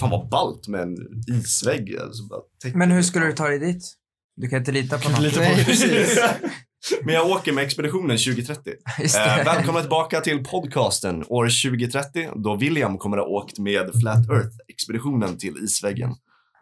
fan 0.01 0.11
vad 0.11 0.29
ballt 0.29 0.68
med 0.68 0.81
en 0.81 0.96
isvägg. 1.29 1.96
Alltså, 1.96 2.23
bara 2.27 2.40
Men 2.75 2.90
hur 2.90 3.03
skulle 3.03 3.27
du 3.27 3.33
ta 3.33 3.49
dig 3.49 3.59
dit? 3.59 3.94
Du 4.37 4.49
kan 4.49 4.59
inte 4.59 4.73
lita 4.73 4.99
på 4.99 5.09
någon. 5.11 5.23
lita 5.23 5.40
Nej, 5.40 5.64
på 5.64 5.70
precis. 5.70 6.18
Men 7.03 7.14
jag 7.14 7.31
åker 7.31 7.53
med 7.53 7.64
expeditionen 7.64 8.19
2030. 8.19 8.73
Just 9.01 9.16
Eh, 9.16 9.45
välkomna 9.45 9.81
tillbaka 9.81 10.21
till 10.21 10.45
podcasten 10.45 11.25
år 11.29 11.71
2030 11.71 12.31
då 12.35 12.57
William 12.57 12.99
kommer 12.99 13.19
att 13.19 13.25
ha 13.25 13.31
åkt 13.31 13.59
med 13.59 13.90
Flat 14.01 14.29
Earth-expeditionen 14.29 15.38
till 15.38 15.57
isväggen. 15.64 16.14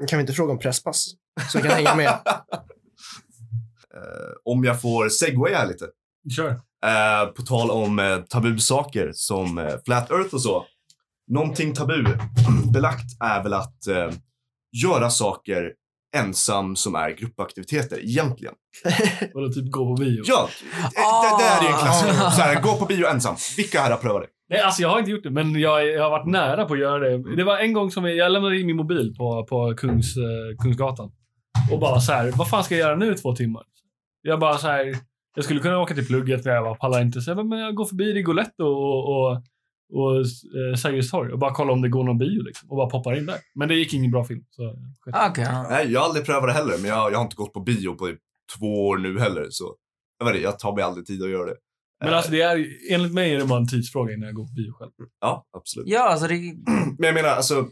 Kan 0.09 0.19
vi 0.19 0.21
inte 0.21 0.33
fråga 0.33 0.53
om 0.53 0.59
presspass? 0.59 1.07
Så 1.53 1.59
vi 1.59 1.69
kan 1.69 1.77
hänga 1.77 1.95
med. 1.95 2.19
Eh, 3.95 4.53
om 4.53 4.65
jag 4.65 4.81
får 4.81 5.09
segwaya 5.09 5.59
här 5.59 5.67
lite. 5.67 5.87
Kör. 6.37 6.51
Eh, 6.85 7.27
på 7.37 7.43
tal 7.43 7.71
om 7.71 7.99
eh, 7.99 8.19
tabusaker 8.19 9.11
som 9.15 9.59
eh, 9.59 9.75
Flat 9.85 10.11
Earth 10.11 10.35
och 10.35 10.43
så. 10.43 10.67
Någonting 11.31 11.75
tabubelagt 11.75 13.23
är 13.25 13.43
väl 13.43 13.55
att 13.55 13.87
eh, 13.87 14.11
göra 14.83 15.11
saker 15.11 15.73
ensam 16.17 16.77
som 16.77 16.95
är 16.95 17.11
gruppaktiviteter 17.11 17.99
egentligen. 18.05 18.55
Eller 19.21 19.49
typ 19.53 19.73
gå 19.73 19.97
på 19.97 20.03
bio. 20.03 20.23
Ja, 20.27 20.49
det, 20.63 21.01
det, 21.01 21.45
det 21.45 21.49
är 21.49 21.63
ju 21.63 21.69
en 21.69 21.79
klassiker. 21.79 22.27
Ah. 22.27 22.31
Så 22.31 22.43
här, 22.43 22.63
gå 22.63 22.77
på 22.77 22.85
bio 22.85 23.07
ensam. 23.07 23.37
Vilka 23.57 23.81
här 23.81 23.91
har 23.91 23.99
prövat 23.99 24.23
det? 24.23 24.29
Nej, 24.51 24.61
alltså 24.61 24.83
jag 24.83 24.89
har 24.89 24.99
inte 24.99 25.11
gjort 25.11 25.23
det, 25.23 25.31
men 25.31 25.61
jag, 25.61 25.87
jag 25.87 26.03
har 26.03 26.11
varit 26.11 26.27
nära 26.27 26.65
på 26.65 26.75
att 26.75 26.81
göra 26.81 26.99
det. 26.99 27.37
Det 27.37 27.45
var 27.45 27.59
en 27.59 27.73
gång 27.73 27.91
som 27.91 28.05
jag, 28.05 28.17
jag 28.17 28.33
lämnade 28.33 28.61
in 28.61 28.67
min 28.67 28.77
mobil 28.77 29.15
på, 29.19 29.47
på 29.47 29.75
Kungs, 29.77 30.17
eh, 30.17 30.57
Kungsgatan. 30.63 31.11
Och 31.73 31.79
bara 31.79 32.01
så 32.01 32.13
här, 32.13 32.33
vad 32.37 32.49
fan 32.49 32.65
ska 32.65 32.77
jag 32.77 32.87
göra 32.87 32.97
nu 32.97 33.13
i 33.13 33.15
två 33.15 33.35
timmar? 33.35 33.63
Jag 34.23 34.41
bara 34.41 34.59
så 34.59 34.67
här, 34.67 34.95
jag 35.35 35.45
skulle 35.45 35.61
kunna 35.61 35.79
åka 35.79 35.95
till 35.95 36.07
plugget, 36.07 36.45
men 36.45 36.55
jag 36.55 36.65
bara 36.65 36.75
pallar 36.75 37.03
inte. 37.03 37.21
Så 37.21 37.31
jag, 37.31 37.37
bara, 37.37 37.47
men 37.47 37.59
jag 37.59 37.75
går 37.75 37.85
förbi 37.85 38.13
Rigoletto 38.13 38.65
och, 38.65 39.31
och, 39.31 39.43
och 39.93 40.17
eh, 40.17 40.77
Sergels 40.77 41.11
torg 41.11 41.33
och 41.33 41.39
bara 41.39 41.55
kollar 41.55 41.73
om 41.73 41.83
det 41.83 41.89
går 41.89 42.05
någon 42.05 42.19
bio 42.19 42.43
liksom. 42.43 42.71
Och 42.71 42.77
bara 42.77 42.91
poppar 42.91 43.19
in 43.19 43.27
där. 43.27 43.39
Men 43.55 43.69
det 43.69 43.75
gick 43.75 43.95
ingen 43.95 44.11
bra 44.11 44.25
film. 44.25 44.45
Så, 44.51 44.75
skit. 45.01 45.15
Ah, 45.15 45.33
ja. 45.37 45.67
Nej, 45.71 45.93
jag 45.93 46.01
har 46.01 46.07
aldrig 46.07 46.27
prövat 46.27 46.49
det 46.49 46.53
heller, 46.53 46.79
men 46.79 46.91
jag, 46.91 47.13
jag 47.13 47.19
har 47.19 47.25
inte 47.25 47.37
gått 47.37 47.53
på 47.53 47.61
bio 47.61 47.95
på 47.95 48.15
två 48.59 48.89
år 48.89 48.99
nu 48.99 49.19
heller. 49.19 49.47
Så 49.51 49.75
jag, 50.19 50.27
vet 50.27 50.35
inte, 50.35 50.45
jag 50.45 50.59
tar 50.59 50.75
mig 50.75 50.85
aldrig 50.85 51.07
tid 51.07 51.23
att 51.23 51.31
göra 51.31 51.47
det. 51.47 51.57
Men 52.05 52.15
alltså 52.15 52.31
det 52.31 52.43
är, 52.43 52.67
enligt 52.91 53.13
mig 53.13 53.35
är 53.35 53.39
det 53.39 53.45
bara 53.45 53.61
en 53.61 53.69
tidsfråga 53.69 54.15
innan 54.15 54.27
jag 54.27 54.35
går 54.35 54.47
på 54.47 54.53
bio 54.53 54.73
själv. 54.73 54.91
Ja, 55.21 55.47
absolut. 55.57 55.89
Ja, 55.89 56.09
alltså 56.09 56.27
det... 56.27 56.35
Men 56.99 57.07
jag 57.07 57.15
menar, 57.15 57.29
alltså, 57.29 57.69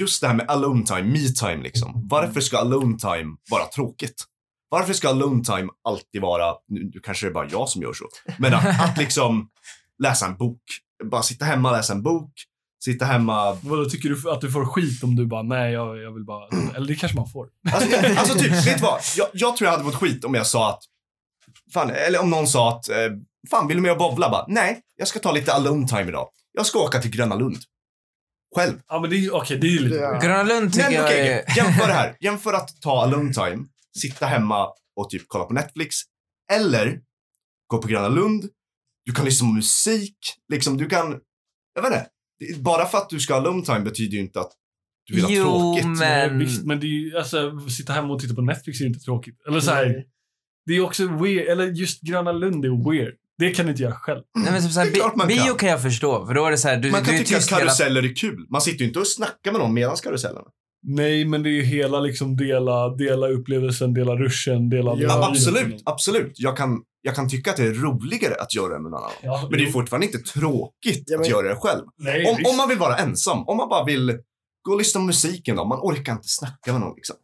just 0.00 0.20
det 0.20 0.26
här 0.26 0.34
med 0.34 0.50
alone 0.50 0.84
time, 0.86 1.02
me 1.02 1.18
time 1.18 1.62
liksom. 1.62 2.08
Varför 2.10 2.40
ska 2.40 2.58
alone 2.58 2.98
time 2.98 3.36
vara 3.50 3.64
tråkigt? 3.64 4.24
Varför 4.70 4.92
ska 4.92 5.08
alone 5.08 5.44
time 5.44 5.68
alltid 5.84 6.20
vara, 6.20 6.54
nu, 6.68 6.90
nu 6.94 7.00
kanske 7.02 7.26
det 7.26 7.30
är 7.30 7.34
bara 7.34 7.48
jag 7.50 7.68
som 7.68 7.82
gör 7.82 7.92
så, 7.92 8.04
men 8.38 8.54
att, 8.54 8.90
att 8.90 8.98
liksom 8.98 9.48
läsa 10.02 10.26
en 10.26 10.36
bok. 10.36 10.62
Bara 11.04 11.22
sitta 11.22 11.44
hemma 11.44 11.70
och 11.70 11.76
läsa 11.76 11.92
en 11.92 12.02
bok, 12.02 12.32
sitta 12.84 13.04
hemma. 13.04 13.58
Vadå, 13.62 13.84
tycker 13.84 14.08
du 14.08 14.30
att 14.30 14.40
du 14.40 14.50
får 14.50 14.64
skit 14.64 15.02
om 15.02 15.16
du 15.16 15.26
bara, 15.26 15.42
nej 15.42 15.72
jag, 15.72 15.98
jag 15.98 16.12
vill 16.12 16.24
bara... 16.24 16.48
Eller 16.74 16.86
det 16.86 16.94
kanske 16.94 17.18
man 17.18 17.30
får. 17.30 17.48
Alltså, 17.72 17.96
alltså 18.16 18.38
typ, 18.38 18.52
vet 18.52 18.78
du 18.78 18.82
vad? 18.82 19.00
Jag, 19.16 19.28
jag 19.32 19.56
tror 19.56 19.66
jag 19.66 19.72
hade 19.78 19.90
fått 19.90 20.00
skit 20.00 20.24
om 20.24 20.34
jag 20.34 20.46
sa 20.46 20.70
att, 20.70 20.82
fan, 21.74 21.90
eller 21.90 22.20
om 22.20 22.30
någon 22.30 22.46
sa 22.46 22.76
att, 22.76 22.88
eh, 22.88 22.96
fan 23.50 23.68
vill 23.68 23.76
du 23.76 23.82
med 23.82 23.92
och 23.92 23.98
bowla? 23.98 24.30
Bara, 24.30 24.44
nej, 24.48 24.80
jag 24.96 25.08
ska 25.08 25.18
ta 25.18 25.32
lite 25.32 25.52
alone 25.52 25.88
time 25.88 26.08
idag. 26.08 26.28
Jag 26.52 26.66
ska 26.66 26.78
åka 26.78 26.98
till 26.98 27.10
Gröna 27.10 27.34
Lund. 27.34 27.58
Själv. 28.56 28.80
Ja 28.88 29.00
men 29.00 29.10
det 29.10 29.16
är 29.16 29.34
okej 29.34 29.58
det 29.58 29.66
är 29.66 29.70
ju 29.70 29.78
lite... 29.78 29.96
Ja. 29.96 30.18
Gröna 30.18 30.42
Lund 30.42 30.72
tycker 30.72 30.86
men 30.86 30.94
jag 30.94 31.04
okej, 31.04 31.44
är... 31.46 31.56
jämför 31.56 31.86
det 31.86 31.92
här. 31.92 32.16
Jämför 32.20 32.52
att 32.52 32.80
ta 32.80 33.02
alone 33.02 33.34
time, 33.34 33.64
sitta 33.98 34.26
hemma 34.26 34.68
och 34.96 35.10
typ 35.10 35.22
kolla 35.26 35.44
på 35.44 35.54
Netflix. 35.54 35.96
Eller 36.52 37.00
gå 37.66 37.78
på 37.78 37.88
Gröna 37.88 38.08
Lund. 38.08 38.44
Du 39.08 39.14
kan 39.14 39.24
lyssna 39.24 39.46
på 39.48 39.52
musik. 39.52 40.16
Liksom, 40.52 40.76
du 40.76 40.86
kan, 40.86 41.20
jag 41.74 41.82
vet 41.82 41.92
inte. 41.92 42.60
Bara 42.60 42.86
för 42.86 42.98
att 42.98 43.10
du 43.10 43.20
ska 43.20 43.34
ha 43.34 43.40
alone 43.40 43.64
time 43.64 43.80
betyder 43.80 44.12
ju 44.14 44.20
inte 44.20 44.40
att 44.40 44.50
du 45.06 45.14
vill 45.14 45.24
ha 45.24 45.30
Jo, 45.30 45.44
tråkigt. 45.44 45.84
men- 45.86 45.96
Nej, 45.98 46.30
visst, 46.46 46.64
men 46.64 46.80
det 46.80 46.86
är 46.86 46.88
ju, 46.88 47.16
alltså, 47.18 47.60
sitta 47.68 47.92
hemma 47.92 48.14
och 48.14 48.20
titta 48.20 48.34
på 48.34 48.40
Netflix 48.42 48.80
är 48.80 48.84
ju 48.84 48.88
inte 48.88 49.00
tråkigt. 49.04 49.34
Eller 49.48 49.60
så 49.60 49.70
här, 49.70 50.04
det 50.66 50.72
är 50.76 50.80
också 50.80 51.06
weird, 51.08 51.48
eller 51.48 51.64
just 51.66 52.00
Gröna 52.02 52.32
Lund 52.32 52.64
är 52.64 52.90
weird. 52.90 53.14
Det 53.38 53.50
kan 53.50 53.68
inte 53.68 53.82
jag 53.82 53.94
själv. 53.94 54.22
Nej, 54.38 54.52
men 54.52 54.62
typ 54.62 54.72
såhär, 54.72 54.90
Det 54.90 54.98
är 55.00 55.16
man 55.16 55.26
bio 55.28 55.36
kan. 55.44 55.56
kan 55.56 55.68
jag 55.68 55.82
förstå, 55.82 56.26
för 56.26 56.34
då 56.34 56.46
är 56.46 56.50
det 56.50 56.58
såhär, 56.58 56.76
du, 56.76 56.90
Man 56.90 57.04
kan 57.04 57.14
du 57.14 57.22
tycka 57.24 57.36
att 57.38 57.46
hela... 57.52 57.58
karuseller 57.60 58.02
är 58.02 58.14
kul. 58.16 58.46
Man 58.50 58.60
sitter 58.60 58.78
ju 58.78 58.86
inte 58.86 58.98
och 59.00 59.06
snackar 59.06 59.52
med 59.52 59.60
någon 59.60 59.74
medan 59.74 59.96
karusellen. 59.96 60.42
Nej, 60.82 61.24
men 61.24 61.42
det 61.42 61.48
är 61.48 61.52
ju 61.52 61.62
hela 61.62 62.00
liksom 62.00 62.36
dela, 62.36 62.88
dela 62.88 63.28
upplevelsen, 63.28 63.94
dela 63.94 64.16
ruschen, 64.16 64.70
dela... 64.70 64.94
Ja, 64.96 65.28
absolut, 65.28 65.82
absolut. 65.84 66.32
Jag 66.34 66.56
kan, 66.56 66.78
jag 67.02 67.14
kan 67.14 67.28
tycka 67.28 67.50
att 67.50 67.56
det 67.56 67.62
är 67.66 67.74
roligare 67.74 68.34
att 68.34 68.54
göra 68.54 68.72
det 68.74 68.80
med 68.80 68.90
någon 68.90 68.98
annan. 69.02 69.10
Ja, 69.22 69.48
Men 69.50 69.58
det 69.58 69.64
är 69.66 69.70
fortfarande 69.70 70.06
inte 70.06 70.18
tråkigt 70.18 71.04
Ja, 71.06 71.16
men- 71.16 71.20
att 71.20 71.28
göra 71.30 71.48
det 71.48 71.56
själv. 71.56 71.84
Nej, 71.98 72.26
Om, 72.30 72.36
visst. 72.36 72.50
om 72.50 72.56
man 72.56 72.68
vill 72.68 72.78
vara 72.78 72.96
ensam, 72.96 73.48
om 73.48 73.56
man 73.56 73.68
bara 73.68 73.84
vill 73.84 74.18
gå 74.62 74.72
och 74.72 74.78
lyssna 74.78 75.00
på 75.00 75.04
musiken 75.06 75.56
då, 75.56 75.64
man 75.64 75.78
orkar 75.82 76.12
inte 76.12 76.28
snacka 76.28 76.72
med 76.72 76.80
någon 76.80 76.94
liksom. 76.96 77.16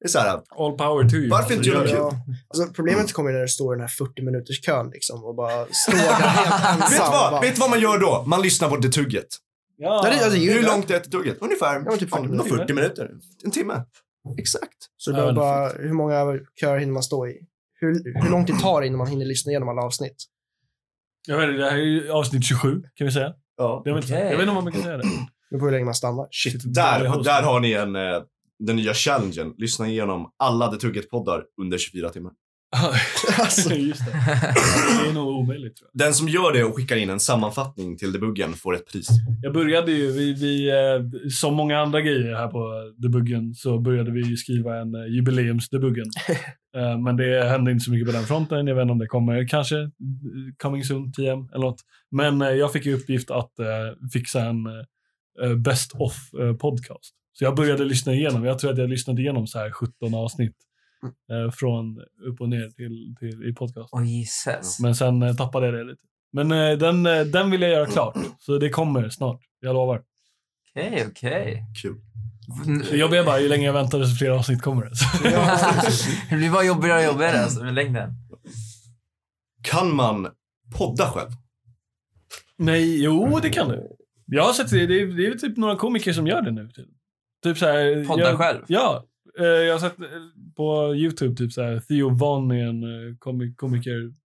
Det 0.00 0.06
är 0.06 0.08
så 0.08 0.18
här, 0.18 0.40
All 0.58 0.72
power 0.78 1.08
to 1.08 1.14
you. 1.16 1.28
Varför 1.30 1.54
inte 1.54 1.68
göra? 1.68 1.88
Ja, 1.88 2.12
alltså 2.48 2.72
problemet 2.74 3.12
kommer 3.12 3.32
när 3.32 3.40
det 3.40 3.48
står 3.48 3.74
i 3.74 3.76
den 3.76 3.80
här 3.80 3.88
40 3.88 4.22
minuters 4.22 4.60
kön 4.66 4.90
liksom 4.90 5.24
och 5.24 5.34
bara 5.34 5.66
står 5.70 5.92
där 5.92 6.02
helt 6.12 6.64
ensam. 6.64 6.80
vet, 6.80 6.90
du 6.90 6.98
vad, 6.98 7.30
bara, 7.32 7.40
vet 7.40 7.58
vad 7.58 7.70
man 7.70 7.80
gör 7.80 7.98
då? 7.98 8.24
Man 8.26 8.42
lyssnar 8.42 8.68
på 8.68 8.76
det 8.76 8.88
tugget. 8.88 9.26
Ja. 9.82 10.00
Ja, 10.04 10.10
det- 10.10 10.24
alltså, 10.24 10.38
Hur 10.38 10.62
långt 10.66 10.90
är 10.90 10.94
det 10.94 11.00
till 11.00 11.12
tugget? 11.12 11.38
Ungefär 11.40 11.80
men 11.80 11.98
typ 11.98 12.10
40 12.10 12.22
ja, 12.24 12.28
minuter. 12.28 12.56
40 12.56 12.72
minuter. 12.72 13.10
En 13.44 13.50
timme. 13.50 13.84
Exakt. 14.38 14.78
Så 14.96 15.10
det 15.12 15.18
Ja, 15.18 15.26
det 15.26 15.32
bara, 15.32 15.68
hur 15.68 15.92
många 15.92 16.38
köer 16.60 16.78
hinner 16.78 16.92
man 16.92 17.02
stå 17.02 17.26
i? 17.26 17.40
Hur, 17.80 18.22
hur 18.22 18.30
lång 18.30 18.46
tid 18.46 18.58
tar 18.60 18.80
det 18.80 18.86
innan 18.86 18.98
man 18.98 19.06
hinner 19.06 19.24
lyssna 19.26 19.52
igenom 19.52 19.68
alla 19.68 19.82
avsnitt? 19.82 20.16
Jag 21.28 21.36
vet 21.36 21.48
inte, 21.48 21.58
det 21.62 21.70
här 21.70 21.76
är 21.78 21.82
ju 21.82 22.10
avsnitt 22.10 22.44
27, 22.44 22.82
kan 22.94 23.06
vi 23.06 23.12
säga. 23.12 23.34
Ja. 23.56 23.82
Jag 23.84 23.94
vet, 23.94 24.04
inte, 24.04 24.14
Okej. 24.16 24.24
jag 24.30 24.36
vet 24.38 24.40
inte 24.48 24.58
om 24.58 24.64
man 24.64 24.72
kan 24.72 24.82
säga 24.82 24.96
det. 24.96 25.02
Det 25.02 25.08
beror 25.50 25.58
på 25.60 25.64
hur 25.64 25.72
länge 25.72 25.84
man 25.84 25.94
stannar. 25.94 26.28
Shit, 26.30 26.74
där, 26.74 27.22
där 27.24 27.42
har 27.42 27.60
ni 27.60 27.72
en, 27.72 27.96
eh, 27.96 28.22
den 28.58 28.76
nya 28.76 28.94
challengen. 28.94 29.54
Lyssna 29.58 29.88
igenom 29.88 30.32
alla 30.36 30.70
det 30.70 30.76
tugget-poddar 30.78 31.44
under 31.60 31.78
24 31.78 32.08
timmar. 32.10 32.32
Alltså. 33.38 33.74
Just 33.74 34.06
det. 34.06 34.12
Det 35.02 35.08
är 35.08 35.12
nog 35.12 35.28
omöjligt 35.28 35.76
tror 35.76 35.90
jag. 35.92 36.06
Den 36.06 36.14
som 36.14 36.28
gör 36.28 36.52
det 36.52 36.64
och 36.64 36.76
skickar 36.76 36.96
in 36.96 37.10
en 37.10 37.20
sammanfattning 37.20 37.96
till 37.96 38.12
debuggen 38.12 38.52
får 38.52 38.74
ett 38.74 38.86
pris. 38.92 39.08
Jag 39.42 39.52
började 39.52 39.92
ju, 39.92 40.10
vi, 40.12 40.32
vi, 40.32 40.70
eh, 40.70 41.30
som 41.30 41.54
många 41.54 41.78
andra 41.78 42.00
grejer 42.00 42.34
här 42.34 42.48
på 42.48 42.92
debuggen, 42.96 43.54
så 43.54 43.78
började 43.78 44.10
vi 44.10 44.36
skriva 44.36 44.76
en 44.76 44.94
eh, 44.94 45.06
jubileumsdebuggen. 45.06 46.06
Eh, 46.76 46.98
Men 46.98 47.16
det 47.16 47.48
hände 47.48 47.70
inte 47.70 47.84
så 47.84 47.90
mycket 47.90 48.06
på 48.06 48.12
den 48.12 48.24
fronten. 48.24 48.66
Jag 48.66 48.74
vet 48.74 48.82
inte 48.82 48.92
om 48.92 48.98
det 48.98 49.06
kommer, 49.06 49.48
kanske 49.48 49.74
coming 50.62 50.84
soon, 50.84 51.12
TM 51.12 51.48
eller 51.54 51.66
något. 51.66 51.80
Men 52.10 52.40
jag 52.40 52.72
fick 52.72 52.86
i 52.86 52.92
uppgift 52.92 53.30
att 53.30 53.50
fixa 54.12 54.40
en 54.40 54.64
best 55.62 55.92
of 55.94 56.12
podcast. 56.60 57.14
Så 57.32 57.44
jag 57.44 57.56
började 57.56 57.84
lyssna 57.84 58.14
igenom. 58.14 58.44
Jag 58.44 58.58
tror 58.58 58.72
att 58.72 58.78
jag 58.78 58.90
lyssnade 58.90 59.22
igenom 59.22 59.46
så 59.46 59.58
här 59.58 59.70
17 59.70 60.14
avsnitt. 60.14 60.56
eh, 61.30 61.50
Från 61.52 61.98
upp 62.28 62.40
och 62.40 62.48
ner 62.48 62.70
till, 62.70 63.14
till 63.18 63.48
i 63.48 63.54
podcast. 63.54 63.88
Åh 63.92 64.04
gisses. 64.04 64.80
Men 64.80 64.94
sen 64.94 65.22
eh, 65.22 65.36
tappade 65.36 65.66
jag 65.66 65.74
det 65.74 65.84
lite. 65.84 66.02
Men 66.32 66.52
eh, 66.52 66.78
den, 66.78 67.06
eh, 67.06 67.20
den 67.20 67.50
vill 67.50 67.62
jag 67.62 67.70
göra 67.70 67.86
klart. 67.86 68.16
Så 68.38 68.58
det 68.58 68.70
kommer 68.70 69.08
snart. 69.08 69.40
Jag 69.60 69.74
lovar. 69.74 70.02
Okej, 70.74 71.06
okej. 71.10 71.64
Kul. 71.82 71.96
Det 72.90 72.96
jobbiga 72.96 73.20
är 73.20 73.24
bara, 73.24 73.40
ju 73.40 73.48
längre 73.48 73.66
jag 73.66 73.72
väntar 73.72 73.98
desto 73.98 74.16
fler 74.16 74.30
avsnitt 74.30 74.62
kommer 74.62 74.84
det. 74.84 74.96
Så. 75.90 76.10
det 76.30 76.36
blir 76.36 76.50
bara 76.50 76.64
jobbigare 76.64 76.98
och 76.98 77.04
jobbigare 77.04 77.42
alltså, 77.42 77.64
med 77.64 77.74
längden. 77.74 78.10
Kan 79.62 79.94
man 79.96 80.28
podda 80.78 81.10
själv? 81.10 81.30
Nej, 82.56 83.02
jo 83.02 83.38
det 83.42 83.50
kan 83.50 83.68
du. 83.68 83.88
Jag 84.26 84.44
har 84.44 84.52
sett 84.52 84.70
det. 84.70 84.86
Det 84.86 85.02
är, 85.02 85.06
det 85.06 85.26
är 85.26 85.34
typ 85.34 85.56
några 85.56 85.76
komiker 85.76 86.12
som 86.12 86.26
gör 86.26 86.42
det 86.42 86.50
nu. 86.50 86.68
Typ, 86.68 86.86
typ 87.42 87.58
så 87.58 87.66
här, 87.66 88.04
Podda 88.04 88.22
jag, 88.22 88.38
själv? 88.38 88.64
Ja. 88.66 89.04
Eh, 89.40 89.46
Jag 89.46 89.74
har 89.74 89.78
sett 89.80 90.00
eh, 90.00 90.06
på 90.56 90.94
YouTube 90.94 91.36
typ 91.36 91.52
så 91.52 91.62
här, 91.62 91.80
Theo 91.80 92.10
Von 92.10 92.50
är 92.50 92.64
en 92.66 92.82
eh, 92.82 93.14
komi- 93.18 93.54
komiker 93.56 94.20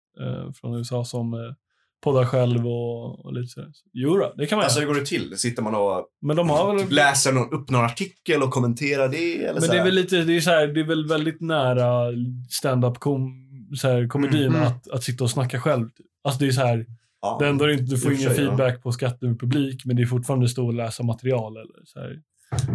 från 0.62 0.78
USA 0.78 1.06
som 1.06 1.56
poddar 2.04 2.26
själv 2.26 2.68
och, 2.68 3.26
och 3.26 3.34
lite 3.34 3.48
sådär. 3.48 3.70
Jo 3.94 4.18
då, 4.18 4.34
det 4.38 4.46
kan 4.46 4.58
man 4.58 4.64
Alltså 4.64 4.80
hur 4.80 4.88
går 4.88 4.96
det 4.96 5.06
till? 5.06 5.38
Sitter 5.38 5.64
man 5.64 5.76
och 5.76 6.06
Men 6.22 6.36
de 6.36 6.50
har 6.50 6.74
väl... 6.74 6.82
typ 6.84 6.92
läser 6.92 7.32
någon, 7.34 7.54
upp 7.54 7.70
någon 7.70 7.86
artikel 7.86 8.44
och 8.44 8.52
kommenterar 8.52 9.10
det? 9.10 9.44
Eller 9.44 9.54
Men 9.54 9.62
så 9.62 9.72
det 9.72 9.78
är 9.80 9.84
väl 9.84 9.96
lite, 9.96 10.24
det 10.24 10.36
är 10.36 10.42
så 10.42 10.50
här, 10.50 10.68
det 10.68 10.80
är 10.80 10.84
väl 10.84 11.08
väldigt 11.08 11.42
nära 11.42 12.12
stand-up 12.50 13.00
kom, 13.00 13.34
så 13.78 13.88
här, 13.88 14.08
komedin 14.08 14.44
Mm. 14.56 14.64
att, 14.64 14.88
att 14.92 15.04
sitta 15.04 15.24
och 15.24 15.30
snacka 15.30 15.60
själv. 15.60 15.90
Typ. 15.90 16.06
Alltså 16.24 16.40
det 16.40 16.48
är 16.48 16.52
så 16.52 16.62
här, 16.62 16.86
ja. 17.22 17.38
det 17.40 17.48
enda 17.48 17.66
är 17.66 17.70
inte, 17.70 17.84
du 17.84 17.98
får 17.98 18.14
ingen 18.14 18.34
sig, 18.34 18.44
ja. 18.44 18.50
feedback 18.50 18.84
på 18.84 18.92
skatt 18.92 19.18
ur 19.22 19.36
publik, 19.36 19.86
men 19.86 19.96
det 19.96 20.02
är 20.02 20.06
fortfarande 20.06 20.50
stå 20.50 20.66
och 20.66 20.74
läsa 20.74 21.04
material 21.04 21.58
eller 21.58 21.86
så 21.86 22.00
här. 22.00 22.22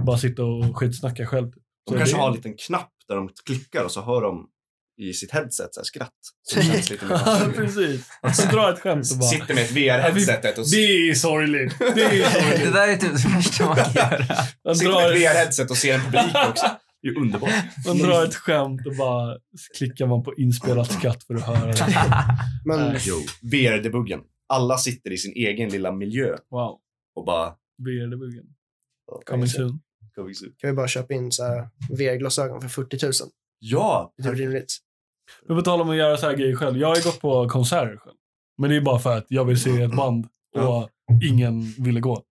Bara 0.04 0.18
sitta 0.18 0.44
och 0.44 0.76
skitsnacka 0.78 1.26
själv. 1.26 1.50
De 1.92 1.98
kanske 1.98 2.16
det- 2.16 2.20
har 2.20 2.28
en 2.28 2.34
liten 2.34 2.56
knapp 2.56 2.92
där 3.08 3.16
de 3.16 3.28
klickar 3.46 3.84
och 3.84 3.92
så 3.92 4.02
hör 4.02 4.22
de 4.22 4.46
i 5.00 5.12
sitt 5.12 5.30
headset 5.32 5.74
så 5.74 5.80
här, 5.80 5.84
skratt. 5.84 6.12
Så 6.42 6.56
det 6.58 6.62
känns 6.66 6.90
lite 6.90 7.04
mer 7.08 7.14
Ja, 7.26 7.40
precis. 7.54 8.08
Så 8.34 8.46
drar 8.52 8.72
ett 8.72 8.78
skämt 8.80 9.10
och 9.12 9.18
bara, 9.18 9.28
Sitter 9.30 9.54
med 9.54 9.64
ett 9.64 9.70
VR-headsetet 9.72 10.58
och 10.58 10.64
det 10.70 10.76
är 11.10 11.14
sorgligt. 11.14 11.78
Det 11.78 11.84
är 11.84 11.94
Det 11.94 12.30
sorgligt. 12.30 12.72
där 12.72 12.88
är 12.88 12.96
typ 12.96 13.12
det 13.22 13.28
värsta 13.28 13.64
man 13.66 13.76
kan 13.76 13.92
göra. 13.92 14.74
Sitter 14.74 14.92
med 14.94 15.06
ett 15.06 15.16
VR-headset 15.16 15.70
och 15.70 15.76
ser 15.76 15.94
en 15.94 16.00
publik 16.00 16.36
också. 16.50 16.66
Det 17.02 17.08
är 17.08 17.12
ju 17.12 17.20
underbart. 17.20 17.50
man 17.86 17.98
drar 17.98 18.24
ett 18.24 18.34
skämt 18.34 18.86
och 18.86 18.96
bara 18.96 19.36
klickar 19.78 20.06
man 20.06 20.22
på 20.22 20.34
inspelat 20.34 20.92
skratt 20.92 21.24
för 21.24 21.34
att 21.34 21.42
höra 21.46 21.66
det. 21.72 21.86
Men. 22.64 22.96
Jo. 23.00 23.16
VR-debuggen. 23.42 24.20
Alla 24.48 24.78
sitter 24.78 25.10
i 25.12 25.18
sin 25.18 25.32
egen 25.32 25.68
lilla 25.68 25.92
miljö 25.92 26.36
Wow. 26.50 26.78
och 27.14 27.24
bara... 27.24 27.48
VR-debuggen. 27.78 28.44
Coming 29.26 29.48
soon. 29.48 29.80
Kan 30.60 30.70
vi 30.70 30.72
bara 30.72 30.88
köpa 30.88 31.14
in 31.14 31.32
så 31.32 31.42
VR-glasögon 31.90 32.60
för 32.60 32.68
40 32.68 33.06
000? 33.06 33.12
Ja! 33.58 34.12
Det 34.16 34.22
är 34.28 34.30
typ 34.30 34.40
rimligt. 34.40 34.76
Men 35.46 35.56
på 35.56 35.62
tal 35.62 35.80
om 35.80 35.90
att 35.90 35.96
göra 35.96 36.16
så 36.16 36.26
här 36.26 36.36
grejer 36.36 36.56
själv. 36.56 36.78
Jag 36.78 36.88
har 36.88 36.96
ju 36.96 37.02
gått 37.02 37.20
på 37.20 37.48
konserter 37.48 37.96
själv. 37.96 38.16
Men 38.58 38.70
det 38.70 38.76
är 38.76 38.80
bara 38.80 38.98
för 38.98 39.16
att 39.18 39.26
jag 39.28 39.44
vill 39.44 39.60
se 39.60 39.82
ett 39.82 39.96
band 39.96 40.24
och 40.54 40.60
Ja. 40.62 40.88
ingen 41.30 41.74
ville 41.78 42.00
gå. 42.00 42.22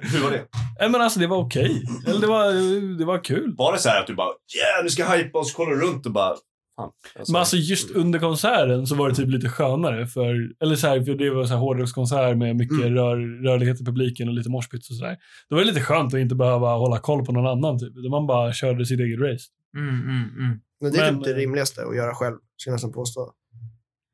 Hur 0.00 0.22
var 0.22 0.30
det? 0.30 0.46
Nej 0.80 0.88
men 0.90 1.00
alltså 1.00 1.20
det 1.20 1.26
var 1.26 1.36
okej. 1.36 1.82
Eller 2.06 2.20
det 2.20 2.26
var, 2.26 2.52
det 2.98 3.04
var 3.04 3.24
kul. 3.24 3.54
Var 3.58 3.72
det 3.72 3.78
så 3.78 3.88
här 3.88 4.00
att 4.00 4.06
du 4.06 4.14
bara 4.14 4.28
yeah, 4.28 4.82
nu 4.82 4.88
ska 4.90 5.02
jag 5.02 5.18
hypa 5.18 5.38
och 5.38 5.46
så 5.46 5.56
kollar 5.56 5.70
du 5.70 5.80
runt 5.80 6.06
och 6.06 6.12
bara... 6.12 6.36
Fan. 6.80 6.90
Alltså, 7.18 7.32
Men 7.32 7.38
alltså 7.38 7.56
just 7.56 7.90
under 7.90 8.18
konserten 8.18 8.86
så 8.86 8.94
var 8.94 9.08
det 9.08 9.14
typ 9.14 9.28
lite 9.28 9.48
skönare. 9.48 10.06
För, 10.06 10.34
eller 10.62 10.76
så 10.76 10.86
här, 10.86 11.02
för 11.02 11.14
det 11.14 11.30
var 11.30 11.44
så 11.44 11.52
här 11.52 11.60
hårdrockskonsert 11.60 12.36
med 12.36 12.56
mycket 12.56 12.78
Mm. 12.80 12.94
rör, 12.94 13.42
rörlighet 13.44 13.80
i 13.80 13.84
publiken 13.84 14.28
och 14.28 14.34
lite 14.34 14.50
moshpits 14.50 14.90
och 14.90 14.96
sådär. 14.96 15.16
Det 15.48 15.54
var 15.54 15.64
lite 15.64 15.80
skönt 15.80 16.14
att 16.14 16.20
inte 16.20 16.34
behöva 16.34 16.74
hålla 16.74 16.98
koll 16.98 17.24
på 17.24 17.32
någon 17.32 17.46
annan 17.46 17.78
typ. 17.78 18.10
Man 18.10 18.26
bara 18.26 18.52
körde 18.52 18.86
sitt 18.86 19.00
eget 19.00 19.20
race. 19.20 19.44
Mm, 19.76 19.88
mm, 19.88 20.06
mm. 20.38 20.60
Men 20.80 20.92
det 20.92 20.98
är 20.98 21.12
Men, 21.12 21.14
typ 21.20 21.24
det 21.24 21.30
eh, 21.32 21.36
rimligaste 21.36 21.82
att 21.82 21.96
göra 21.96 22.14
själv, 22.14 22.36
ska 22.56 22.70
jag 22.70 22.74
nästan 22.74 22.92
påstå. 22.92 23.32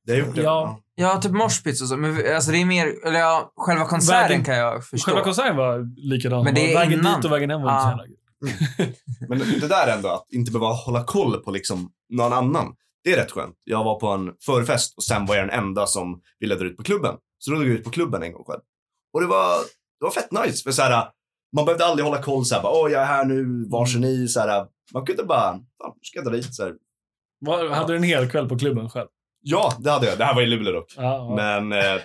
det 0.06 0.16
gjort 0.16 0.34
det. 0.34 0.42
Ja. 0.42 0.80
Ja, 0.98 1.16
typ 1.22 1.32
moshpits 1.32 1.82
och 1.82 1.88
så. 1.88 1.96
Men 1.96 2.34
alltså 2.34 2.50
det 2.50 2.58
är 2.60 2.64
mer, 2.64 2.86
eller 3.06 3.18
ja, 3.18 3.52
själva 3.56 3.84
konserten 3.84 4.28
Vägen- 4.28 4.44
kan 4.44 4.56
jag 4.56 4.84
förstå. 4.84 5.10
Själva 5.10 5.24
konserten 5.24 5.56
var 5.56 5.88
likadan. 6.10 6.44
Men 6.44 6.54
det 6.54 6.72
är 6.72 6.78
vägen 6.78 6.98
innan. 7.00 7.16
dit 7.20 7.24
och 7.24 7.32
vägen 7.32 7.50
hem 7.50 7.62
var 7.62 7.70
inte 7.72 7.82
så 7.82 7.88
Ah. 7.88 7.90
jävla. 7.90 8.16
Men 9.28 9.38
det 9.60 9.68
där 9.68 9.96
ändå, 9.96 10.08
att 10.08 10.26
inte 10.32 10.52
behöva 10.52 10.72
hålla 10.72 11.04
koll 11.04 11.36
på 11.42 11.50
liksom 11.50 11.90
någon 12.08 12.32
annan. 12.32 12.74
Det 13.04 13.12
är 13.12 13.16
rätt 13.16 13.30
skönt. 13.30 13.54
Jag 13.64 13.84
var 13.84 14.00
på 14.00 14.06
en 14.08 14.32
förfest 14.46 14.94
och 14.96 15.02
sen 15.04 15.26
var 15.26 15.36
jag 15.36 15.48
den 15.48 15.58
enda 15.58 15.86
som 15.86 16.20
ville 16.40 16.54
dra 16.54 16.64
ut 16.66 16.76
på 16.76 16.82
klubben. 16.82 17.14
Så 17.38 17.50
då 17.50 17.56
drog 17.56 17.68
jag 17.68 17.74
ut 17.78 17.84
på 17.84 17.90
klubben 17.90 18.22
en 18.22 18.32
gång 18.32 18.44
själv. 18.44 18.60
Och 19.12 19.20
det 19.20 19.26
var, 19.26 19.56
det 20.00 20.04
var 20.04 20.10
fett 20.10 20.32
nice. 20.32 20.62
För 20.62 20.70
så 20.72 20.82
här, 20.82 21.08
man 21.56 21.64
behövde 21.64 21.84
aldrig 21.86 22.04
hålla 22.06 22.22
koll 22.22 22.44
så 22.44 22.54
här, 22.54 22.62
bara, 22.62 22.72
åh 22.72 22.90
jag 22.92 23.02
är 23.02 23.06
här 23.06 23.24
nu, 23.24 23.66
vars 23.70 23.94
är 23.96 23.98
ni? 24.00 24.28
Så 24.28 24.40
här, 24.40 24.66
man 24.94 25.06
kunde 25.06 25.24
bara, 25.24 25.52
fan, 25.52 25.92
ska 26.02 26.18
jag 26.18 26.24
dra 26.24 26.30
dit. 26.32 26.54
Så 26.54 26.62
här. 26.64 26.72
Var- 27.40 27.68
Hade 27.68 27.92
du 27.92 27.96
en 27.96 28.02
hel 28.02 28.30
kväll 28.30 28.48
på 28.48 28.58
klubben 28.58 28.90
själv? 28.90 29.08
Ja, 29.42 29.72
det 29.80 29.90
hade 29.90 30.06
jag. 30.06 30.18
Det 30.18 30.24
här 30.24 30.34
var 30.34 30.42
i 30.42 30.46
Luleå 30.46 30.72
dock. 30.72 30.94
Ja, 30.96 31.02
ja. 31.02 31.34
Men 31.36 31.72
eh, 31.72 32.00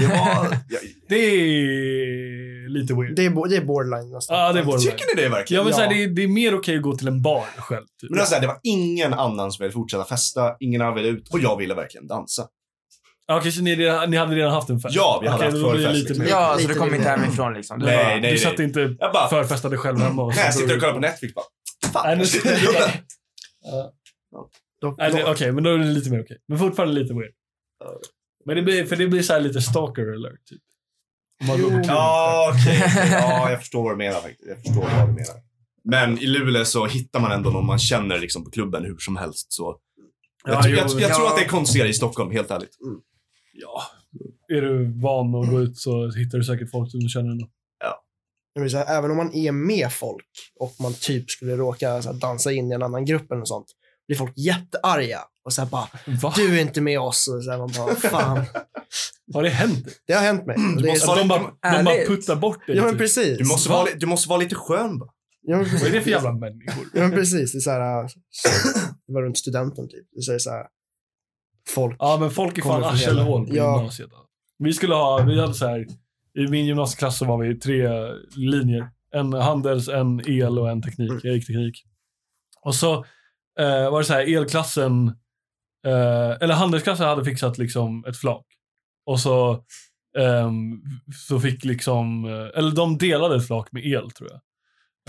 det 0.00 0.06
var... 0.06 0.44
Jag, 0.68 0.80
Det 1.08 1.16
är 1.16 2.41
lite 2.72 2.94
weird. 2.94 3.16
Det 3.16 3.24
är, 3.24 3.48
det 3.48 3.56
är 3.56 3.64
borderline 3.64 4.10
nästan. 4.10 4.38
Ja, 4.38 4.52
det 4.52 4.60
är 4.60 4.64
borderline. 4.64 4.90
tycker 4.92 5.16
ni 5.16 5.22
det 5.22 5.28
verkligen? 5.28 5.60
Ja, 5.60 5.64
men 5.64 5.74
Så 5.74 5.80
här, 5.80 5.86
Ja. 5.86 5.92
det, 5.96 6.02
är, 6.04 6.08
det 6.08 6.22
är 6.22 6.28
mer 6.28 6.54
okej 6.54 6.76
att 6.76 6.82
gå 6.82 6.96
till 6.96 7.08
en 7.08 7.22
bar 7.22 7.44
själv. 7.58 7.86
Typ. 8.00 8.10
Men 8.10 8.20
alltså, 8.20 8.40
det 8.40 8.46
var 8.46 8.58
ingen 8.62 9.14
annan 9.14 9.52
som 9.52 9.62
ville 9.64 9.72
fortsätta 9.72 10.04
festa, 10.04 10.56
ingen 10.60 10.82
annan 10.82 10.94
ville 10.94 11.08
ut 11.08 11.28
och 11.32 11.40
jag 11.40 11.56
ville 11.56 11.74
verkligen 11.74 12.06
dansa. 12.06 12.46
Ja, 13.26 13.38
Okej, 13.38 13.52
så 13.52 13.62
ni, 13.62 13.76
ni 14.08 14.16
hade 14.16 14.34
redan 14.36 14.52
haft 14.52 14.70
en 14.70 14.80
fest? 14.80 14.94
Ja, 14.94 15.18
vi 15.22 15.28
hade 15.28 15.48
Okej, 15.48 15.60
haft 15.60 15.70
förfest, 15.72 15.94
lite 15.94 16.08
liksom. 16.08 16.24
mer. 16.24 16.30
Ja, 16.30 16.52
så 16.54 16.60
Lite 16.60 16.72
du 16.72 16.78
kom 16.78 16.94
inte 16.94 17.08
hemifrån 17.08 17.54
liksom. 17.54 17.78
Du 17.78 17.86
Nej, 17.86 17.96
bara- 17.96 18.06
nej, 18.08 18.20
Du 18.20 18.26
nej. 18.28 18.38
satt 18.38 18.58
inte 18.58 18.80
Jag 18.80 19.12
bara, 19.12 19.28
förfestade 19.28 19.76
själv 19.76 19.98
hemma. 19.98 20.22
och 20.22 20.28
nej, 20.36 20.44
jag 20.44 20.54
så- 20.54 20.60
sitter 20.60 20.74
och 20.74 20.80
kollar 20.80 20.94
på 20.94 21.00
Netflix 21.00 21.34
bara. 21.34 21.44
Fan, 21.92 22.02
Nej, 22.06 22.16
nu- 22.18 22.26
sitter 22.26 22.56
Okej, 25.30 25.52
men 25.52 25.64
då 25.64 25.70
är 25.70 25.78
det 25.78 25.84
lite 25.84 26.10
mer 26.10 26.22
okej. 26.22 26.38
Men 26.48 26.58
fortfarande 26.58 26.94
lite 26.94 27.14
weird. 27.14 27.32
Men 28.44 28.56
det 28.56 28.62
blir, 28.62 28.84
för 28.86 28.96
det 28.96 29.06
blir 29.06 29.22
så 29.22 29.32
här 29.32 29.40
lite 29.40 29.60
stalker 29.60 30.12
alert, 30.12 30.44
typ. 30.50 30.60
Ja, 31.86 32.52
okej. 32.54 32.82
okej. 32.86 33.08
Ja, 33.10 33.50
jag 33.50 33.58
förstår 33.58 33.82
vad 33.82 33.92
du 33.92 33.96
menar 33.96 34.20
faktiskt. 34.20 34.48
Jag 34.48 34.56
förstår 34.56 34.82
vad 34.82 35.08
du 35.08 35.12
menar. 35.12 35.34
Men 35.84 36.18
i 36.18 36.26
Luleå 36.26 36.64
så 36.64 36.86
hittar 36.86 37.20
man 37.20 37.32
ändå 37.32 37.50
någon 37.50 37.66
man 37.66 37.78
känner 37.78 38.18
liksom 38.18 38.44
på 38.44 38.50
klubben 38.50 38.84
hur 38.84 38.96
som 38.98 39.16
helst. 39.16 39.52
Så 39.52 39.76
jag, 40.44 40.54
Ja, 40.54 40.62
tror- 40.62 40.74
jo, 40.74 40.78
jag, 40.78 41.00
jag 41.00 41.10
ja. 41.10 41.14
tror 41.16 41.26
att 41.26 41.36
det 41.36 41.42
är 41.44 41.48
konstigare 41.48 41.88
i 41.88 41.92
Stockholm, 41.92 42.30
helt 42.30 42.50
ärligt. 42.50 42.76
Ja. 43.52 43.82
Är 44.56 44.60
du 44.62 45.00
van 45.00 45.34
att 45.34 45.50
gå 45.50 45.60
ut 45.60 45.78
så 45.78 46.10
hittar 46.10 46.38
du 46.38 46.44
säkert 46.44 46.70
folk 46.70 46.90
som 46.90 47.00
du 47.00 47.08
känner 47.08 47.30
ändå. 47.30 47.46
även 48.88 49.10
om 49.10 49.16
man 49.16 49.34
är 49.34 49.52
med 49.52 49.92
folk 49.92 50.26
och 50.60 50.74
man 50.80 50.94
typ 50.94 51.30
skulle 51.30 51.56
råka 51.56 51.90
här, 51.90 52.12
dansa 52.12 52.52
in 52.52 52.72
i 52.72 52.74
en 52.74 52.82
annan 52.82 53.04
grupp 53.04 53.30
eller 53.30 53.38
något 53.38 53.48
sånt, 53.48 53.66
blir 54.12 54.18
folk 54.18 54.32
jättearga 54.38 55.20
och 55.44 55.52
så 55.52 55.62
här 55.62 55.68
bara, 55.68 55.88
Va? 56.22 56.32
du 56.36 56.56
är 56.58 56.62
inte 56.62 56.80
med 56.80 57.00
oss. 57.00 57.28
Och 57.28 57.44
så 57.44 57.50
här, 57.50 57.58
man 57.58 57.70
bara, 57.78 57.94
fan. 57.94 58.44
Har 59.34 59.42
det 59.42 59.48
hänt? 59.48 59.86
Det 60.06 60.12
har 60.12 60.20
hänt 60.22 60.46
mig. 60.46 60.56
Är, 60.56 60.86
måste 60.90 61.06
vara 61.06 61.18
de 61.18 61.28
bara, 61.28 61.40
de 61.78 61.84
bara 61.84 62.06
puttar 62.06 62.36
bort 62.36 62.66
dig. 62.66 62.76
ja, 62.76 62.84
men 62.84 62.98
precis. 62.98 63.38
Du 63.38 63.44
måste, 63.44 63.68
Va? 63.70 63.74
vara, 63.76 63.88
du 63.96 64.06
måste 64.06 64.28
vara 64.28 64.38
lite 64.40 64.54
skön 64.54 64.98
bara. 64.98 65.10
Ja, 65.42 65.56
men 65.56 65.66
Vad 65.72 65.82
är 65.82 65.92
det 65.92 66.00
för 66.00 66.10
jävla 66.10 66.32
människor? 66.32 66.84
Ja, 66.94 67.00
men 67.00 67.10
precis. 67.10 67.52
Det 67.52 67.58
är 67.58 67.60
så 67.60 67.70
här, 67.70 68.00
äh, 68.02 68.06
det 69.06 69.12
var 69.12 69.22
runt 69.22 69.38
studenten 69.38 69.88
typ. 69.88 70.06
Det 70.12 70.32
är 70.32 70.38
så 70.38 70.50
här, 70.50 70.66
folk. 71.68 71.96
Ja, 71.98 72.16
men 72.20 72.30
folk 72.30 72.58
är 72.58 72.62
fan 72.62 72.84
arselhål 72.84 73.46
på 73.48 73.54
Ja. 73.56 73.76
gymnasiet. 73.76 74.10
Vi 74.58 74.72
skulle 74.72 74.94
ha, 74.94 75.22
vi 75.22 75.40
hade 75.40 75.54
så 75.54 75.66
här, 75.66 75.86
i 76.38 76.46
min 76.48 76.66
gymnasieklass 76.66 77.18
så 77.18 77.24
var 77.24 77.38
vi 77.38 77.58
tre 77.58 77.88
linjer. 78.36 78.88
En 79.14 79.32
handels, 79.32 79.88
en 79.88 80.20
el 80.30 80.58
och 80.58 80.70
en 80.70 80.82
teknik. 80.82 81.12
Jag 81.22 81.34
gick 81.34 81.46
teknik. 81.46 81.84
Och 82.62 82.74
så 82.74 83.04
eh, 83.58 83.90
var 83.90 83.98
det 83.98 84.04
så 84.04 84.12
här, 84.12 84.36
elklassen, 84.36 85.08
eh, 85.86 86.30
eller 86.40 86.54
handelsklassen 86.54 87.06
hade 87.06 87.24
fixat 87.24 87.58
liksom 87.58 88.04
ett 88.08 88.16
flak. 88.16 88.46
Och 89.06 89.20
så, 89.20 89.64
ehm, 90.18 90.82
så 91.28 91.40
fick 91.40 91.64
liksom, 91.64 92.24
eh, 92.24 92.58
eller 92.58 92.70
de 92.76 92.98
delade 92.98 93.36
ett 93.36 93.46
flak 93.46 93.72
med 93.72 93.86
el 93.86 94.10
tror 94.10 94.30
jag. 94.30 94.40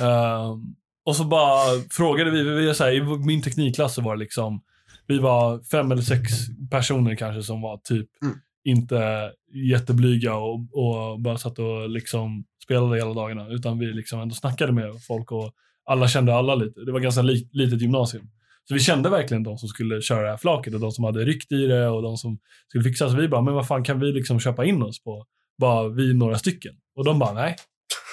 Ehm, 0.02 0.76
och 1.06 1.16
så 1.16 1.24
bara 1.24 1.60
frågade 1.92 2.32
vi, 2.32 2.44
vi 2.44 2.74
så 2.74 2.84
här, 2.84 2.92
i 2.92 3.02
min 3.26 3.42
teknikklass 3.42 3.94
så 3.96 4.02
var 4.02 4.16
det 4.16 4.20
liksom, 4.20 4.62
vi 5.08 5.20
var 5.20 5.64
fem 5.72 5.92
eller 5.92 6.02
sex 6.02 6.32
personer 6.72 7.16
kanske 7.16 7.44
som 7.44 7.62
var 7.62 7.78
typ 7.78 8.10
Mm. 8.24 8.36
inte 8.66 9.32
jätteblyga 9.72 10.36
och, 10.36 10.56
och 10.56 11.20
bara 11.20 11.38
satt 11.38 11.60
och 11.60 11.90
liksom 11.90 12.44
spelade 12.64 12.98
hela 12.98 13.14
dagarna. 13.14 13.48
Utan 13.48 13.80
vi 13.80 13.86
liksom 13.86 14.20
ändå 14.22 14.36
snackade 14.36 14.72
med 14.72 15.04
folk 15.08 15.32
och 15.32 15.52
alla 15.86 16.08
kände 16.08 16.36
alla 16.36 16.56
lite. 16.56 16.80
Det 16.82 16.92
var 16.92 17.00
ganska 17.00 17.22
li, 17.22 17.50
litet 17.52 17.82
gymnasium. 17.82 18.30
Så 18.68 18.74
vi 18.74 18.80
kände 18.80 19.10
verkligen 19.10 19.44
de 19.44 19.58
som 19.58 19.70
skulle 19.70 20.02
köra 20.02 20.22
det 20.24 20.30
här 20.30 20.38
flaket 20.38 20.74
och 20.74 20.80
de 20.80 20.92
som 20.92 21.04
hade 21.04 21.20
ryckt 21.26 21.52
i 21.52 21.66
det 21.68 21.88
och 21.90 22.02
de 22.02 22.18
som 22.18 22.40
skulle 22.68 22.84
fixa. 22.84 23.10
Så 23.10 23.16
vi 23.16 23.28
bara, 23.28 23.42
men 23.42 23.54
vad 23.54 23.68
fan 23.68 23.84
kan 23.84 24.00
vi 24.00 24.12
liksom 24.12 24.40
köpa 24.40 24.66
in 24.66 24.84
oss 24.84 25.04
på? 25.04 25.26
Bara 25.58 25.88
vi 25.88 26.14
några 26.14 26.38
stycken. 26.38 26.76
Och 26.96 27.06
de 27.06 27.20
bara, 27.20 27.34
nej. 27.34 27.56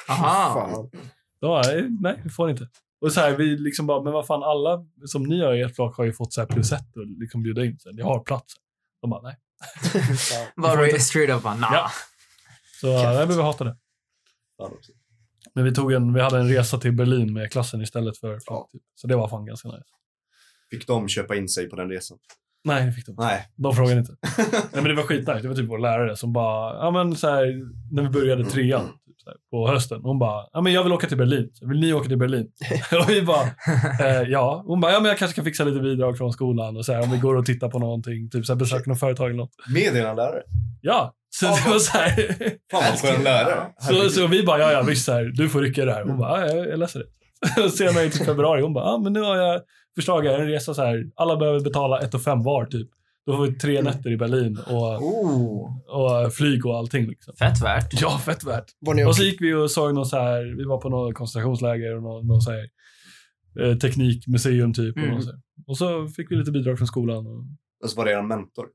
Aha. 0.08 0.88
De 1.40 1.46
bara, 1.46 1.62
"Nej, 1.62 1.86
nej, 2.00 2.20
vi 2.24 2.30
får 2.30 2.50
inte. 2.50 2.68
Och 3.00 3.12
så 3.12 3.20
här, 3.20 3.36
vi 3.36 3.44
liksom 3.58 3.86
bara, 3.86 4.02
men 4.02 4.12
vad 4.12 4.26
fan, 4.26 4.42
alla 4.42 4.84
som 5.06 5.22
ni 5.22 5.40
har 5.44 5.54
i 5.54 5.60
ert 5.62 5.74
flak 5.74 5.96
har 5.96 6.04
ju 6.04 6.12
fått 6.12 6.32
så 6.32 6.40
här 6.40 6.48
plus 6.48 6.72
ett 6.72 6.96
och 6.96 7.06
liksom 7.06 7.42
bjuda 7.42 7.64
in. 7.64 7.78
Ni 7.92 8.02
har 8.02 8.20
plats. 8.20 8.54
De 9.02 9.10
bara, 9.10 9.22
nej. 9.22 9.36
Var 10.56 10.86
inte- 10.86 11.00
straight 11.00 11.36
up 11.36 11.42
bara, 11.42 11.54
nah. 11.54 11.70
Ja. 11.74 11.90
Så 12.80 12.86
nej, 12.86 13.26
men 13.26 13.36
vi 13.36 13.42
hatade 13.42 13.70
det. 13.70 13.76
Men 15.54 15.64
vi, 15.64 15.74
tog 15.74 15.92
en, 15.92 16.12
vi 16.14 16.20
hade 16.20 16.38
en 16.38 16.48
resa 16.48 16.78
till 16.78 16.92
Berlin 16.92 17.32
med 17.32 17.52
klassen 17.52 17.80
istället 17.82 18.18
för 18.18 18.38
flak. 18.40 18.70
Typ. 18.72 18.82
Så 18.94 19.06
det 19.06 19.16
var 19.16 19.28
fan 19.28 19.46
ganska 19.46 19.68
nice. 19.68 19.84
Fick 20.70 20.86
de 20.86 21.08
köpa 21.08 21.36
in 21.36 21.48
sig 21.48 21.68
på 21.68 21.76
den 21.76 21.88
resan? 21.88 22.18
Nej, 22.64 22.86
det 22.86 22.92
fick 22.92 23.06
de 23.06 23.10
inte. 23.10 23.22
Nej. 23.22 23.46
De 23.56 23.74
frågade 23.74 24.00
inte. 24.00 24.16
Nej, 24.52 24.52
men 24.72 24.84
det 24.84 24.94
var 24.94 25.02
skitnice. 25.02 25.42
Det 25.42 25.48
var 25.48 25.54
typ 25.54 25.68
vår 25.68 25.78
lärare 25.78 26.16
som 26.16 26.32
bara, 26.32 26.74
ja 26.74 26.90
men 26.90 27.16
så 27.16 27.28
här, 27.28 27.46
när 27.94 28.02
vi 28.02 28.08
började 28.08 28.44
trean 28.44 28.86
typ, 28.86 29.20
så 29.20 29.30
här, 29.30 29.36
på 29.50 29.68
hösten. 29.68 30.00
Hon 30.02 30.18
bara, 30.18 30.46
ja 30.52 30.60
men 30.60 30.72
jag 30.72 30.82
vill 30.82 30.92
åka 30.92 31.06
till 31.06 31.16
Berlin. 31.16 31.50
Så, 31.52 31.68
vill 31.68 31.80
ni 31.80 31.92
åka 31.92 32.08
till 32.08 32.18
Berlin? 32.18 32.46
och 33.02 33.10
vi 33.10 33.22
bara, 33.22 33.42
eh, 34.00 34.22
ja. 34.28 34.62
Hon 34.66 34.80
bara, 34.80 34.92
ja 34.92 35.00
men 35.00 35.08
jag 35.08 35.18
kanske 35.18 35.34
kan 35.34 35.44
fixa 35.44 35.64
lite 35.64 35.80
bidrag 35.80 36.18
från 36.18 36.32
skolan 36.32 36.76
och 36.76 36.84
så 36.84 36.92
här, 36.92 37.02
om 37.02 37.10
vi 37.10 37.18
går 37.18 37.36
och 37.36 37.46
tittar 37.46 37.68
på 37.68 37.78
någonting. 37.78 38.30
Typ 38.30 38.46
så 38.46 38.52
här, 38.52 38.58
besöka 38.58 38.90
något 38.90 39.00
företag 39.00 39.26
eller 39.26 39.36
något. 39.36 39.54
Med 39.74 39.94
dina 39.94 40.14
lärare? 40.14 40.42
Ja, 40.80 41.14
så 41.30 41.46
det 41.46 41.70
var 41.70 41.78
så 41.78 41.98
här. 41.98 42.12
Fan 42.70 42.82
vad 42.90 43.00
skön 43.00 43.24
lärare. 43.24 43.66
så, 43.80 44.10
så 44.10 44.26
vi 44.26 44.42
bara, 44.42 44.58
ja 44.58 44.72
ja 44.72 44.82
visst, 44.82 45.04
så 45.04 45.12
här, 45.12 45.24
du 45.34 45.48
får 45.48 45.60
rycka 45.60 45.82
i 45.82 45.84
det 45.84 45.92
här. 45.92 46.04
Hon 46.04 46.18
bara, 46.18 46.40
ja, 46.40 46.54
jag, 46.54 46.68
jag 46.68 46.78
läser 46.78 46.98
det. 46.98 47.06
Och 47.64 47.70
senare 47.70 48.08
typ 48.08 48.26
februari, 48.26 48.62
hon 48.62 48.74
bara, 48.74 48.84
ja 48.84 48.98
men 48.98 49.12
nu 49.12 49.20
har 49.20 49.36
jag 49.36 49.60
förslag 49.96 50.22
här, 50.22 50.38
en 50.38 50.46
resa 50.48 50.74
så 50.74 50.82
här. 50.82 51.10
Alla 51.14 51.36
behöver 51.36 51.60
betala 51.60 52.00
ett 52.00 52.14
och 52.14 52.22
fem 52.22 52.42
var 52.42 52.64
typ. 52.64 52.88
Då 53.26 53.36
får 53.36 53.46
vi 53.46 53.54
tre 53.54 53.82
nätter 53.82 54.10
i 54.10 54.16
Berlin 54.16 54.58
och, 54.66 55.02
Oh, 55.02 55.70
och 56.26 56.32
flyg 56.32 56.66
och 56.66 56.76
allting. 56.76 57.06
Liksom. 57.08 57.34
fett 57.36 57.62
värt. 57.62 58.00
Ja, 58.00 58.18
fett 58.18 58.44
värt. 58.44 58.64
Ni 58.94 59.04
Och 59.04 59.16
så 59.16 59.22
gick 59.22 59.40
vi 59.40 59.54
och 59.54 59.70
såg 59.70 59.94
någon 59.94 60.06
så 60.06 60.16
här, 60.16 60.56
vi 60.56 60.64
var 60.64 60.78
på 60.80 60.88
något 60.88 61.14
koncentrationsläger 61.14 61.96
och 61.96 62.02
någon, 62.02 62.26
någon 62.26 62.40
så 62.42 62.50
här, 62.50 62.68
eh, 63.60 63.76
teknikmuseum 63.76 64.72
typ. 64.74 64.96
Och, 64.96 65.02
Mm. 65.02 65.14
någon 65.14 65.22
så 65.22 65.30
här. 65.30 65.40
och 65.66 65.78
så 65.78 66.08
fick 66.08 66.30
vi 66.30 66.36
lite 66.36 66.50
bidrag 66.50 66.78
från 66.78 66.86
skolan. 66.88 67.26
Och, 67.26 67.44
Och 67.84 67.90
så 67.90 67.96
var 67.96 68.04
det 68.04 68.10
er 68.12 68.22
mentor. 68.22 68.66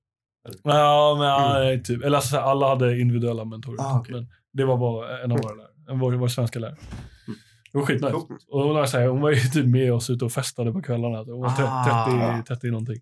ja, 0.64 1.16
men 1.20 1.28
ja, 1.28 1.78
typ. 1.84 2.04
Eller 2.04 2.18
alltså, 2.18 2.38
alla 2.38 2.68
hade 2.70 3.00
individuella 3.00 3.46
mentorer. 3.46 3.78
Ah, 3.82 4.00
okej. 4.00 4.16
Men 4.16 4.28
det 4.54 4.66
var 4.66 4.78
bara 4.78 5.20
en 5.24 5.32
av 5.32 5.38
våra 5.38 5.54
lärare, 5.56 5.70
en 5.90 6.00
vår, 6.00 6.14
vår 6.14 6.28
svenska 6.28 6.60
lärare. 6.60 6.78
Det 7.76 7.80
var 7.80 7.86
skitnice. 7.86 8.16
Och 8.50 8.62
hon, 8.62 8.88
så 8.88 8.98
här, 8.98 9.08
hon 9.08 9.22
var 9.22 9.32
ju 9.32 9.40
typ 9.40 9.66
med 9.66 9.94
oss 9.94 10.10
ute 10.10 10.26
och 10.26 10.32
festade 10.32 10.72
på 10.72 10.82
kvällarna. 10.82 11.18
Hon 11.18 11.42
var 11.42 11.54
Ah. 11.60 12.38
30, 12.38 12.48
30 12.48 12.68
någonting. 12.72 12.98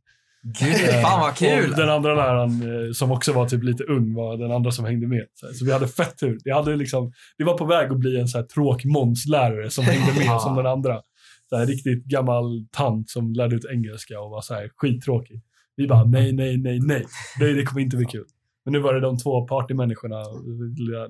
Gud, 0.60 0.76
fan 1.02 1.20
vad 1.20 1.30
Och 1.30 1.36
kul. 1.38 1.72
den 1.72 1.90
andra 1.90 2.16
läraren, 2.16 2.86
eh, 2.88 2.92
som 2.92 3.12
också 3.12 3.34
var 3.34 3.48
typ 3.50 3.64
lite 3.64 3.84
ung, 3.84 4.14
var 4.14 4.38
den 4.38 4.52
andra 4.52 4.72
som 4.72 4.86
hängde 4.86 5.08
med. 5.08 5.26
Så, 5.34 5.46
här, 5.46 5.54
så 5.54 5.66
vi 5.66 5.72
hade 5.72 5.88
fett 5.88 6.18
tur. 6.18 6.38
Det, 6.44 6.52
hade 6.52 6.76
liksom, 6.76 7.12
det 7.38 7.44
var 7.44 7.58
på 7.58 7.66
väg 7.66 7.92
att 7.92 7.98
bli 7.98 8.20
en 8.20 8.28
så 8.28 8.38
här 8.38 8.46
tråkmånslärare 8.46 9.70
som 9.70 9.84
hängde 9.84 10.20
med 10.20 10.42
som 10.42 10.56
den 10.56 10.66
andra. 10.68 11.02
Så 11.50 11.58
här, 11.58 11.66
riktigt 11.66 12.06
gammal 12.06 12.66
tant 12.72 13.10
som 13.10 13.34
lärde 13.34 13.56
ut 13.56 13.66
engelska 13.72 14.20
och 14.20 14.30
var 14.32 14.42
så 14.42 14.54
här 14.54 14.70
skittråkig. 14.76 15.42
Vi 15.76 15.88
bara, 15.88 16.04
nej, 16.04 16.34
nej, 16.34 16.58
nej, 16.58 16.80
nej. 16.80 17.06
Det, 17.40 17.54
det 17.54 17.64
kommer 17.64 17.82
inte 17.82 17.98
bli 17.98 18.06
kul. 18.06 18.26
Men 18.66 18.74
nu 18.74 18.80
var 18.80 18.94
det 18.94 19.00
de 19.00 19.18
två 19.18 19.48
partymänniskorna 19.48 20.24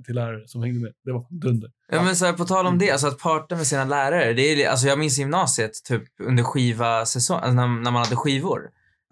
till 0.05 0.15
lärare 0.15 0.47
som 0.47 0.63
hängde 0.63 0.79
med. 0.79 0.93
Det 1.05 1.11
var 1.11 1.25
dunder. 1.29 1.71
Ja, 1.91 2.03
men 2.03 2.15
så 2.15 2.25
här, 2.25 2.33
på 2.33 2.45
tal 2.45 2.65
om 2.65 2.77
det, 2.77 2.91
alltså 2.91 3.07
att 3.07 3.19
parta 3.19 3.55
med 3.55 3.67
sina 3.67 3.85
lärare. 3.85 4.33
Det 4.33 4.41
är, 4.41 4.69
alltså 4.69 4.87
jag 4.87 4.99
minns 4.99 5.17
gymnasiet, 5.17 5.71
typ 5.83 6.03
under 6.23 6.43
skiva 6.43 7.05
säsong, 7.05 7.37
alltså 7.37 7.53
när, 7.53 7.67
när 7.67 7.91
man 7.91 8.03
hade 8.03 8.15
skivor. 8.15 8.61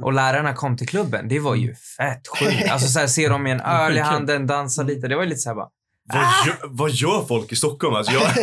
Och 0.04 0.14
lärarna 0.14 0.54
kom 0.54 0.78
till 0.78 0.88
klubben. 0.88 1.28
Det 1.28 1.40
var 1.40 1.56
ju 1.56 1.76
fett 1.76 2.28
sjukt. 2.28 2.72
Alltså 2.72 2.88
så 2.88 3.00
här, 3.00 3.08
se 3.08 3.30
dem 3.30 3.44
med 3.44 3.52
en 3.52 3.62
öl 3.66 3.98
i 3.98 4.00
handen, 4.00 4.48
dansa 4.48 4.84
lite. 4.84 5.08
Det 5.08 5.16
var 5.16 5.24
ju 5.24 5.30
lite 5.30 5.42
så 5.42 5.50
här 5.50 5.56
bara, 5.56 5.70
Vad, 6.14 6.48
gör, 6.48 6.70
vad 6.70 6.92
gör 6.92 7.26
folk 7.26 7.52
i 7.52 7.56
Stockholm? 7.56 7.96
Alltså 7.96 8.14
jag, 8.14 8.22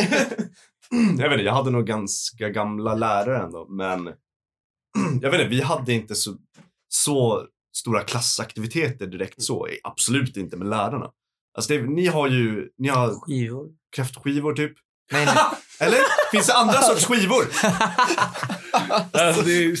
jag 1.17 1.29
vet 1.29 1.31
inte, 1.31 1.43
jag 1.43 1.53
hade 1.53 1.71
nog 1.71 1.85
ganska 1.85 2.49
gamla 2.49 2.95
lärare 2.95 3.43
ändå, 3.43 3.67
men 3.69 4.05
jag 5.21 5.31
vet 5.31 5.41
inte, 5.41 5.55
vi 5.55 5.61
hade 5.61 5.93
inte 5.93 6.15
så, 6.15 6.35
så 6.89 7.45
stora 7.77 8.03
klassaktiviteter 8.03 9.07
direkt 9.07 9.43
så. 9.43 9.67
Absolut 9.83 10.37
inte 10.37 10.57
med 10.57 10.67
lärarna. 10.67 11.11
Alltså 11.57 11.73
det, 11.73 11.81
ni 11.81 12.07
har 12.07 12.27
ju, 12.27 12.69
ni 12.77 12.87
har 12.87 13.19
skivor. 13.19 13.67
kräftskivor 13.95 14.53
typ. 14.53 14.73
Nej, 15.11 15.25
nej. 15.25 15.35
Eller? 15.79 15.99
Finns 16.31 16.47
det 16.47 16.53
andra 16.53 16.81
sorts 16.81 17.05
skivor? 17.05 17.45
Alltså, 19.11 19.41
det 19.41 19.51
är, 19.51 19.75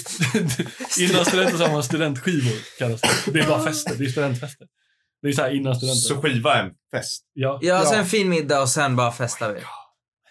innan 1.01 1.25
studenter 1.25 1.57
så 1.57 1.63
har 1.63 1.71
man 1.71 1.83
studentskivor. 1.83 2.77
Kallas 2.79 3.01
det. 3.01 3.31
det 3.31 3.39
är 3.39 3.47
bara 3.47 3.63
fester. 3.63 3.95
Det 3.97 4.05
är 4.05 4.09
studentfester. 4.09 4.67
Det 5.21 5.27
är 5.27 5.31
så 5.31 5.41
här 5.41 5.55
innan 5.55 5.75
studenter. 5.75 5.99
Så 5.99 6.21
skiva 6.21 6.55
är 6.55 6.63
en 6.63 6.71
fest. 6.91 7.23
Ja. 7.33 7.59
Ja, 7.61 7.75
alltså 7.75 7.95
en 7.95 8.05
fin 8.05 8.29
middag 8.29 8.61
och 8.61 8.69
sen 8.69 8.95
bara 8.95 9.11
festar 9.11 9.53
vi. 9.53 9.59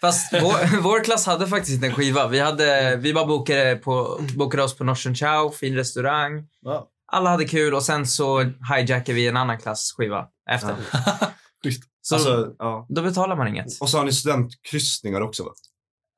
Fast 0.01 0.33
vår, 0.33 0.81
vår 0.81 1.03
klass 1.03 1.25
hade 1.25 1.47
faktiskt 1.47 1.75
inte 1.75 1.87
en 1.87 1.93
skiva. 1.93 2.27
Vi, 2.27 2.39
hade, 2.39 2.95
vi 2.95 3.13
bara 3.13 3.25
bokade, 3.25 3.75
på, 3.75 4.21
bokade 4.35 4.63
oss 4.63 4.77
på 4.77 4.83
Norsen 4.83 5.15
Chow, 5.15 5.51
fin 5.51 5.75
restaurang. 5.75 6.47
Ja. 6.61 6.89
Alla 7.11 7.29
hade 7.29 7.45
kul 7.45 7.73
och 7.73 7.83
sen 7.83 8.07
så 8.07 8.39
hijackade 8.75 9.13
vi 9.13 9.27
en 9.27 9.37
annan 9.37 9.57
klass 9.57 9.93
skiva 9.97 10.27
efter. 10.49 10.75
Schysst. 11.63 11.83
Så 12.01 12.15
Alltså, 12.15 12.55
ja. 12.59 12.85
då 12.89 13.01
betalar 13.01 13.35
man 13.35 13.47
inget. 13.47 13.65
Och 13.81 13.89
så 13.89 13.97
har 13.97 14.05
ni 14.05 14.11
studentkryssningar 14.13 15.21
också 15.21 15.43
va? 15.43 15.51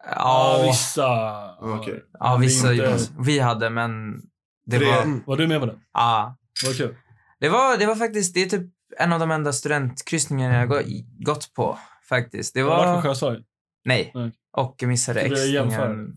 Ja, 0.06 0.58
Ja, 0.60 0.64
vissa. 0.68 1.56
Okej. 1.62 2.04
ja 2.20 2.38
vissa 2.38 2.74
inte- 2.74 2.98
vi 3.20 3.40
hade, 3.40 3.70
men 3.70 4.22
det 4.66 4.78
var... 4.80 5.26
Var 5.28 5.38
du 5.38 5.48
med 5.48 5.60
på 5.60 5.66
den? 5.66 5.80
Ja. 5.94 6.38
Vad 6.66 6.78
kul. 6.78 6.96
Det 7.40 7.50
var, 7.50 7.78
det 7.78 7.86
var 7.86 7.96
faktiskt, 7.96 8.34
det 8.34 8.42
är 8.42 8.50
typ 8.50 8.70
en 8.98 9.14
av 9.14 9.20
de 9.20 9.32
enda 9.32 9.54
studentkryssningarna 9.54 10.56
jag 10.56 10.70
gå- 10.70 10.82
gått 11.26 11.54
på. 11.54 11.78
Faktiskt. 12.10 12.54
Det 12.54 12.60
Jag 12.60 12.70
har 12.70 12.86
varit 13.02 13.20
på 13.20 13.26
var... 13.26 13.44
Nej. 13.86 14.12
Nej. 14.16 14.32
Och 14.58 14.84
missade 14.84 15.20
Ska 15.20 15.30
vi 15.30 15.54
jämföra? 15.54 15.84
X-ningen. 15.86 16.14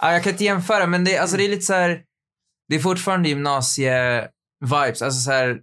Ja, 0.00 0.12
jag 0.12 0.22
kan 0.22 0.32
inte 0.32 0.44
jämföra, 0.44 0.86
men 0.86 1.04
det, 1.04 1.18
alltså, 1.18 1.36
det 1.36 1.44
är 1.44 1.48
lite 1.48 1.62
så 1.62 1.72
här... 1.72 2.02
Det 2.68 2.74
är 2.74 2.80
fortfarande 2.80 3.28
gymnasie-vibes. 3.28 5.02
Alltså 5.04 5.20
så 5.20 5.30
här, 5.30 5.58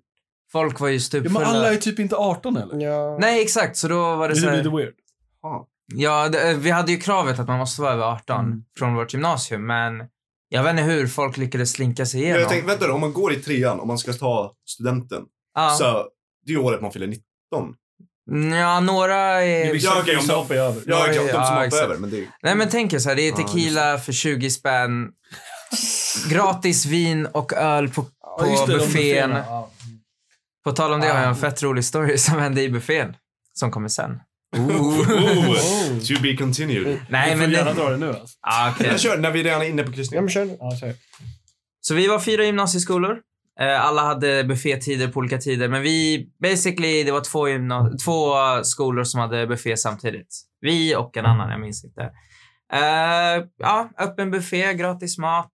folk 0.51 0.79
var 0.79 0.87
ju 0.87 0.93
Ja, 0.93 0.99
stupfulla. 0.99 1.39
men 1.39 1.47
alla 1.49 1.73
är 1.73 1.77
typ 1.77 1.99
inte 1.99 2.15
18 2.15 2.57
eller? 2.57 2.85
Ja. 2.85 3.17
Nej, 3.19 3.41
exakt. 3.41 3.77
Så 3.77 3.87
då 3.87 4.15
var 4.15 4.27
det 4.29 4.33
Det 4.33 4.39
så 4.41 4.51
lite 4.51 4.69
weird. 4.69 4.93
Ja. 5.41 5.67
Ja, 5.93 6.29
det, 6.29 6.53
vi 6.53 6.69
hade 6.71 6.91
ju 6.91 6.97
kravet 6.99 7.39
att 7.39 7.47
man 7.47 7.59
måste 7.59 7.81
vara 7.81 7.93
över 7.93 8.03
18 8.03 8.45
Mm. 8.45 8.63
från 8.79 8.95
vårt 8.95 9.13
gymnasium, 9.13 9.67
men 9.67 10.03
jag 10.49 10.63
vet 10.63 10.71
inte 10.71 10.83
hur 10.83 11.07
folk 11.07 11.37
lyckades 11.37 11.71
slinka 11.71 12.05
sig 12.05 12.19
Ja, 12.19 12.23
igenom. 12.25 12.41
jag 12.41 12.49
tänkte, 12.49 12.67
vänta 12.67 12.87
då, 12.87 12.93
om 12.93 13.01
man 13.01 13.13
går 13.13 13.33
i 13.33 13.35
trean 13.35 13.79
och 13.79 13.87
man 13.87 13.97
ska 13.97 14.13
ta 14.13 14.53
studenten. 14.69 15.23
ja. 15.55 15.69
Så 15.69 16.07
det 16.45 16.51
är 16.51 16.55
ju 16.55 16.57
året 16.61 16.81
man 16.81 16.91
fyller 16.91 17.07
19. 17.07 17.75
ja, 18.59 18.79
några 18.79 19.15
är... 19.43 19.73
Vissa, 19.73 19.87
Ja, 19.87 20.01
okej, 20.01 20.15
om 20.15 20.21
vissa 20.21 20.33
de- 20.33 20.39
hoppar 20.39 20.55
jag 20.55 20.65
över. 20.65 20.81
Ja, 20.87 21.07
Ja. 21.07 21.13
De 21.13 21.27
ja, 21.27 21.31
som 21.31 21.39
hoppar 21.41 21.63
exakt. 21.63 21.83
över. 21.83 21.97
Men 21.97 22.09
det 22.09 22.17
är... 22.19 22.27
Nej, 22.43 22.55
men 22.55 22.69
tänk 22.69 22.93
er 22.93 22.99
så 22.99 23.09
här, 23.09 23.15
det 23.15 23.21
är 23.21 23.29
Ja, 23.31 23.37
tequila 23.37 23.97
för 23.97 24.11
20 24.13 24.49
spänn, 24.49 25.07
gratis 26.30 26.86
vin 26.86 27.26
och 27.26 27.53
öl 27.53 27.89
på, 27.89 28.05
på 28.39 28.47
just 28.47 28.67
det, 28.67 28.74
de 28.74 28.80
buffén. 28.80 29.32
Ja. 29.32 29.69
På 30.63 30.72
tal 30.72 30.93
om 30.93 30.99
det 30.99 31.07
har 31.07 31.15
jag 31.15 31.24
en 31.24 31.32
Ah. 31.32 31.36
fett 31.36 31.63
rolig 31.63 31.86
story 31.86 32.17
som 32.17 32.39
hände 32.39 32.61
i 32.61 32.69
buffén. 32.69 33.15
Som 33.53 33.72
kommer 33.72 33.88
sen. 33.88 34.19
Oh, 34.57 34.99
Oh. 34.99 35.55
to 35.99 36.22
be 36.22 36.36
continued. 36.38 36.99
Nej, 37.09 37.32
du 37.32 37.36
men... 37.38 37.45
får 37.49 37.53
gärna 37.57 37.74
Det, 37.74 37.82
dra 37.82 37.89
det 37.89 37.97
nu 37.97 38.07
alltså. 38.09 38.38
ah. 38.41 38.74
Jag 38.80 38.99
kör 38.99 39.17
när 39.17 39.32
vi 39.32 39.43
redan 39.43 39.61
är 39.61 39.65
inne 39.65 39.84
på 39.84 39.91
Ja, 39.91 39.95
kryssningen. 39.95 40.24
men 40.24 40.32
kör 40.32 40.45
nu. 40.45 40.57
Ja, 40.59 40.76
kör. 40.82 40.93
Så 41.82 41.93
vi 41.93 42.07
var 42.07 42.19
fyra 42.19 42.43
gymnasieskolor. 42.45 43.19
Eh, 43.59 43.86
alla 43.86 44.01
hade 44.01 44.43
buffétider 44.43 45.07
på 45.07 45.19
olika 45.19 45.38
tider, 45.38 45.67
men 45.67 45.82
vi... 45.82 46.28
Basically, 46.41 47.03
det 47.03 47.11
var 47.11 47.22
två, 47.22 47.47
gymna- 47.49 47.97
två 48.05 48.34
skolor 48.63 49.03
som 49.03 49.19
hade 49.19 49.47
buffé 49.47 49.78
samtidigt. 49.78 50.41
Vi 50.61 50.95
och 50.95 51.17
en 51.17 51.26
annan, 51.26 51.49
jag 51.51 51.59
minns 51.59 51.84
inte. 51.84 52.09
Eh, 52.74 53.45
ja, 53.57 53.89
öppen 53.97 54.32
buffé, 54.32 54.74
gratis 54.74 55.17
mat, 55.17 55.53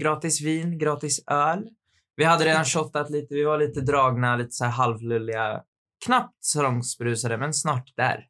gratis 0.00 0.40
vin, 0.40 0.78
gratis 0.78 1.24
öl. 1.26 1.68
Vi 2.16 2.24
hade 2.24 2.44
redan 2.44 2.64
shottat 2.64 3.10
lite, 3.10 3.34
vi 3.34 3.44
var 3.44 3.58
lite 3.58 3.80
dragna, 3.80 4.36
lite 4.36 4.50
så 4.50 4.64
här 4.64 4.72
halvlulliga. 4.72 5.62
Knappt 6.04 6.44
salongsberusade, 6.44 7.38
men 7.38 7.54
snart 7.54 7.92
där. 7.96 8.26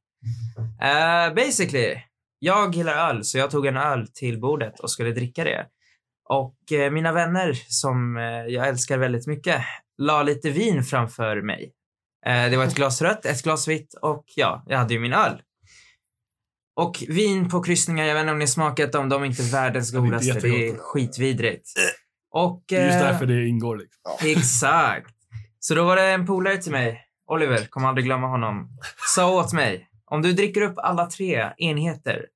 Eh, 0.82 1.34
basically, 1.34 1.97
jag 2.39 2.74
gillar 2.74 3.09
öl, 3.11 3.24
så 3.24 3.39
jag 3.39 3.51
tog 3.51 3.66
en 3.66 3.76
öl 3.76 4.09
till 4.14 4.41
bordet 4.41 4.80
och 4.80 4.91
skulle 4.91 5.11
dricka 5.11 5.45
det. 5.45 5.66
Och 6.28 6.72
eh, 6.72 6.91
mina 6.91 7.12
vänner, 7.12 7.53
som 7.68 8.16
jag 8.49 8.68
älskar 8.68 8.99
väldigt 8.99 9.26
mycket, 9.26 9.62
la 9.99 10.22
lite 10.22 10.51
vin 10.51 10.82
framför 10.82 11.43
mig. 11.43 11.72
Det 12.51 12.57
var 12.57 12.64
ett 12.64 12.74
glas 12.74 13.03
rött, 13.03 13.26
ett 13.26 13.43
glas 13.43 13.68
vitt 13.68 13.95
och 14.03 14.24
ja, 14.37 14.64
jag 14.66 14.78
hade 14.78 14.95
ju 14.95 15.01
min 15.01 15.12
öl. 15.12 15.43
Och 16.77 17.05
vin 17.09 17.49
på 17.49 17.62
kryssningar, 17.62 18.05
jag 18.05 18.14
vet 18.14 18.20
inte 18.20 18.33
om 18.33 18.39
ni 18.39 18.47
smakat 18.47 18.93
dem, 18.93 19.09
de 19.09 19.22
är 19.22 19.27
inte 19.27 19.43
världens 19.43 19.93
Ja, 19.93 20.01
det 20.01 20.07
är 20.07 20.11
godaste. 20.11 20.41
Det 20.41 20.68
är 20.68 20.77
skitvidrigt. 20.77 21.68
Och... 22.31 22.64
Det 22.68 22.77
är 22.77 22.85
just 22.85 22.97
eh, 22.97 23.03
därför 23.03 23.27
det 23.27 23.49
ingår. 23.49 23.77
Liksom. 23.77 24.29
Exakt. 24.31 25.14
Så 25.59 25.74
då 25.74 25.85
var 25.85 25.97
det 25.97 26.03
en 26.03 26.27
polare 26.27 26.57
till 26.57 26.72
mig, 26.72 27.03
Oliver, 27.31 27.66
kommer 27.66 27.89
aldrig 27.89 28.05
glömma 28.05 28.27
honom, 28.27 28.68
sa 29.14 29.41
åt 29.41 29.53
mig, 29.53 29.89
om 30.11 30.22
du 30.22 30.33
dricker 30.33 30.62
upp 30.62 30.79
alla 30.79 31.07
tre 31.07 31.53
enheter 31.59 32.27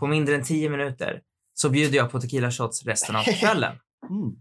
på 0.00 0.06
mindre 0.06 0.34
än 0.34 0.42
tio 0.42 0.70
minuter 0.70 1.20
så 1.54 1.70
bjuder 1.70 1.96
jag 1.96 2.10
på 2.10 2.20
tequila 2.20 2.50
shots 2.50 2.86
resten 2.86 3.16
av 3.16 3.22
kvällen. 3.40 3.76
Mm. 4.10 4.32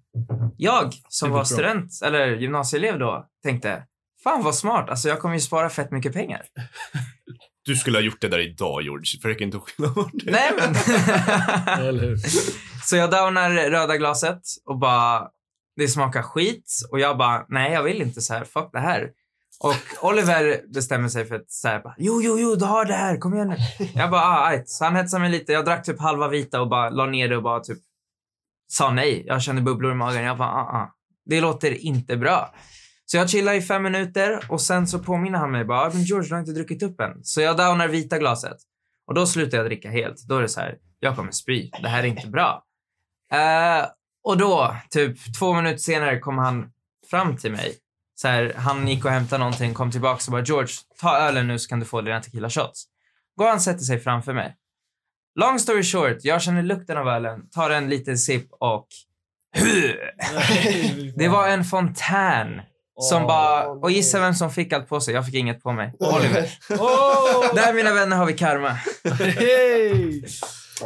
Jag, 0.58 0.94
som 1.10 1.32
var 1.32 1.44
student, 1.44 1.92
eller 2.04 2.28
gymnasieelev 2.28 3.00
då, 3.00 3.28
tänkte, 3.44 3.84
fan 4.24 4.44
vad 4.44 4.56
smart, 4.56 4.90
alltså 4.90 5.10
jag 5.10 5.20
kommer 5.20 5.36
ju 5.36 5.42
spara 5.42 5.70
fett 5.70 5.92
mycket 5.92 6.14
pengar. 6.14 6.42
Du 7.66 7.76
skulle 7.76 7.98
ha 7.98 8.04
gjort 8.04 8.22
det 8.22 8.28
där 8.28 8.40
idag, 8.40 8.82
George. 8.82 9.20
Försök 9.22 9.42
inte 9.42 9.58
att 9.58 9.64
skylla 9.64 9.90
på 9.90 10.10
det. 10.14 10.32
Nej 10.32 10.52
men... 10.58 10.76
Eller 11.88 12.04
hur? 12.04 12.18
Så 12.84 12.96
jag 12.96 13.12
downar 13.12 13.50
röda 13.50 13.98
glaset 13.98 14.42
och 14.66 14.78
bara, 14.80 15.28
det 15.76 15.88
smakar 15.88 16.22
skit. 16.22 16.72
Och 16.92 17.00
jag 17.00 17.18
bara, 17.18 17.46
nej 17.50 17.74
jag 17.74 17.84
vill 17.84 18.02
inte 18.02 18.22
så 18.22 18.34
här, 18.34 18.44
fuck 18.44 18.70
det 18.74 18.80
här. 18.80 19.10
Och 19.60 20.10
Oliver 20.10 20.62
bestämmer 20.74 21.10
sig 21.10 21.26
för 21.26 21.36
att 21.36 21.84
bara, 21.84 21.96
jo, 21.98 22.22
jo, 22.24 22.40
jo, 22.40 22.56
du 22.56 22.66
har 22.66 22.86
det 22.86 22.94
här, 22.94 23.18
kom 23.18 23.34
igen 23.34 23.48
nu. 23.48 23.88
Jag 23.96 24.12
bara, 24.12 24.22
ah, 24.22 24.48
ajt. 24.48 24.70
Så 24.70 24.86
han 24.86 24.96
hetsade 24.96 25.22
mig 25.22 25.32
lite. 25.32 25.54
Jag 25.54 25.66
drack 25.66 25.86
typ 25.86 26.00
halva 26.00 26.28
vita 26.28 26.62
och 26.62 26.70
bara 26.70 26.90
la 26.90 27.06
ner 27.06 27.30
det 27.30 27.38
och 27.38 27.44
bara 27.44 27.60
typ 27.60 27.80
sa 28.68 28.92
nej. 28.92 29.24
Jag 29.28 29.42
kände 29.42 29.62
bubblor 29.62 29.92
i 29.92 29.96
magen. 29.96 30.24
Jag 30.24 30.38
bara, 30.38 30.50
ah, 30.50 30.78
ah. 30.78 30.96
Det 31.26 31.42
låter 31.42 31.72
inte 31.72 32.18
bra. 32.18 32.54
Så 33.06 33.18
jag 33.18 33.30
chillar 33.30 33.54
i 33.54 33.62
fem 33.62 33.84
minuter 33.84 34.46
och 34.50 34.62
sen 34.62 34.88
så 34.88 35.00
påminner 35.00 35.40
han 35.40 35.52
mig 35.52 35.66
bara, 35.66 35.90
men 35.90 36.04
George, 36.04 36.30
du 36.30 36.34
har 36.34 36.40
inte 36.40 36.52
druckit 36.52 36.84
upp 36.84 37.02
än. 37.02 37.24
Så 37.24 37.42
jag 37.42 37.58
downar 37.58 37.88
vita 37.88 38.18
glaset. 38.18 38.58
Och 39.08 39.14
då 39.14 39.26
slutar 39.26 39.58
jag 39.58 39.66
dricka 39.66 39.90
helt. 39.90 40.24
Då 40.28 40.38
är 40.38 40.42
det 40.42 40.50
så 40.50 40.60
här, 40.60 40.78
jag 41.00 41.16
kommer 41.16 41.32
spy. 41.32 41.70
Det 41.82 41.88
här 41.88 42.04
är 42.04 42.08
inte 42.08 42.28
bra. 42.28 42.64
Eh, 43.32 43.86
och 44.24 44.38
då, 44.38 44.76
typ 44.90 45.18
två 45.40 45.54
minuter 45.54 45.78
senare, 45.78 46.20
kom 46.20 46.38
han 46.38 46.72
fram 47.10 47.38
till 47.38 47.52
mig. 47.52 47.76
Så 48.16 48.28
här, 48.28 48.54
han 48.58 48.88
gick 48.88 49.06
och 49.06 49.12
hämtade 49.12 49.40
någonting, 49.40 49.74
kom 49.74 49.92
tillbaka 49.92 50.22
och 50.28 50.32
bara 50.32 50.44
George, 50.44 50.74
ta 51.02 51.18
ölen 51.18 51.48
nu 51.48 51.60
så 51.60 51.70
kan 51.70 51.80
du 51.80 51.86
få 51.86 52.02
dina 52.02 52.22
tequila 52.22 52.50
shots. 52.50 52.86
Går 53.38 53.46
han 53.46 53.56
och 53.56 53.62
sätter 53.62 53.84
sig 53.84 54.00
framför 54.00 54.34
mig. 54.34 54.56
Long 55.40 55.60
story 55.60 55.84
short, 55.84 56.18
jag 56.22 56.42
känner 56.42 56.64
lukten 56.64 56.98
av 56.98 57.08
ölen, 57.08 57.50
tar 57.50 57.70
en 57.70 57.90
liten 57.90 58.18
sipp 58.18 58.48
och... 58.52 58.88
Det 61.16 61.28
var 61.28 61.48
en 61.48 61.64
fontän 61.64 62.62
som 63.00 63.22
Åh, 63.22 63.28
bara... 63.28 63.68
Och 63.68 63.92
gissa 63.92 64.20
vem 64.20 64.34
som 64.34 64.52
fick 64.52 64.74
allt 64.74 64.90
på 64.90 65.02
sig? 65.02 65.14
Jag 65.14 65.26
fick 65.26 65.36
inget 65.36 65.64
på 65.64 65.72
mig. 65.72 65.94
Oliver. 66.00 66.50
Åh! 66.70 67.56
Där 67.56 67.74
mina 67.74 67.94
vänner 67.94 68.18
har 68.18 68.26
vi 68.26 68.34
karma. 68.34 68.78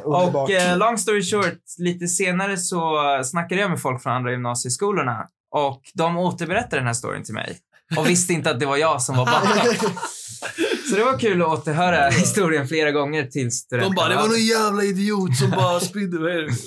Och 0.04 0.52
eh, 0.52 0.78
long 0.78 0.98
story 0.98 1.24
short, 1.24 1.62
lite 1.78 2.08
senare 2.08 2.58
så 2.58 3.00
snackade 3.24 3.62
jag 3.62 3.70
med 3.70 3.82
folk 3.82 4.04
från 4.04 4.14
andra 4.14 4.32
gymnasieskolorna 4.32 5.28
och 5.52 5.82
de 5.94 6.18
återberättade 6.18 6.76
den 6.76 6.88
här 6.88 6.94
storyn 6.94 7.24
till 7.24 7.34
mig 7.34 7.58
och 7.98 8.10
visste 8.10 8.34
inte 8.34 8.52
att 8.52 8.60
det 8.60 8.66
var 8.66 8.78
jag 8.78 9.02
som 9.02 9.18
var 9.18 9.26
bakom. 9.26 9.92
Så 10.90 10.96
det 10.96 11.04
var 11.04 11.20
kul 11.20 11.42
att 11.42 11.48
återhöra 11.48 12.10
historien 12.10 12.68
flera 12.68 12.92
gånger 12.92 13.24
tills 13.26 13.68
det 13.68 13.78
De 13.78 13.96
bara, 13.96 14.10
det 14.10 14.16
var 14.16 14.28
någon 14.28 14.46
jävla 14.46 14.84
idiot 14.84 15.38
som 15.38 15.52
bara 15.52 15.80
spydde. 15.80 16.18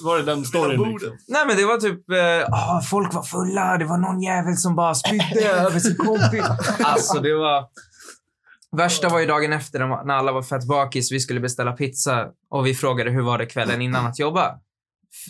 Var 0.03 0.16
det 0.18 0.23
den 0.23 0.45
storyn 0.45 0.93
liksom? 0.93 1.18
Nej 1.29 1.47
men 1.47 1.57
det 1.57 1.64
var 1.64 1.77
typ, 1.77 2.11
eh, 2.11 2.55
ah, 2.55 2.81
folk 2.81 3.14
var 3.14 3.23
fulla, 3.23 3.79
det 3.79 3.85
var 3.85 3.99
någon 3.99 4.23
jävel 4.23 4.57
som 4.57 4.77
bara 4.77 4.95
spydde 4.95 5.49
över 5.49 5.81
sin 5.81 5.97
kompis. 5.97 6.45
Alltså 6.85 7.20
det 7.20 7.35
var... 7.35 7.64
Värsta 8.77 9.09
var 9.09 9.20
ju 9.20 9.27
dagen 9.27 9.53
efter 9.53 10.05
när 10.07 10.14
alla 10.14 10.33
var 10.33 10.43
fett 10.43 10.64
bakis, 10.64 11.12
vi 11.12 11.20
skulle 11.20 11.41
beställa 11.41 11.73
pizza 11.73 12.27
och 12.51 12.66
vi 12.66 12.75
frågade 12.75 13.11
hur 13.11 13.23
var 13.23 13.39
det 13.39 13.47
kvällen 13.47 13.83
innan 13.83 14.07
att 14.07 14.18
jobba. 14.18 14.55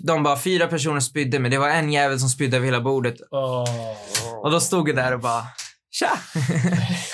De 0.03 0.23
bara, 0.23 0.39
fyra 0.39 0.67
personer 0.67 1.01
spydde 1.01 1.39
men 1.39 1.51
det 1.51 1.59
var 1.59 1.69
en 1.69 1.93
jävel 1.93 2.21
som 2.21 2.29
spydde 2.29 2.57
över 2.57 2.67
hela 2.67 2.81
bordet. 2.81 3.15
Åh. 3.31 3.65
Och 4.43 4.51
då 4.51 4.61
stod 4.61 4.89
jag 4.89 4.97
där 4.97 5.15
och 5.15 5.21
bara, 5.21 5.43
tja! 5.91 6.11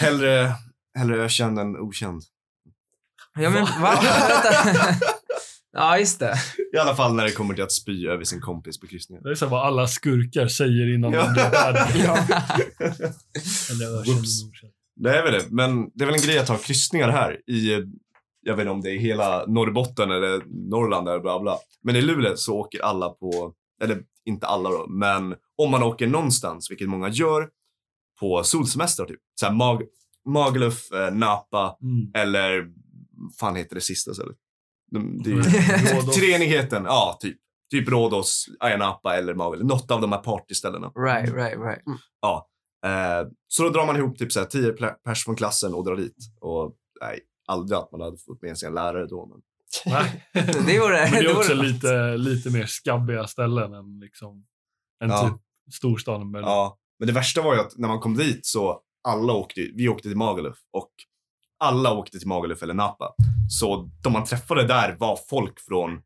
Hellre, 0.00 0.52
hellre 0.98 1.24
ökänd 1.24 1.58
än 1.58 1.76
okänd. 1.76 2.22
Ja 3.34 3.50
men 3.50 3.64
va? 3.64 3.94
Ja 5.72 5.98
just 5.98 6.18
det. 6.18 6.34
I 6.74 6.78
alla 6.78 6.94
fall 6.96 7.14
när 7.14 7.24
det 7.24 7.32
kommer 7.32 7.54
till 7.54 7.64
att 7.64 7.72
spy 7.72 8.08
över 8.08 8.24
sin 8.24 8.40
kompis 8.40 8.80
på 8.80 8.86
kryssningen. 8.86 9.22
Det 9.22 9.30
är 9.30 9.34
så 9.34 9.46
vad 9.46 9.66
alla 9.66 9.86
skurkar 9.86 10.48
säger 10.48 10.94
innan 10.94 11.12
de 11.12 11.32
blir 11.32 11.50
värda. 11.50 11.88
Ja. 11.94 12.18
Eller 13.70 14.00
ökänd 14.00 14.18
okänd. 14.18 14.72
Det 14.96 15.18
är 15.18 15.22
väl 15.22 15.32
det. 15.32 15.44
Men 15.50 15.90
det 15.94 16.04
är 16.04 16.06
väl 16.06 16.14
en 16.14 16.20
grej 16.20 16.38
att 16.38 16.48
ha 16.48 16.56
kryssningar 16.56 17.08
här 17.08 17.50
i, 17.50 17.84
jag 18.40 18.56
vet 18.56 18.62
inte 18.62 18.70
om 18.70 18.80
det 18.80 18.90
är 18.90 18.98
hela 18.98 19.46
Norrbotten 19.46 20.10
eller 20.10 20.42
Norrland 20.70 21.08
eller 21.08 21.20
bla 21.20 21.40
bla. 21.40 21.58
Men 21.82 21.96
i 21.96 22.02
Luleå 22.02 22.36
så 22.36 22.58
åker 22.58 22.82
alla 22.82 23.08
på, 23.08 23.52
eller 23.82 24.02
inte 24.24 24.46
alla 24.46 24.70
då, 24.70 24.86
men 24.88 25.34
om 25.58 25.70
man 25.70 25.82
åker 25.82 26.06
någonstans, 26.06 26.70
vilket 26.70 26.88
många 26.88 27.08
gör, 27.08 27.48
på 28.20 28.44
solsemester 28.44 29.04
typ. 29.04 29.20
Så 29.40 29.46
här 29.46 29.52
Mag 29.52 29.82
Magaluf, 30.28 30.92
eh, 30.92 31.14
Napa 31.14 31.76
Mm. 31.82 32.10
eller 32.14 32.66
fan 33.40 33.56
heter 33.56 33.74
det 33.74 33.80
sista 33.80 34.14
stället? 34.14 34.36
De, 34.90 35.22
det 35.22 35.30
är 35.30 35.34
ju 35.34 35.40
Rhodos. 35.94 36.16
treenigheten, 36.20 36.84
ja 36.84 37.18
typ. 37.20 37.36
Typ 37.70 37.88
Rhodos, 37.88 38.46
Ayia 38.60 38.76
Napa 38.76 39.16
eller 39.16 39.34
Magaluf. 39.34 39.66
Något 39.66 39.90
av 39.90 40.00
de 40.00 40.12
här 40.12 40.18
partyställena. 40.18 40.92
Right, 40.96 41.34
right, 41.34 41.58
right. 41.58 41.82
Eh, 42.86 43.28
så 43.48 43.62
då 43.62 43.70
drar 43.70 43.86
man 43.86 43.96
ihop 43.96 44.18
typ 44.18 44.32
så 44.32 44.40
här, 44.40 44.46
tio 44.46 44.72
pers 45.04 45.24
från 45.24 45.36
klassen 45.36 45.74
och 45.74 45.84
drar 45.84 45.96
dit. 45.96 46.16
Och 46.40 46.74
nej, 47.00 47.20
aldrig 47.46 47.78
att 47.78 47.92
man 47.92 48.00
hade 48.00 48.16
fått 48.18 48.42
med 48.42 48.58
sig 48.58 48.66
en 48.68 48.74
lärare 48.74 49.06
då. 49.06 49.26
Men... 49.26 49.40
Nej. 49.92 50.24
Det 50.66 50.80
vore, 50.80 51.10
Men 51.10 51.24
det 51.24 51.30
är 51.30 51.36
också 51.36 51.54
något. 51.54 51.64
lite, 51.66 52.16
lite 52.16 52.50
mer 52.50 52.66
skabbiga 52.66 53.26
ställen 53.26 53.74
än 53.74 54.00
liksom 54.00 54.46
en 55.04 55.10
Ja. 55.10 55.28
typ 55.28 55.74
storstaden. 55.74 56.32
Berlin. 56.32 56.48
Ja, 56.48 56.78
men 56.98 57.06
det 57.06 57.12
värsta 57.12 57.42
var 57.42 57.54
ju 57.54 57.60
att 57.60 57.78
när 57.78 57.88
man 57.88 58.00
kom 58.00 58.14
dit 58.16 58.46
så 58.46 58.80
alla 59.08 59.32
åkte, 59.32 59.60
vi 59.74 59.88
åkte 59.88 60.08
till 60.08 60.16
Magaluf 60.16 60.56
och 60.72 60.90
alla 61.64 61.92
åkte 61.92 62.18
till 62.18 62.28
Magaluf 62.28 62.62
eller 62.62 62.74
Napa. 62.74 63.14
Så 63.50 63.90
de 64.02 64.12
man 64.12 64.24
träffade 64.24 64.66
där 64.66 64.96
var 64.98 65.18
folk 65.30 65.60
från 65.60 66.00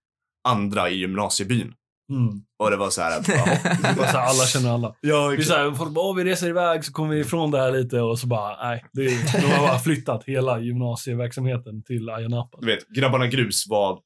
andra 0.49 0.91
i 0.91 0.95
gymnasiebyn. 0.95 1.75
Mm. 2.11 2.45
Och 2.59 2.71
det 2.71 2.77
var 2.77 2.91
så 2.91 3.03
här, 3.03 3.19
att, 3.21 3.29
ja, 3.29 3.35
så 3.95 4.03
här, 4.03 4.27
alla 4.29 4.45
känner 4.47 4.71
alla. 4.75 4.95
ja 5.01 5.33
är 5.33 5.41
så 5.41 5.55
här, 5.55 5.73
folk 5.73 5.91
bara, 5.93 6.05
"Åh, 6.05 6.17
vi 6.17 6.25
reser 6.25 6.49
iväg 6.49 6.85
så 6.85 6.93
kommer 6.93 7.15
vi 7.15 7.21
ifrån 7.21 7.51
det 7.51 7.59
här 7.59 7.73
lite 7.73 8.01
och 8.01 8.19
så 8.19 8.27
bara, 8.27 8.69
nej. 8.69 8.85
Det 8.93 9.03
är, 9.05 9.41
de 9.43 9.47
har 9.47 9.69
bara 9.69 9.79
flyttat 9.79 10.25
hela 10.25 10.61
gymnasieverksamheten 10.61 11.83
till 11.83 12.11
Ayia 12.11 12.29
Napa. 12.29 12.59
Du 12.61 12.67
vet, 12.67 12.89
Grabbarna 12.89 13.27
Grus 13.27 13.67
var, 13.69 14.01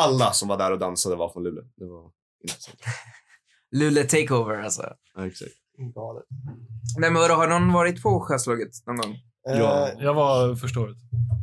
alla 0.00 0.32
som 0.32 0.48
var 0.48 0.58
där 0.58 0.72
och 0.72 0.78
dansade 0.78 1.16
var 1.16 1.28
från 1.28 1.42
Luleå. 1.44 1.64
Det 1.76 1.86
var 1.86 2.10
intressant. 2.42 2.78
Luleå 3.76 4.04
takeover 4.04 4.62
alltså. 4.62 4.82
Ja, 5.14 5.26
exakt. 5.26 5.52
Galet. 5.78 6.24
Nej 6.98 7.10
men 7.10 7.22
vadå, 7.22 7.34
har 7.34 7.48
någon 7.48 7.72
varit 7.72 8.02
på 8.02 8.20
Sjöslaget 8.20 8.70
någon 8.86 8.96
gång? 8.96 9.16
Ja. 9.44 9.88
Eh, 9.88 10.04
Jag 10.04 10.14
var 10.14 10.54
första 10.54 10.80
året. 10.80 10.96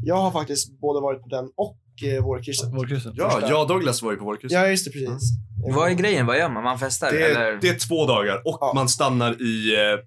jag 0.03 0.15
har 0.15 0.32
faktiskt 0.32 0.79
både 0.79 1.01
varit 1.01 1.21
på 1.21 1.27
den 1.29 1.49
och 1.57 1.77
eh, 2.03 2.23
vårkrysset. 2.23 2.73
Vårkrysset. 2.73 3.13
Ja, 3.15 3.39
jag 3.49 3.61
och 3.61 3.67
Douglas 3.67 4.01
var 4.01 4.11
ju 4.11 4.17
på 4.17 4.25
vårkryss. 4.25 4.51
Ja, 4.51 4.67
just 4.67 4.86
det. 4.86 4.91
Precis. 4.91 5.29
Vad 5.75 5.91
är 5.91 5.95
grejen? 5.95 6.25
Vad 6.25 6.38
gör 6.38 6.49
man? 6.49 6.63
Man 6.63 6.79
festar? 6.79 7.11
Det 7.11 7.21
eller? 7.32 7.41
är, 7.41 7.57
det 7.61 7.69
är 7.69 7.79
två 7.88 8.05
dagar 8.05 8.36
och 8.45 8.57
Ja. 8.61 8.71
man 8.75 8.89
stannar 8.89 9.41
i... 9.41 9.75
Eh, 9.75 9.99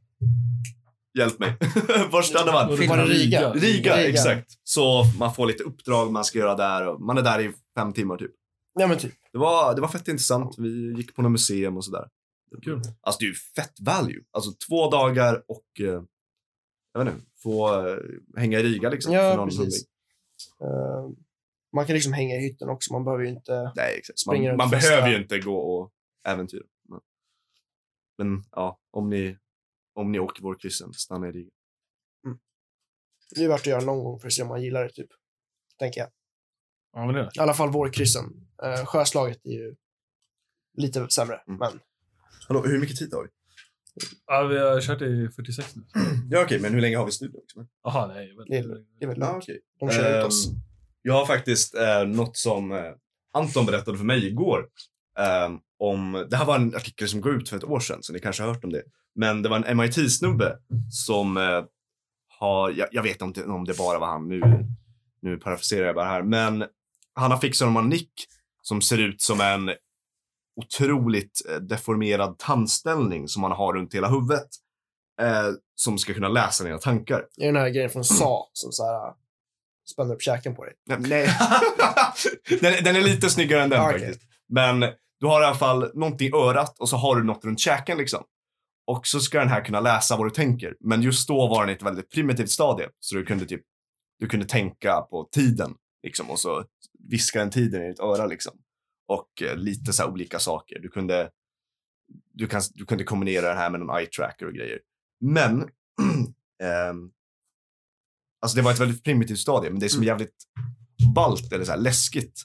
hjälp 1.19 1.39
mig. 1.39 1.57
Var 2.13 2.23
stannar 2.23 2.53
man? 2.53 2.69
Var 2.89 2.97
det 2.97 3.05
Riga? 3.05 3.53
Riga, 3.53 3.97
Riga. 3.97 4.09
exakt. 4.09 4.47
Så 4.65 5.05
man 5.19 5.35
får 5.35 5.47
lite 5.47 5.63
uppdrag 5.65 6.13
man 6.13 6.25
ska 6.25 6.39
göra 6.39 6.55
där. 6.55 6.89
Och 6.89 7.01
man 7.01 7.19
är 7.19 7.23
där 7.23 7.41
i 7.41 7.53
fem 7.79 7.93
timmar 7.93 8.17
typ. 8.17 8.31
Ja, 8.81 8.87
men 8.87 8.99
typ. 8.99 9.13
Det 9.33 9.39
var, 9.39 9.75
det 9.75 9.81
var 9.81 9.89
fett 9.89 10.09
intressant. 10.09 10.55
Vi 10.59 10.95
gick 10.97 11.17
på 11.17 11.23
något 11.23 11.33
museum 11.33 11.77
och 11.77 11.85
sådär. 11.85 12.05
Kul. 12.63 12.81
Alltså 13.01 13.19
det 13.19 13.25
är 13.25 13.29
ju 13.29 13.35
fett 13.35 13.81
value. 13.81 14.25
Alltså 14.31 14.53
två 14.69 14.91
dagar 14.91 15.45
och... 15.49 15.81
Eh, 15.81 16.03
jag 16.93 17.05
vet 17.05 17.15
inte, 17.15 17.27
få 17.43 17.87
eh, 17.89 17.97
hänga 18.37 18.59
i 18.59 18.63
Riga 18.63 18.91
liksom. 18.91 19.13
Ja, 19.13 19.31
för 19.31 19.37
någon 19.37 19.49
precis. 19.49 19.85
Eh, 20.61 21.09
man 21.73 21.87
kan 21.87 21.95
liksom 21.95 22.13
hänga 22.13 22.35
i 22.37 22.41
hytten 22.41 22.69
också. 22.69 22.93
Man 22.93 23.05
behöver 23.05 23.25
ju 23.25 23.31
inte... 23.31 23.73
Nej, 23.77 23.99
exakt. 23.99 24.19
Springer 24.19 24.51
Man, 24.51 24.57
man 24.57 24.71
behöver 24.71 25.09
ju 25.09 25.17
inte 25.17 25.39
gå 25.39 25.57
och 25.59 25.93
äventyra. 26.25 26.65
Men, 26.89 27.01
men 28.19 28.45
ja, 28.51 28.81
om 28.91 29.11
ni, 29.11 29.39
om 29.95 30.13
ni 30.13 30.19
åker 30.19 30.43
vårkryssen, 30.43 30.93
stanna 30.93 31.29
i 31.29 31.33
Riga. 31.33 31.51
Det 33.35 33.45
är 33.45 33.49
värt 33.49 33.61
att 33.61 33.67
göra 33.67 33.85
någon 33.85 34.05
gång 34.05 34.21
för 34.21 34.27
att 34.27 34.33
se 34.33 34.43
om 34.43 34.49
man 34.49 34.63
gillar 34.63 34.83
det, 34.85 34.91
typ. 34.93 35.09
Tänker 35.79 36.01
jag. 36.01 36.11
Ja, 36.93 37.07
men 37.07 37.15
det 37.15 37.21
är 37.21 37.31
I 37.37 37.41
alla 37.41 37.55
fall 37.55 37.73
vårkryssen. 37.73 38.25
Eh, 38.63 38.87
sjöslaget 38.87 39.47
är 39.47 39.51
ju 39.51 39.75
lite 40.77 41.09
sämre, 41.09 41.43
Mm. 41.47 41.59
men 41.59 41.81
Hallå, 42.49 42.63
hur 42.67 42.79
mycket 42.79 42.97
tid 42.97 43.13
har 43.15 43.23
vi? 43.23 43.29
Ja, 44.27 44.43
vi 44.47 44.59
har 44.59 44.81
kört 44.81 45.03
i 45.03 45.29
46 45.37 45.77
nu. 45.77 45.83
Ja, 46.31 46.43
okej, 46.45 46.61
men 46.61 46.75
hur 46.75 46.81
länge 46.81 46.97
har 46.97 47.05
vi 47.07 47.13
studion? 47.13 47.41
Liksom? 47.41 47.69
Jaha, 47.85 48.07
nej. 48.07 48.29
jag 48.29 48.37
vet 48.37 48.47
Det 48.49 48.55
är- 48.57 48.63
inte. 48.63 48.75
det 48.99 49.05
är 49.05 49.09
väl 49.09 49.19
Ja, 49.21 49.27
lugnt. 49.31 49.43
okej. 49.45 49.61
De 49.81 49.91
kör 49.91 50.19
ut 50.21 50.25
oss. 50.27 50.49
Ehm, 50.49 50.55
Jag 51.03 51.15
har 51.15 51.27
faktiskt 51.27 51.75
eh, 51.75 52.05
något 52.07 52.37
som 52.37 52.73
eh, 52.73 52.79
Anton 53.33 53.67
berättade 53.67 53.99
för 53.99 54.05
mig 54.05 54.27
igår. 54.27 54.67
ehm, 55.19 55.59
om, 55.79 56.27
det 56.31 56.37
här 56.37 56.45
var 56.45 56.57
en 56.57 56.75
artikel 56.77 57.09
som 57.09 57.21
går 57.21 57.35
ut 57.35 57.49
för 57.49 57.57
ett 57.57 57.65
år 57.65 57.81
sedan, 57.81 58.03
så 58.03 58.13
ni 58.13 58.19
kanske 58.21 58.43
har 58.43 58.49
hört 58.55 58.65
om 58.65 58.73
det. 58.73 58.83
Men 59.15 59.43
det 59.43 59.49
var 59.49 59.57
en 59.65 59.77
MIT-snubbe 59.77 60.59
som 60.91 61.37
eh, 61.37 61.65
har, 62.39 62.71
jag, 62.71 62.89
jag 62.93 63.03
vet 63.03 63.23
inte 63.23 63.45
om 63.45 63.65
det 63.65 63.79
bara 63.79 63.99
var 63.99 64.07
han, 64.07 64.29
nu, 64.29 64.41
nu 65.23 65.37
parafraserar 65.37 65.87
jag 65.87 65.95
bara 65.95 66.05
här, 66.05 66.23
men 66.23 66.65
han 67.15 67.31
har 67.31 67.39
fixat 67.39 67.77
en 67.77 67.89
nick 67.89 68.11
som 68.63 68.81
ser 68.83 68.99
ut 68.99 69.23
som 69.23 69.41
en 69.41 69.71
otroligt 70.57 71.43
eh, 71.51 71.57
deformerad 71.57 72.39
tandställning 72.39 73.29
som 73.29 73.43
man 73.43 73.53
har 73.53 73.73
runt 73.73 73.95
hela 73.95 74.09
huvudet. 74.09 74.49
Eh, 75.21 75.51
som 75.75 75.99
ska 75.99 76.15
kunna 76.15 76.29
läsa 76.29 76.65
dina 76.65 76.79
tankar. 76.79 77.27
Det 77.37 77.43
är 77.43 77.47
den 77.47 77.57
här 77.57 77.69
grejen 77.71 77.91
från 77.91 78.05
SA 78.05 78.47
som 78.53 78.73
så 78.73 78.87
här, 78.87 79.09
äh, 79.09 79.15
spänner 79.93 80.15
upp 80.15 80.23
käken 80.23 80.57
på 80.57 80.65
dig. 80.65 80.75
Nej. 80.87 81.29
den, 82.61 82.85
den 82.85 82.97
är 82.97 83.01
lite 83.01 83.31
snyggare 83.31 83.63
än 83.63 83.71
den 83.71 83.81
okej. 83.81 84.01
faktiskt. 84.01 84.21
Men 84.49 84.81
du 85.21 85.27
har 85.27 85.43
i 85.43 85.45
alla 85.45 85.57
fall 85.57 85.91
någonting 85.95 86.29
i 86.29 86.33
örat 86.35 86.79
och 86.79 86.89
så 86.89 86.97
har 86.97 87.17
du 87.17 87.25
något 87.25 87.45
runt 87.45 87.61
käken 87.61 87.99
liksom. 87.99 88.25
Och 88.87 89.07
så 89.07 89.21
ska 89.21 89.39
den 89.39 89.49
här 89.49 89.65
kunna 89.65 89.81
läsa 89.81 90.17
vad 90.17 90.27
du 90.27 90.31
tänker. 90.31 90.77
Men 90.81 91.03
just 91.03 91.29
då 91.29 91.49
var 91.49 91.61
den 91.61 91.71
i 91.71 91.73
ett 91.73 91.83
väldigt 91.83 92.11
primitivt 92.11 92.51
stadie. 92.51 92.89
Så 93.01 93.15
du 93.17 93.25
kunde 93.25 93.47
typ, 93.47 93.63
du 94.19 94.29
kunde 94.29 94.47
tänka 94.47 95.01
på 95.01 95.29
tiden 95.33 95.75
liksom 96.03 96.31
och 96.31 96.39
så 96.39 96.65
viska 97.09 97.39
den 97.39 97.51
tiden 97.51 97.83
i 97.83 97.89
ditt 97.89 98.01
öra 98.01 98.27
liksom. 98.27 98.53
Och 99.09 99.43
eh, 99.43 99.57
lite 99.57 99.93
så 99.93 100.07
olika 100.07 100.39
saker. 100.39 100.79
Du 100.79 100.89
kunde, 100.89 101.31
du, 102.33 102.47
kan, 102.47 102.63
du 102.75 102.85
kunde 102.85 103.05
kombinera 103.05 103.49
det 103.49 103.55
här 103.55 103.71
med 103.71 103.81
någon 103.81 103.97
eye 103.99 104.07
tracker 104.07 104.47
och 104.47 104.55
grejer. 104.55 104.81
Men, 105.21 105.61
ehm, 106.63 107.11
alltså 108.43 108.57
det 108.57 108.63
var 108.63 108.73
ett 108.73 108.81
väldigt 108.81 109.05
primitivt 109.05 109.39
stadie, 109.39 109.71
men 109.71 109.81
det 109.81 109.89
som 109.89 110.03
är 110.03 110.07
jävligt 110.07 110.37
ballt 111.15 111.53
eller 111.53 111.65
så 111.65 111.71
här 111.71 111.79
läskigt. 111.79 112.43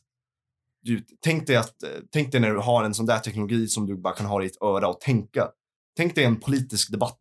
Du, 0.82 1.06
tänk, 1.22 1.48
dig 1.48 1.56
att, 1.56 1.84
eh, 1.84 1.90
tänk 2.12 2.32
dig 2.32 2.42
när 2.42 2.52
du 2.52 2.60
har 2.60 2.84
en 2.84 2.94
sån 2.94 3.06
där 3.06 3.20
teknologi 3.20 3.68
som 3.68 3.86
du 3.86 3.98
bara 3.98 4.16
kan 4.16 4.26
ha 4.26 4.42
i 4.42 4.46
ditt 4.46 4.62
öra 4.62 4.88
och 4.88 5.02
tänka. 5.02 5.52
Tänk 5.98 6.16
dig 6.16 6.24
en 6.24 6.40
politisk 6.40 6.92
debatt. 6.92 7.20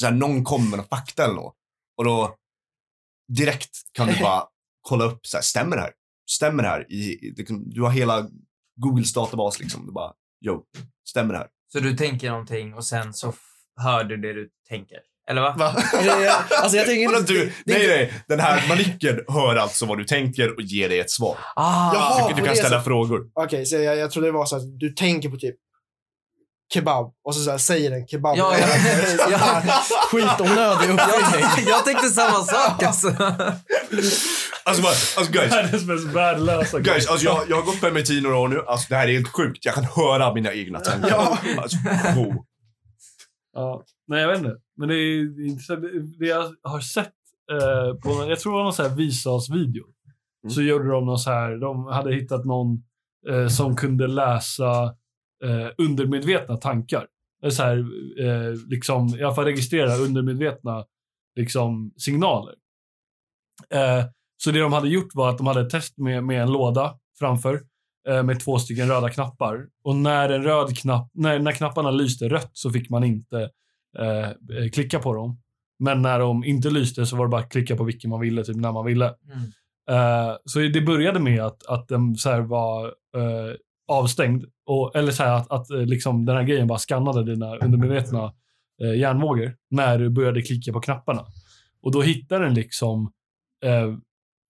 Så 0.00 0.06
här, 0.06 0.12
någon 0.12 0.44
kommer 0.44 0.76
med 0.76 0.86
fakta 0.86 1.24
eller 1.24 1.34
något. 1.34 1.56
Och 1.96 2.04
då 2.04 2.36
direkt 3.28 3.76
kan 3.92 4.08
du 4.08 4.18
bara 4.22 4.44
kolla 4.80 5.04
upp, 5.04 5.26
så 5.26 5.36
här, 5.36 5.42
stämmer 5.42 5.76
det 5.76 5.82
här? 5.82 5.92
Stämmer 6.30 6.62
det 6.62 6.68
här? 6.68 6.92
I, 6.92 7.32
liksom, 7.36 7.70
du 7.70 7.82
har 7.82 7.90
hela 7.90 8.26
Googles 8.76 9.12
databas 9.12 9.60
liksom. 9.60 9.86
Du 9.86 9.92
bara, 9.92 10.12
jo, 10.40 10.62
stämmer 11.08 11.32
det 11.34 11.38
här? 11.38 11.48
Så 11.72 11.80
du 11.80 11.96
tänker 11.96 12.30
någonting 12.30 12.74
och 12.74 12.84
sen 12.84 13.14
så 13.14 13.32
hör 13.82 14.04
du 14.04 14.16
det 14.16 14.32
du 14.32 14.48
tänker. 14.68 14.98
Eller 15.28 15.40
va? 15.42 15.54
Va? 15.58 15.66
Alltså, 16.62 16.76
jag- 16.76 16.86
tänker 16.86 17.16
inte- 17.18 17.32
du, 17.32 17.44
det- 17.46 17.52
nej, 17.78 17.86
nej. 17.86 18.12
Den 18.28 18.40
här 18.40 18.68
manicken 18.68 19.20
hör 19.28 19.56
alltså 19.56 19.86
vad 19.86 19.98
du 19.98 20.04
tänker 20.04 20.54
och 20.54 20.62
ger 20.62 20.88
dig 20.88 20.98
ett 21.00 21.10
svar. 21.10 21.36
Ah, 21.56 21.94
Jaha. 21.94 22.28
du, 22.28 22.34
du 22.40 22.46
kan 22.46 22.56
ställa 22.56 22.68
sättet. 22.70 22.84
frågor. 22.84 23.30
Okej, 23.34 23.66
så 23.66 23.76
jag, 23.76 23.96
jag 23.96 24.10
trodde 24.10 24.28
det 24.28 24.32
var 24.32 24.46
så 24.46 24.56
att 24.56 24.78
du 24.80 24.88
tänker 24.92 25.28
på 25.28 25.36
typ 25.36 25.56
kebab 26.74 27.12
och 27.24 27.34
så, 27.34 27.40
så 27.44 27.50
här, 27.50 27.58
säger 27.58 27.90
en 27.92 28.06
kebab. 28.06 28.36
Ja, 28.38 28.54
ja, 28.58 28.66
ja. 29.30 29.62
Skitonödig 30.10 30.90
uppfinning. 30.90 31.46
jag, 31.56 31.68
jag 31.68 31.84
tänkte 31.84 32.08
samma 32.08 32.44
sak 32.44 32.82
alltså. 32.82 33.08
Alltså, 34.70 34.82
bara, 34.82 35.22
alltså 35.22 35.32
guys, 35.32 35.52
Världens 35.52 35.86
mest 35.86 36.06
värdelösa 36.06 36.80
grej. 36.80 36.94
guys 36.94 37.08
alltså, 37.08 37.26
jag, 37.26 37.44
jag 37.48 37.56
har 37.56 37.62
gått 37.62 37.80
på 37.80 37.90
MIT 37.90 38.10
i 38.10 38.20
några 38.20 38.36
år 38.36 38.48
nu. 38.48 38.62
Alltså, 38.66 38.86
det 38.88 38.96
här 38.96 39.08
är 39.08 39.12
helt 39.12 39.28
sjukt. 39.28 39.64
Jag 39.64 39.74
kan 39.74 39.84
höra 39.84 40.34
mina 40.34 40.54
egna 40.54 40.80
tankar. 40.88 41.08
Ja. 41.08 41.38
Alltså, 41.58 41.76
oh. 42.18 42.34
Ja. 43.52 43.84
Nej, 44.08 44.20
jag 44.20 44.28
vet 44.28 44.38
inte. 44.38 44.56
Men 44.76 44.88
det 44.88 44.94
är 44.94 45.46
intressant. 45.46 45.80
Det 46.18 46.26
jag 46.26 46.54
har 46.62 46.80
sett 46.80 47.12
eh, 47.52 47.94
på, 47.94 48.26
jag 48.28 48.40
tror 48.40 48.52
det 48.52 48.56
var 48.56 48.62
någon 48.62 48.72
så 48.72 48.82
här 48.82 48.96
Visas-video. 48.96 49.84
Mm. 50.44 50.50
Så 50.50 50.62
gjorde 50.62 50.88
de 50.88 51.06
någon 51.06 51.18
så 51.18 51.30
här, 51.30 51.56
de 51.56 51.86
hade 51.86 52.14
hittat 52.14 52.44
någon 52.44 52.82
eh, 53.28 53.48
som 53.48 53.76
kunde 53.76 54.06
läsa 54.06 54.84
eh, 55.44 55.68
undermedvetna 55.78 56.56
tankar. 56.56 57.06
Så 57.50 57.62
här, 57.62 57.78
eh, 58.20 58.54
liksom, 58.68 59.08
i 59.18 59.22
alla 59.22 59.34
fall 59.34 59.44
registrera 59.44 59.96
undermedvetna 59.96 60.84
liksom, 61.36 61.92
signaler. 61.96 62.54
Eh, 63.70 64.04
så 64.42 64.50
det 64.50 64.60
de 64.60 64.72
hade 64.72 64.88
gjort 64.88 65.14
var 65.14 65.30
att 65.30 65.38
de 65.38 65.46
hade 65.46 65.60
ett 65.60 65.70
test 65.70 65.98
med, 65.98 66.24
med 66.24 66.42
en 66.42 66.52
låda 66.52 66.94
framför 67.18 67.60
eh, 68.08 68.22
med 68.22 68.40
två 68.40 68.58
stycken 68.58 68.88
röda 68.88 69.10
knappar. 69.10 69.66
Och 69.84 69.96
när 69.96 70.28
en 70.28 70.42
röd 70.42 70.78
knapp, 70.78 71.10
när, 71.14 71.38
när 71.38 71.52
knapparna 71.52 71.90
lyste 71.90 72.28
rött 72.28 72.50
så 72.52 72.70
fick 72.70 72.90
man 72.90 73.04
inte 73.04 73.50
eh, 73.98 74.28
eh, 74.28 74.70
klicka 74.72 74.98
på 74.98 75.14
dem. 75.14 75.40
Men 75.78 76.02
när 76.02 76.18
de 76.18 76.44
inte 76.44 76.70
lyste 76.70 77.06
så 77.06 77.16
var 77.16 77.24
det 77.24 77.30
bara 77.30 77.40
att 77.40 77.52
klicka 77.52 77.76
på 77.76 77.84
vilken 77.84 78.10
man 78.10 78.20
ville, 78.20 78.44
typ 78.44 78.56
när 78.56 78.72
man 78.72 78.86
ville. 78.86 79.14
Mm. 79.32 79.50
Eh, 79.90 80.36
så 80.44 80.58
det 80.58 80.80
började 80.80 81.20
med 81.20 81.42
att, 81.42 81.66
att 81.66 81.88
den 81.88 82.16
så 82.16 82.30
här 82.30 82.40
var 82.40 82.86
eh, 82.86 83.54
avstängd. 83.88 84.44
Och, 84.66 84.96
eller 84.96 85.12
så 85.12 85.22
här 85.22 85.36
att, 85.36 85.50
att 85.50 85.70
liksom 85.70 86.26
den 86.26 86.36
här 86.36 86.42
grejen 86.42 86.66
bara 86.66 86.78
skannade 86.78 87.24
dina 87.24 87.56
undermedvetna 87.56 88.32
eh, 88.82 88.98
hjärnvågor 88.98 89.56
när 89.70 89.98
du 89.98 90.10
började 90.10 90.42
klicka 90.42 90.72
på 90.72 90.80
knapparna. 90.80 91.24
Och 91.82 91.92
då 91.92 92.02
hittar 92.02 92.40
den 92.40 92.54
liksom 92.54 93.12
eh, 93.64 93.94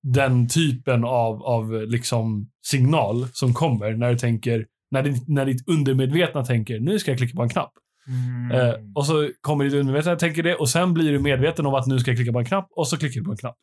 den 0.02 0.48
typen 0.48 1.04
av, 1.04 1.42
av 1.42 1.72
liksom 1.72 2.50
signal 2.66 3.26
som 3.32 3.54
kommer 3.54 3.92
när 3.92 4.10
du 4.10 4.18
tänker, 4.18 4.66
när, 4.90 5.02
ditt- 5.02 5.28
när 5.28 5.46
ditt 5.46 5.68
undermedvetna 5.68 6.44
tänker 6.44 6.80
nu 6.80 6.98
ska 6.98 7.10
jag 7.10 7.18
klicka 7.18 7.36
på 7.36 7.42
en 7.42 7.48
knapp. 7.48 7.72
Mm. 8.08 8.50
Eh, 8.68 8.74
och 8.94 9.06
så 9.06 9.30
kommer 9.40 9.64
ditt 9.64 9.74
undermedvetna 9.74 10.16
tänker 10.16 10.42
det 10.42 10.54
och 10.54 10.68
sen 10.68 10.94
blir 10.94 11.12
du 11.12 11.18
medveten 11.18 11.66
om 11.66 11.74
att 11.74 11.86
nu 11.86 11.98
ska 11.98 12.10
jag 12.10 12.18
klicka 12.18 12.32
på 12.32 12.38
en 12.38 12.44
knapp 12.44 12.68
och 12.76 12.88
så 12.88 12.96
klickar 12.96 13.20
du 13.20 13.24
på 13.24 13.30
en 13.30 13.36
knapp. 13.36 13.56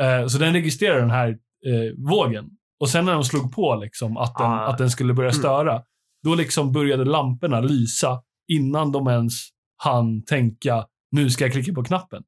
Eh, 0.00 0.26
så 0.26 0.38
den 0.38 0.52
registrerar 0.52 1.00
den 1.00 1.10
här 1.10 1.28
eh, 1.66 2.10
vågen. 2.10 2.50
Och 2.80 2.88
sen 2.88 3.04
när 3.04 3.12
de 3.12 3.24
slog 3.24 3.52
på 3.52 3.74
liksom 3.74 4.16
att, 4.16 4.34
den, 4.38 4.46
Ah. 4.46 4.66
att 4.66 4.78
den 4.78 4.90
skulle 4.90 5.14
börja 5.14 5.32
störa, 5.32 5.82
då 6.24 6.34
liksom 6.34 6.72
började 6.72 7.04
lamporna 7.04 7.60
lysa 7.60 8.22
innan 8.52 8.92
de 8.92 9.08
ens 9.08 9.32
hann 9.76 10.22
tänka 10.24 10.86
nu 11.10 11.30
ska 11.30 11.44
jag 11.44 11.52
klicka 11.52 11.72
på 11.72 11.84
knappen. 11.84 12.22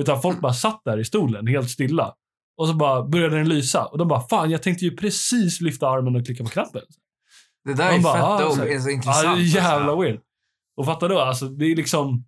Utan 0.00 0.22
folk 0.22 0.40
bara 0.40 0.52
satt 0.52 0.80
där 0.84 0.98
i 1.00 1.04
stolen 1.04 1.46
helt 1.46 1.70
stilla. 1.70 2.14
Och 2.56 2.68
så 2.68 2.74
bara 2.74 3.02
började 3.02 3.36
den 3.36 3.48
lysa. 3.48 3.84
Och 3.86 3.98
de 3.98 4.08
bara, 4.08 4.20
fan 4.20 4.50
jag 4.50 4.62
tänkte 4.62 4.84
ju 4.84 4.96
precis 4.96 5.60
lyfta 5.60 5.88
armen 5.88 6.16
och 6.16 6.26
klicka 6.26 6.44
på 6.44 6.50
knappen. 6.50 6.82
Det 7.64 7.74
där 7.74 7.88
är 7.88 7.92
Man 7.92 8.02
bara, 8.02 8.38
fett 8.38 8.46
ah, 8.46 8.50
så. 8.50 8.64
Det 8.64 8.74
är 8.74 8.80
så 8.80 8.90
intressant. 8.90 9.38
är 9.38 9.42
jävla 9.42 9.96
weird. 9.96 10.20
Och 10.76 10.86
fatta 10.86 11.08
då, 11.08 11.18
alltså 11.18 11.48
det 11.48 11.64
är 11.64 11.76
liksom... 11.76 12.24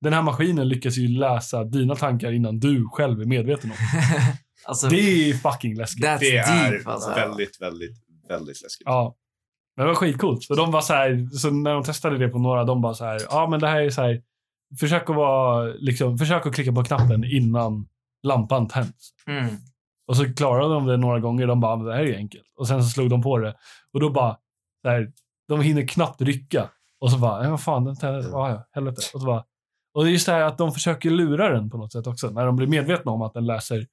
Den 0.00 0.12
här 0.12 0.22
maskinen 0.22 0.68
lyckas 0.68 0.96
ju 0.96 1.08
läsa 1.08 1.64
dina 1.64 1.94
tankar 1.94 2.32
innan 2.32 2.58
du 2.58 2.88
själv 2.92 3.20
är 3.20 3.24
medveten 3.24 3.70
om. 3.70 3.76
alltså, 4.64 4.88
Det 4.88 5.30
är 5.30 5.34
fucking 5.34 5.76
läskigt. 5.76 6.04
that's 6.04 6.18
Det 6.18 6.36
är 6.36 6.72
deep 6.72 6.86
alltså. 6.86 7.10
väldigt, 7.10 7.60
väldigt, 7.60 7.96
väldigt 8.28 8.62
läskigt. 8.62 8.84
Ja. 8.84 9.16
Men 9.76 9.86
det 9.86 9.92
var 9.92 9.96
skitcoolt. 9.96 10.44
För 10.46 10.56
de 10.56 10.70
var 10.70 10.80
så 10.80 10.92
här, 10.92 11.28
så 11.32 11.50
när 11.50 11.74
de 11.74 11.82
testade 11.84 12.18
det 12.18 12.28
på 12.28 12.38
några, 12.38 12.64
de 12.64 12.80
bara 12.80 12.94
så 12.94 13.04
här, 13.04 13.20
ja 13.30 13.48
men 13.50 13.60
det 13.60 13.68
här 13.68 13.80
är 13.80 13.90
så 13.90 14.02
här, 14.02 14.22
försök 14.80 15.10
att 15.10 15.16
vara, 15.16 15.64
liksom, 15.64 16.18
försök 16.18 16.46
att 16.46 16.54
klicka 16.54 16.72
på 16.72 16.84
knappen 16.84 17.24
innan 17.24 17.88
lampan 18.26 18.68
tänds. 18.68 19.10
Mm. 19.26 19.54
Och 20.08 20.16
så 20.16 20.34
klarade 20.34 20.74
de 20.74 20.86
det 20.86 20.96
några 20.96 21.20
gånger. 21.20 21.46
De 21.46 21.60
bara, 21.60 21.76
"Men 21.76 21.86
det 21.86 21.94
här 21.94 22.02
är 22.04 22.16
enkelt. 22.16 22.44
Och 22.58 22.68
sen 22.68 22.82
så 22.84 22.88
slog 22.88 23.10
de 23.10 23.22
på 23.22 23.38
det. 23.38 23.54
Och 23.92 24.00
då 24.00 24.10
bara, 24.10 24.36
så 24.82 24.88
här, 24.90 25.12
de 25.48 25.60
hinner 25.60 25.88
knappt 25.88 26.20
rycka. 26.22 26.70
Och 27.00 27.10
så 27.10 27.18
bara, 27.18 27.44
"Ja, 27.44 27.50
vad 27.50 27.60
fan, 27.62 27.84
den 27.84 27.96
tänder. 27.96 28.20
Ja, 28.30 28.50
ja, 28.50 28.66
helvete. 28.72 29.02
Och 29.14 29.20
så 29.20 29.26
bara, 29.26 29.44
och 29.94 30.04
det 30.04 30.10
är 30.10 30.12
just 30.12 30.26
det 30.26 30.32
här 30.32 30.40
att 30.40 30.58
de 30.58 30.72
försöker 30.72 31.10
lura 31.10 31.48
den 31.52 31.70
på 31.70 31.76
något 31.78 31.92
sätt 31.92 32.06
också. 32.06 32.30
När 32.30 32.46
de 32.46 32.56
blir 32.56 32.66
medvetna 32.66 33.12
om 33.12 33.22
att 33.22 33.34
den 33.34 33.46
läser. 33.46 33.86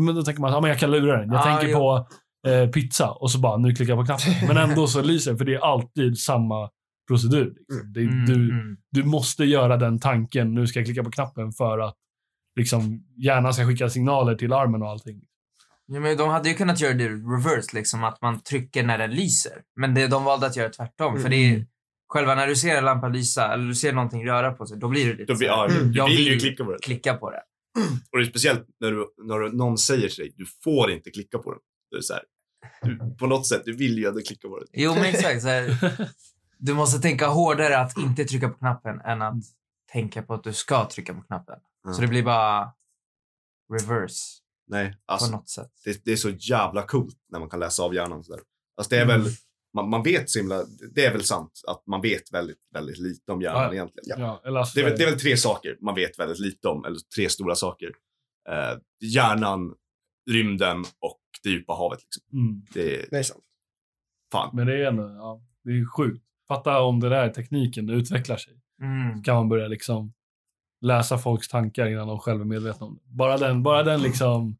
Men 0.00 0.14
då 0.14 0.22
tänker 0.22 0.40
man, 0.40 0.52
ja 0.52 0.60
men 0.60 0.70
jag 0.70 0.78
kan 0.78 0.90
lura 0.90 1.20
den. 1.20 1.30
Jag 1.32 1.40
Ah, 1.40 1.44
tänker 1.44 1.68
jo. 1.68 1.78
på 1.78 2.06
eh, 2.50 2.68
pizza. 2.70 3.10
Och 3.10 3.30
så 3.30 3.38
bara, 3.38 3.56
nu 3.56 3.74
klickar 3.74 3.92
jag 3.96 3.98
på 4.00 4.06
knappen. 4.06 4.48
Men 4.48 4.70
ändå 4.70 4.86
så 4.86 5.02
lyser 5.02 5.32
det, 5.32 5.38
för 5.38 5.44
det 5.44 5.54
är 5.54 5.58
alltid 5.72 6.18
samma 6.18 6.70
procedur. 7.08 7.54
Liksom. 7.68 7.92
Det, 7.92 8.00
är- 8.00 8.04
Mm, 8.04 8.26
du, 8.26 8.34
mm. 8.50 8.76
du 8.90 9.04
måste 9.04 9.44
göra 9.44 9.76
den 9.76 10.00
tanken, 10.00 10.54
nu 10.54 10.66
ska 10.66 10.78
jag 10.78 10.86
klicka 10.86 11.04
på 11.04 11.10
knappen 11.10 11.52
för 11.52 11.78
att 11.78 11.94
liksom, 12.56 13.04
hjärnan 13.16 13.54
ska 13.54 13.66
skicka 13.66 13.88
signaler 13.90 14.34
till 14.34 14.52
armen 14.52 14.82
och 14.82 14.88
allting. 14.88 15.20
Ja, 15.86 16.00
men 16.00 16.16
de 16.16 16.28
hade 16.28 16.48
ju 16.48 16.54
kunnat 16.54 16.80
göra 16.80 16.92
det 16.94 17.08
reverse, 17.08 17.76
liksom 17.76 18.04
att 18.04 18.22
man 18.22 18.40
trycker 18.42 18.82
när 18.82 18.98
den 18.98 19.10
lyser. 19.10 19.52
Men 19.76 19.94
det, 19.94 20.06
de 20.06 20.24
valde 20.24 20.46
att 20.46 20.56
göra 20.56 20.68
tvärtom. 20.68 21.20
För 21.20 21.28
det 21.28 21.36
är, 21.36 21.54
Mm. 21.54 21.66
själva 22.08 22.34
när 22.34 22.46
du 22.46 22.56
ser 22.56 22.76
en 22.76 22.84
lampa 22.84 23.08
lysa 23.08 23.52
eller 23.54 23.64
du 23.66 23.74
ser 23.74 23.92
någonting 23.92 24.26
röra 24.28 24.52
på 24.52 24.66
sig, 24.66 24.78
då 24.78 24.88
blir 24.88 25.06
det 25.06 25.12
lite 25.14 25.32
Då 25.32 25.38
blir, 25.38 25.48
ja, 25.48 25.68
Mm. 25.70 25.92
du 25.92 25.98
Jag 25.98 26.06
vill 26.08 26.26
ju 26.26 26.38
klicka 26.38 26.64
på 26.64 26.72
det. 26.72 26.78
klicka 26.78 27.14
på 27.14 27.30
det. 27.30 27.42
Och 28.12 28.18
det 28.18 28.24
är 28.24 28.28
speciellt 28.30 28.66
när, 28.80 28.90
du, 28.90 29.06
när 29.24 29.38
du, 29.38 29.52
någon 29.56 29.78
säger 29.78 30.08
till 30.08 30.24
dig, 30.24 30.32
du 30.36 30.44
får 30.64 30.90
inte 30.90 31.10
klicka 31.10 31.38
på 31.38 31.50
den. 31.50 31.60
Det 31.90 31.96
är 31.96 32.00
så 32.00 32.12
här, 32.14 32.22
du, 32.82 33.16
på 33.18 33.26
något 33.26 33.46
sätt, 33.46 33.62
du 33.64 33.72
vill 33.76 33.98
ju 33.98 34.06
ändå 34.08 34.20
klicka 34.20 34.48
på 34.48 34.58
den. 34.58 34.68
Jo, 34.72 34.94
men 34.94 35.04
exakt. 35.04 35.42
Så 35.42 35.48
här, 35.48 35.76
du 36.58 36.74
måste 36.74 37.00
tänka 37.00 37.26
hårdare 37.26 37.78
att 37.78 37.98
inte 37.98 38.24
trycka 38.24 38.48
på 38.48 38.58
knappen 38.58 39.00
än 39.00 39.22
att 39.22 39.34
tänka 39.92 40.22
på 40.22 40.34
att 40.34 40.44
du 40.44 40.52
ska 40.52 40.84
trycka 40.88 41.14
på 41.14 41.22
knappen. 41.22 41.56
Mm. 41.84 41.94
Så 41.94 42.00
det 42.02 42.08
blir 42.08 42.22
bara 42.22 42.72
reverse 43.72 44.40
Nej, 44.66 44.90
på 44.92 45.12
alltså 45.12 45.30
något 45.30 45.48
sätt. 45.48 45.70
det, 45.84 46.04
det 46.04 46.12
är 46.12 46.16
så 46.16 46.30
jävla 46.30 46.82
coolt 46.82 47.16
när 47.32 47.38
man 47.38 47.48
kan 47.50 47.60
läsa 47.60 47.82
av 47.82 47.94
hjärnan 47.94 48.24
sådär. 48.24 48.42
Alltså 48.76 48.90
det 48.90 48.96
är 48.98 49.04
Mm. 49.04 49.22
väl, 49.22 49.32
man, 49.74 49.90
man 49.90 50.02
vet 50.02 50.30
så 50.30 50.38
himla, 50.38 50.64
det 50.94 51.04
är 51.04 51.12
väl 51.12 51.24
sant 51.24 51.60
att 51.68 51.86
man 51.86 52.00
vet 52.00 52.32
väldigt, 52.32 52.58
väldigt 52.74 52.98
lite 52.98 53.32
om 53.32 53.42
hjärnan 53.42 53.62
Ja. 53.62 53.72
egentligen. 53.72 54.20
Ja, 54.20 54.42
eller 54.44 54.58
alltså, 54.60 54.74
Det 54.74 54.80
är, 54.86 54.88
väl, 54.90 54.98
det 54.98 55.04
är 55.04 55.10
väl 55.10 55.20
tre 55.20 55.36
saker 55.36 55.76
man 55.80 55.94
vet 55.94 56.18
väldigt 56.18 56.38
lite 56.38 56.68
om, 56.68 56.84
eller 56.84 56.98
tre 57.16 57.28
stora 57.28 57.54
saker. 57.54 57.90
Eh, 58.48 58.78
hjärnan, 59.00 59.74
rymden 60.30 60.78
och 60.98 61.20
det 61.42 61.50
djupa 61.50 61.72
havet. 61.72 61.98
Liksom. 62.02 62.22
mm. 62.48 62.62
Det 62.74 62.96
är 63.02 63.06
Det 63.10 63.18
är 63.18 63.22
sant. 63.22 63.44
fan. 64.32 64.50
Men 64.56 64.66
det 64.66 64.74
är 64.84 64.88
ändå, 64.88 65.02
ja, 65.02 65.42
det 65.64 65.70
är 65.70 65.96
sjukt. 65.96 66.24
Fatta 66.48 66.80
om 66.82 67.00
det 67.00 67.08
där 67.08 67.28
tekniken 67.28 67.88
utvecklar 67.90 68.36
sig. 68.36 68.60
Mm. 68.82 69.22
kan 69.22 69.34
man 69.34 69.48
börja 69.48 69.68
liksom 69.68 70.12
läsa 70.84 71.18
folks 71.18 71.48
tankar 71.48 71.86
innan 71.86 72.08
de 72.08 72.18
själva 72.18 72.44
är 72.44 72.46
medvetna 72.46 72.86
om 72.86 72.94
det. 72.94 73.00
Bara 73.16 73.38
den, 73.38 73.62
bara 73.62 73.82
den 73.82 74.02
liksom, 74.02 74.56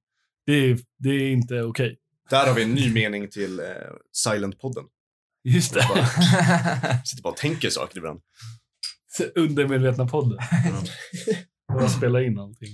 det 0.46 0.52
är, 0.52 0.78
det 0.98 1.08
är 1.08 1.30
inte 1.30 1.62
okej. 1.62 1.98
Där 2.30 2.46
har 2.46 2.54
vi 2.54 2.62
en 2.62 2.74
ny 2.74 2.92
mening 2.92 3.28
till 3.28 3.60
eh, 3.60 3.66
Silent-podden. 4.26 4.84
Just 5.44 5.74
det. 5.74 5.82
Sitter 7.04 7.22
bara 7.22 7.30
och 7.32 7.36
tänker 7.36 7.70
saker 7.70 7.98
ibland. 7.98 8.20
Undermedvetna 9.34 10.06
podden. 10.06 10.38
Bara 11.68 11.88
spela 11.88 12.22
in 12.22 12.38
allting. 12.38 12.70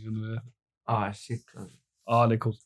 Ah, 0.86 1.12
shit. 1.12 1.44
Ja, 2.06 2.26
det 2.26 2.34
är 2.34 2.38
coolt. 2.38 2.60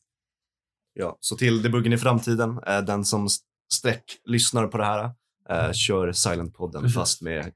Ja, 0.93 1.17
så 1.19 1.35
till 1.35 1.61
debuggen 1.61 1.93
i 1.93 1.97
framtiden, 1.97 2.59
eh, 2.67 2.81
den 2.81 3.05
som 3.05 3.27
streck 3.73 4.17
lyssnar 4.25 4.67
på 4.67 4.77
det 4.77 4.85
här, 4.85 5.11
eh, 5.49 5.71
kör 5.71 6.11
Silent-podden 6.11 6.89
fast 6.89 7.21
med 7.21 7.53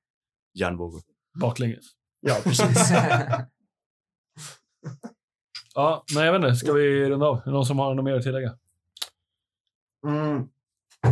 hjärnvågor. 0.54 1.02
Baklänges. 1.40 1.86
Ja, 2.22 2.38
precis. 2.44 2.92
Ja, 5.76 6.04
men 6.16 6.26
jag 6.26 6.34
vet 6.34 6.40
inte. 6.44 6.56
Ska 6.56 6.74
vi 6.74 7.10
runda 7.10 7.26
av? 7.26 7.38
Är 7.38 7.46
det 7.46 7.52
någon 7.52 7.66
som 7.66 7.80
har 7.80 7.94
något 7.94 8.06
mer 8.06 8.14
att 8.14 8.24
tillägga? 8.24 8.54
Mm. 10.08 10.48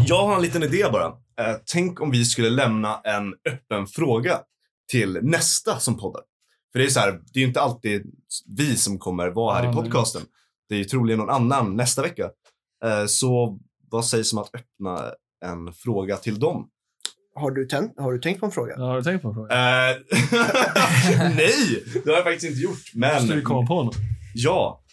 Jag 0.08 0.28
har 0.28 0.36
en 0.36 0.42
liten 0.42 0.64
idé 0.64 0.86
bara. 0.92 1.06
Eh, 1.40 1.56
tänk 1.66 2.02
om 2.02 2.12
vi 2.12 2.26
skulle 2.26 2.50
lämna 2.50 3.02
en 3.02 3.34
öppen 3.50 3.88
fråga 3.88 4.40
till 4.92 5.20
nästa 5.22 5.80
som 5.80 5.98
poddar. 5.98 6.22
För 6.72 6.80
det 6.80 6.86
är 6.86 6.90
så 6.90 7.00
här, 7.00 7.12
det 7.12 7.40
är 7.40 7.42
ju 7.42 7.48
inte 7.48 7.62
alltid 7.62 8.16
vi 8.58 8.76
som 8.78 9.00
kommer 9.00 9.28
vara 9.30 9.56
här 9.56 9.64
Ja, 9.64 9.72
i 9.72 9.76
nej. 9.76 9.84
podcasten. 9.84 10.22
Det 10.70 10.76
är 10.76 10.80
ju 10.80 10.86
troligen 10.86 11.20
någon 11.20 11.30
annan 11.30 11.76
nästa 11.76 12.02
vecka. 12.02 12.30
Eh, 12.86 13.06
så 13.06 13.60
vad 13.90 14.06
sägs 14.06 14.34
om 14.34 14.40
att 14.40 14.56
öppna 14.56 15.12
en 15.46 15.74
fråga 15.74 16.18
till 16.18 16.40
dem? 16.40 16.70
Har 17.40 17.52
du, 17.52 17.66
tänt, 17.66 17.94
har 17.98 18.12
du 18.14 18.20
tänkt 18.20 18.40
på 18.40 18.46
en 18.46 18.52
fråga? 18.52 18.74
Ja, 18.78 18.84
har 18.86 18.98
du 18.98 19.04
tänkt 19.04 19.22
på 19.22 19.28
en 19.28 19.34
fråga? 19.34 19.54
Eh, 19.54 19.96
Nej, 21.36 21.84
det 22.04 22.10
har 22.10 22.16
jag 22.18 22.24
faktiskt 22.24 22.46
inte 22.52 22.62
gjort. 22.62 22.80
Men 22.94 23.14
Måste 23.16 23.36
vi 23.36 23.42
komma 23.42 23.68
på 23.68 23.84
något? 23.84 23.96
ja. 24.34 24.84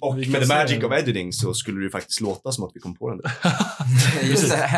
Och 0.00 0.16
med 0.16 0.24
the 0.42 0.46
magic 0.54 0.84
of 0.84 0.92
editing 0.92 1.32
så 1.32 1.54
skulle 1.54 1.84
det 1.84 1.90
faktiskt 1.90 2.20
låta 2.20 2.52
som 2.52 2.64
att 2.64 2.70
vi 2.74 2.80
kom 2.80 2.94
på 2.96 3.10
den. 3.10 3.20
Just 4.28 4.50
det. 4.50 4.70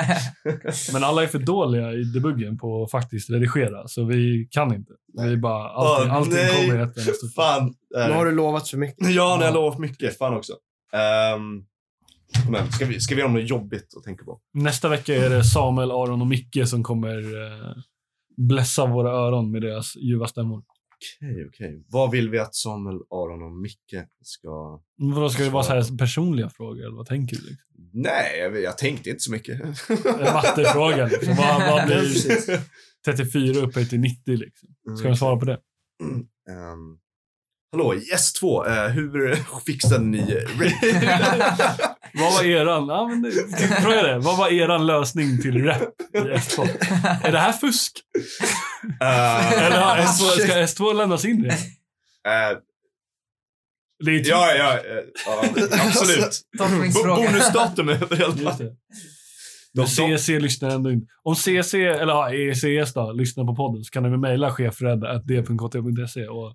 Men 0.92 1.04
alla 1.04 1.22
är 1.22 1.26
för 1.26 1.38
dåliga 1.38 1.92
i 1.92 2.02
debuggen 2.04 2.58
på 2.58 2.82
att 2.84 2.90
faktiskt 2.90 3.30
redigera, 3.30 3.88
så 3.88 4.04
vi 4.04 4.48
kan 4.50 4.74
inte. 4.74 4.92
Vi 5.22 5.36
bara, 5.36 5.68
allting, 5.70 6.10
Åh, 6.10 6.16
allting 6.16 6.32
nej. 6.34 6.66
kommer 6.68 6.78
i 6.80 6.82
ett 6.82 7.34
Fan. 7.36 7.74
Nu 7.94 8.12
har 8.12 8.24
du 8.26 8.32
lovat 8.32 8.68
för 8.68 8.76
mycket. 8.78 8.96
Ja, 9.00 9.06
nu 9.08 9.20
har 9.20 9.38
Ja. 9.40 9.44
jag 9.44 9.54
lovat 9.54 9.78
mycket. 9.78 10.18
Fan 10.18 10.36
också. 10.36 10.52
Um, 11.36 11.64
men 12.50 12.72
ska 12.72 12.86
vi, 12.86 13.00
ska 13.00 13.14
vi 13.14 13.20
göra 13.20 13.32
något 13.32 13.50
jobbigt 13.50 13.94
att 13.96 14.04
tänka 14.04 14.24
på? 14.24 14.40
Nästa 14.54 14.88
vecka 14.88 15.14
är 15.14 15.30
det 15.30 15.44
Samuel, 15.44 15.90
Aron 15.90 16.20
och 16.20 16.26
Micke 16.26 16.68
som 16.68 16.82
kommer 16.82 17.18
eh, 17.18 17.74
blässa 18.36 18.86
våra 18.86 19.10
öron 19.10 19.50
med 19.50 19.62
deras 19.62 19.96
ljuva 19.96 20.26
stämmor. 20.26 20.62
Okej, 21.00 21.46
okej. 21.48 21.84
Vad 21.88 22.10
vill 22.10 22.30
vi 22.30 22.38
att 22.38 22.54
Samuel, 22.54 22.96
Aron 23.10 23.42
och 23.42 23.52
Micke 23.52 24.06
ska... 24.22 24.80
Vadå, 24.96 25.28
ska 25.28 25.42
det 25.42 25.50
vara 25.50 25.62
så 25.62 25.72
här 25.72 25.98
personliga 25.98 26.50
frågor, 26.50 26.84
eller 26.84 26.96
vad 26.96 27.06
tänker 27.06 27.36
du? 27.36 27.42
Liksom? 27.42 27.66
Nej, 27.92 28.62
jag, 28.62 28.78
tänkte 28.78 29.10
inte 29.10 29.20
så 29.20 29.32
mycket. 29.32 29.60
En 30.04 30.32
mattefråga, 30.34 31.06
liksom. 31.06 31.34
vad, 31.38 31.70
vad 31.70 31.86
blir 31.86 31.96
Precis. 31.96 32.50
34 33.04 33.60
upphöjt 33.60 33.90
till 33.90 34.00
90? 34.00 34.36
Liksom? 34.36 34.68
Ska 34.98 35.08
de 35.08 35.16
svara 35.16 35.36
på 35.36 35.44
det? 35.44 35.60
Ehm, 36.50 36.98
hallå, 37.72 37.94
yes 37.94 38.32
2. 38.32 38.66
eh, 38.66 38.88
hur 38.88 39.34
fixade 39.66 40.04
ni... 40.04 40.20
Vad 42.14 42.32
var 42.32 42.44
eran, 42.44 42.88
ja, 42.88 43.06
men 43.08 43.22
det, 43.22 43.32
fråga 43.82 44.02
det. 44.02 44.18
Vad 44.18 44.38
var 44.38 44.48
eran 44.52 44.86
lösning 44.86 45.42
till 45.42 45.64
rap 45.64 45.82
i 46.14 46.18
S2? 46.18 46.68
Är 47.26 47.32
det 47.32 47.38
här 47.38 47.52
fusk? 47.52 47.92
Eh, 49.00 49.52
Eller 49.66 49.80
har 49.80 49.96
S2, 49.96 50.22
ska 50.40 50.52
S2 50.84 50.94
lämnas 50.94 51.24
in 51.24 51.42
det? 51.42 51.48
eh, 51.48 52.58
Det 54.04 54.10
är 54.10 54.18
typ- 54.18 54.26
ja, 54.28 54.54
ja, 54.54 54.78
ja, 55.26 55.44
absolut. 55.86 56.40
Bonusdatum 56.94 57.88
överallt. 57.88 58.40
Just 58.40 58.58
det. 58.58 58.72
Men 59.74 59.86
CEC 59.88 60.28
lyssnar 60.28 60.70
ändå 60.70 60.90
inte. 60.90 61.06
Om 61.22 61.36
CEC, 61.36 61.74
eller 61.74 62.12
ja, 62.12 62.34
ECS 62.34 62.92
då, 62.94 63.12
lyssnar 63.12 63.44
på 63.44 63.54
podden 63.56 63.84
så 63.84 63.90
kan 63.90 64.02
du 64.02 64.16
mejla 64.18 64.50
chefred.d.kt.se 64.52 66.26
och 66.26 66.54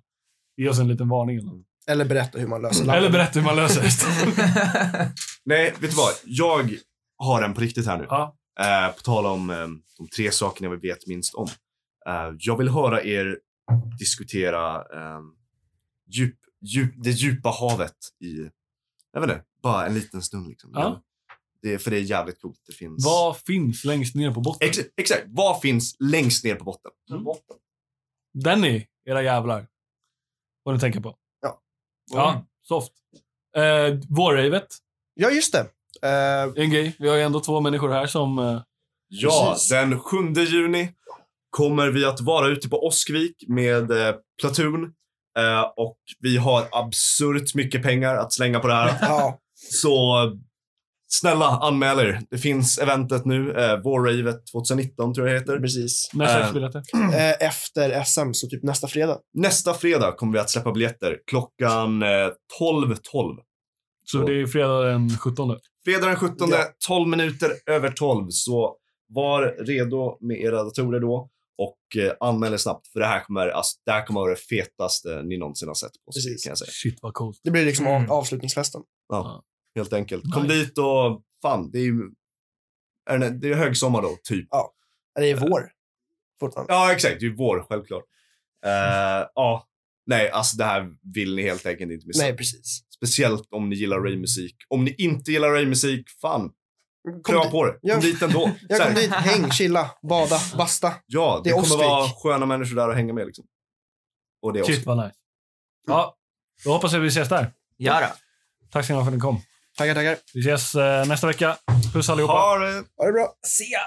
ge 0.56 0.68
oss 0.68 0.78
en 0.78 0.88
liten 0.88 1.08
varning. 1.08 1.36
Eller. 1.38 1.62
Eller 1.88 2.04
berätta 2.04 2.38
hur 2.38 2.46
man 2.46 2.62
löser 2.62 2.82
eller 2.82 2.94
lappen. 3.00 3.12
berätta 3.12 3.38
hur 3.40 3.46
man 3.46 3.56
löser 3.56 3.82
det. 3.82 5.12
Nej, 5.44 5.74
vet 5.80 5.90
du 5.90 5.96
vad? 5.96 6.12
Jag 6.24 6.70
har 7.18 7.42
en 7.42 7.54
på 7.54 7.60
riktigt 7.60 7.86
här 7.86 7.98
nu. 7.98 8.06
Ja. 8.08 8.36
Eh, 8.60 8.94
på 8.94 9.00
tal 9.00 9.26
om 9.26 9.50
eh, 9.50 9.56
de 9.98 10.08
tre 10.16 10.30
sakerna 10.32 10.68
vi 10.70 10.76
vet 10.88 11.06
minst 11.06 11.34
om. 11.34 11.48
Eh, 12.08 12.34
jag 12.38 12.56
vill 12.56 12.68
höra 12.68 13.02
er 13.02 13.38
diskutera 13.98 14.76
eh, 14.76 15.20
djup, 16.10 16.36
djup, 16.60 16.94
det 16.96 17.10
djupa 17.10 17.48
havet 17.48 17.96
i, 18.24 18.50
jag 19.12 19.20
vet 19.20 19.30
inte, 19.30 19.42
bara 19.62 19.86
en 19.86 19.94
liten 19.94 20.22
stund. 20.22 20.48
Liksom. 20.48 20.70
Ja. 20.74 21.02
Det, 21.62 21.74
är- 21.74 21.78
för 21.78 21.90
det 21.90 21.96
är 21.96 22.00
jävligt 22.00 22.40
coolt. 22.40 22.60
Det 22.66 22.72
finns... 22.72 23.04
Vad 23.06 23.36
finns 23.36 23.84
längst 23.84 24.14
ner 24.14 24.30
på 24.30 24.40
botten? 24.40 24.68
Ex, 24.68 24.78
exakt, 24.96 25.24
vad 25.26 25.60
finns 25.60 25.96
längst 26.00 26.44
ner 26.44 26.54
på 26.54 26.64
botten? 26.64 26.90
Mm. 27.10 27.24
Den 28.34 28.64
är 28.64 28.84
era 29.04 29.22
jävlar. 29.22 29.66
Vad 30.66 30.74
ni 30.74 30.80
tänker 30.80 31.00
på. 31.00 31.14
Ja. 31.42 31.60
Ja, 32.12 32.44
soft. 32.62 32.92
Eh, 33.56 33.98
Vårravet, 34.08 34.66
Ja, 35.14 35.30
just 35.30 35.52
det. 35.52 35.60
Eh, 36.08 36.62
en 36.64 36.70
grej. 36.70 36.96
Vi 36.98 37.08
har 37.08 37.16
ju 37.16 37.22
ändå 37.22 37.40
två 37.40 37.60
människor 37.60 37.88
här 37.90 38.06
som... 38.06 38.38
Eh, 38.38 38.60
Ja, 39.08 39.50
Precis. 39.52 39.68
den 39.68 40.00
7 40.00 40.16
juni 40.32 40.92
kommer 41.50 41.88
vi 41.88 42.04
att 42.04 42.20
vara 42.20 42.48
ute 42.48 42.68
på 42.68 42.86
Oskvik 42.86 43.44
med 43.48 43.90
eh, 43.90 44.14
Platoon. 44.40 44.84
Eh, 45.38 45.60
och 45.76 45.98
vi 46.18 46.36
har 46.36 46.68
absurt 46.72 47.54
mycket 47.54 47.82
pengar 47.82 48.16
att 48.16 48.32
slänga 48.32 48.60
på 48.60 48.66
det 48.68 48.74
här. 48.74 48.98
ja, 49.00 49.38
Så 49.54 50.16
snälla, 51.08 51.46
anmäl 51.46 51.98
er. 51.98 52.20
Det 52.30 52.38
finns 52.38 52.78
eventet 52.78 53.24
nu, 53.24 53.52
eh, 53.52 53.76
Vårravet 53.82 54.46
2019 54.52 55.14
tror 55.14 55.28
jag 55.28 55.36
det 55.36 55.40
heter. 55.40 55.58
precis. 55.60 56.10
när 56.12 56.26
släpps 56.26 56.46
Eh. 56.48 56.52
biljetter? 56.54 56.82
Eh, 57.14 57.46
efter 57.48 58.02
SM, 58.04 58.32
så 58.32 58.46
typ 58.48 58.62
nästa 58.62 58.88
fredag. 58.88 59.18
Nästa 59.34 59.74
fredag 59.74 60.12
kommer 60.12 60.32
vi 60.32 60.38
att 60.38 60.50
släppa 60.50 60.72
biljetter 60.72 61.16
klockan 61.30 62.02
eh, 62.02 62.08
12.12. 62.60 63.36
Så 64.04 64.18
det 64.26 64.40
är 64.42 64.46
fredag 64.46 64.82
den 64.82 65.10
17. 65.18 65.56
Fredag 65.84 66.06
den 66.06 66.16
17, 66.16 66.48
Ja. 66.50 66.64
12 66.88 67.08
minuter 67.08 67.50
över 67.70 67.90
12. 67.90 68.26
Så 68.30 68.76
var 69.08 69.42
redo 69.66 70.18
med 70.26 70.40
era 70.40 70.64
datorer 70.64 71.00
då 71.00 71.28
och 71.58 72.02
eh, 72.02 72.12
anmäl 72.20 72.52
er 72.52 72.56
snabbt. 72.56 72.88
För 72.92 73.00
det 73.00 73.06
här 73.06 73.20
kommer, 73.24 73.48
alltså, 73.48 73.72
det 73.86 73.92
här 73.92 74.06
kommer 74.06 74.20
vara 74.20 74.30
det 74.30 74.36
fetaste 74.40 75.22
ni 75.22 75.38
någonsin 75.38 75.68
har 75.68 75.74
sett 75.74 75.92
på 76.06 76.12
Precis. 76.12 76.44
kan 76.44 76.50
jag 76.50 76.58
säga. 76.58 76.70
Shit 76.70 76.98
vad 77.02 77.14
coolt. 77.14 77.40
Det 77.44 77.50
blir 77.50 77.64
liksom 77.64 77.86
Mm. 77.86 78.10
av, 78.10 78.12
avslutningsfesten. 78.18 78.80
Ja, 79.08 79.42
helt 79.76 79.92
enkelt. 79.92 80.24
Kom 80.34 80.42
Nice. 80.42 80.54
dit 80.54 80.78
och 80.78 81.22
fan, 81.42 81.70
det 81.70 81.78
är 81.78 81.82
ju 81.84 82.10
är 83.10 83.18
det, 83.18 83.30
det 83.30 83.48
är 83.48 83.54
högsommar 83.54 84.02
då, 84.02 84.16
typ. 84.22 84.48
Det 85.14 85.30
är 85.30 85.36
vår. 85.36 85.70
Fortfarande. 86.40 86.72
Ja, 86.72 86.92
exakt. 86.92 87.20
Det 87.20 87.26
är 87.26 87.30
vår, 87.36 87.66
självklart. 87.68 88.04
Eh, 88.66 88.70
ja, 89.34 89.66
nej, 90.06 90.30
alltså 90.30 90.56
det 90.56 90.64
här 90.64 90.88
vill 91.14 91.34
ni 91.36 91.42
helt 91.42 91.66
enkelt 91.66 91.92
inte 91.92 92.06
missa. 92.06 92.22
Nej, 92.22 92.36
precis. 92.36 92.82
Speciellt 92.96 93.48
om 93.50 93.68
ni 93.68 93.76
gillar 93.76 94.00
Ray-musik. 94.00 94.56
Om 94.68 94.84
ni 94.84 94.94
inte 94.98 95.32
gillar 95.32 95.50
Ray-musik, 95.50 96.08
fan, 96.20 96.52
Kom 97.22 97.42
dit. 97.42 97.50
på 97.50 97.64
det. 97.64 97.72
Kom 97.72 97.78
Ja. 97.82 98.00
dit 98.00 98.22
ändå. 98.22 98.50
Jag 98.68 98.82
kom 98.86 98.94
dit, 98.94 99.10
häng, 99.12 99.50
chilla, 99.50 99.90
bada, 100.08 100.38
basta. 100.58 100.92
Ja, 101.06 101.40
det, 101.44 101.50
Det 101.50 101.54
kommer 101.54 101.76
vara 101.88 102.08
sköna 102.08 102.46
människor 102.46 102.76
där 102.76 102.88
att 102.88 102.96
hänga 102.96 103.12
med. 103.12 103.26
Liksom. 103.26 103.46
Och 104.42 104.52
det 104.52 104.60
är 104.60 104.64
Shit 104.64 104.86
vad 104.86 104.96
nice. 105.06 105.16
Ja, 105.86 106.16
då 106.64 106.72
hoppas 106.72 106.92
jag 106.92 107.00
vi 107.00 107.08
ses 107.08 107.28
där. 107.28 107.52
Ja 107.76 108.00
då. 108.00 108.06
Tack 108.70 108.86
så 108.86 108.92
mycket 108.92 109.04
för 109.04 109.10
att 109.10 109.14
ni 109.14 109.20
kom. 109.20 109.40
Tackar, 109.78 109.94
tackar. 109.94 110.16
Vi 110.34 110.40
ses 110.40 110.74
eh, 110.74 111.06
nästa 111.06 111.26
vecka. 111.26 111.56
Puss 111.92 112.08
allihopa. 112.10 112.32
Ha 112.32 112.58
det! 112.58 112.84
Ha 112.98 113.06
det 113.06 113.12
bra. 113.12 113.28
Se 113.46 113.64
ya! 113.64 113.80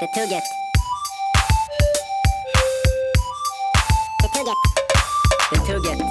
Det 0.00 0.20
tugget. 0.20 0.42
Det 4.22 4.28
tugget. 4.38 4.56
Det 5.52 5.58
tugget. 5.66 6.05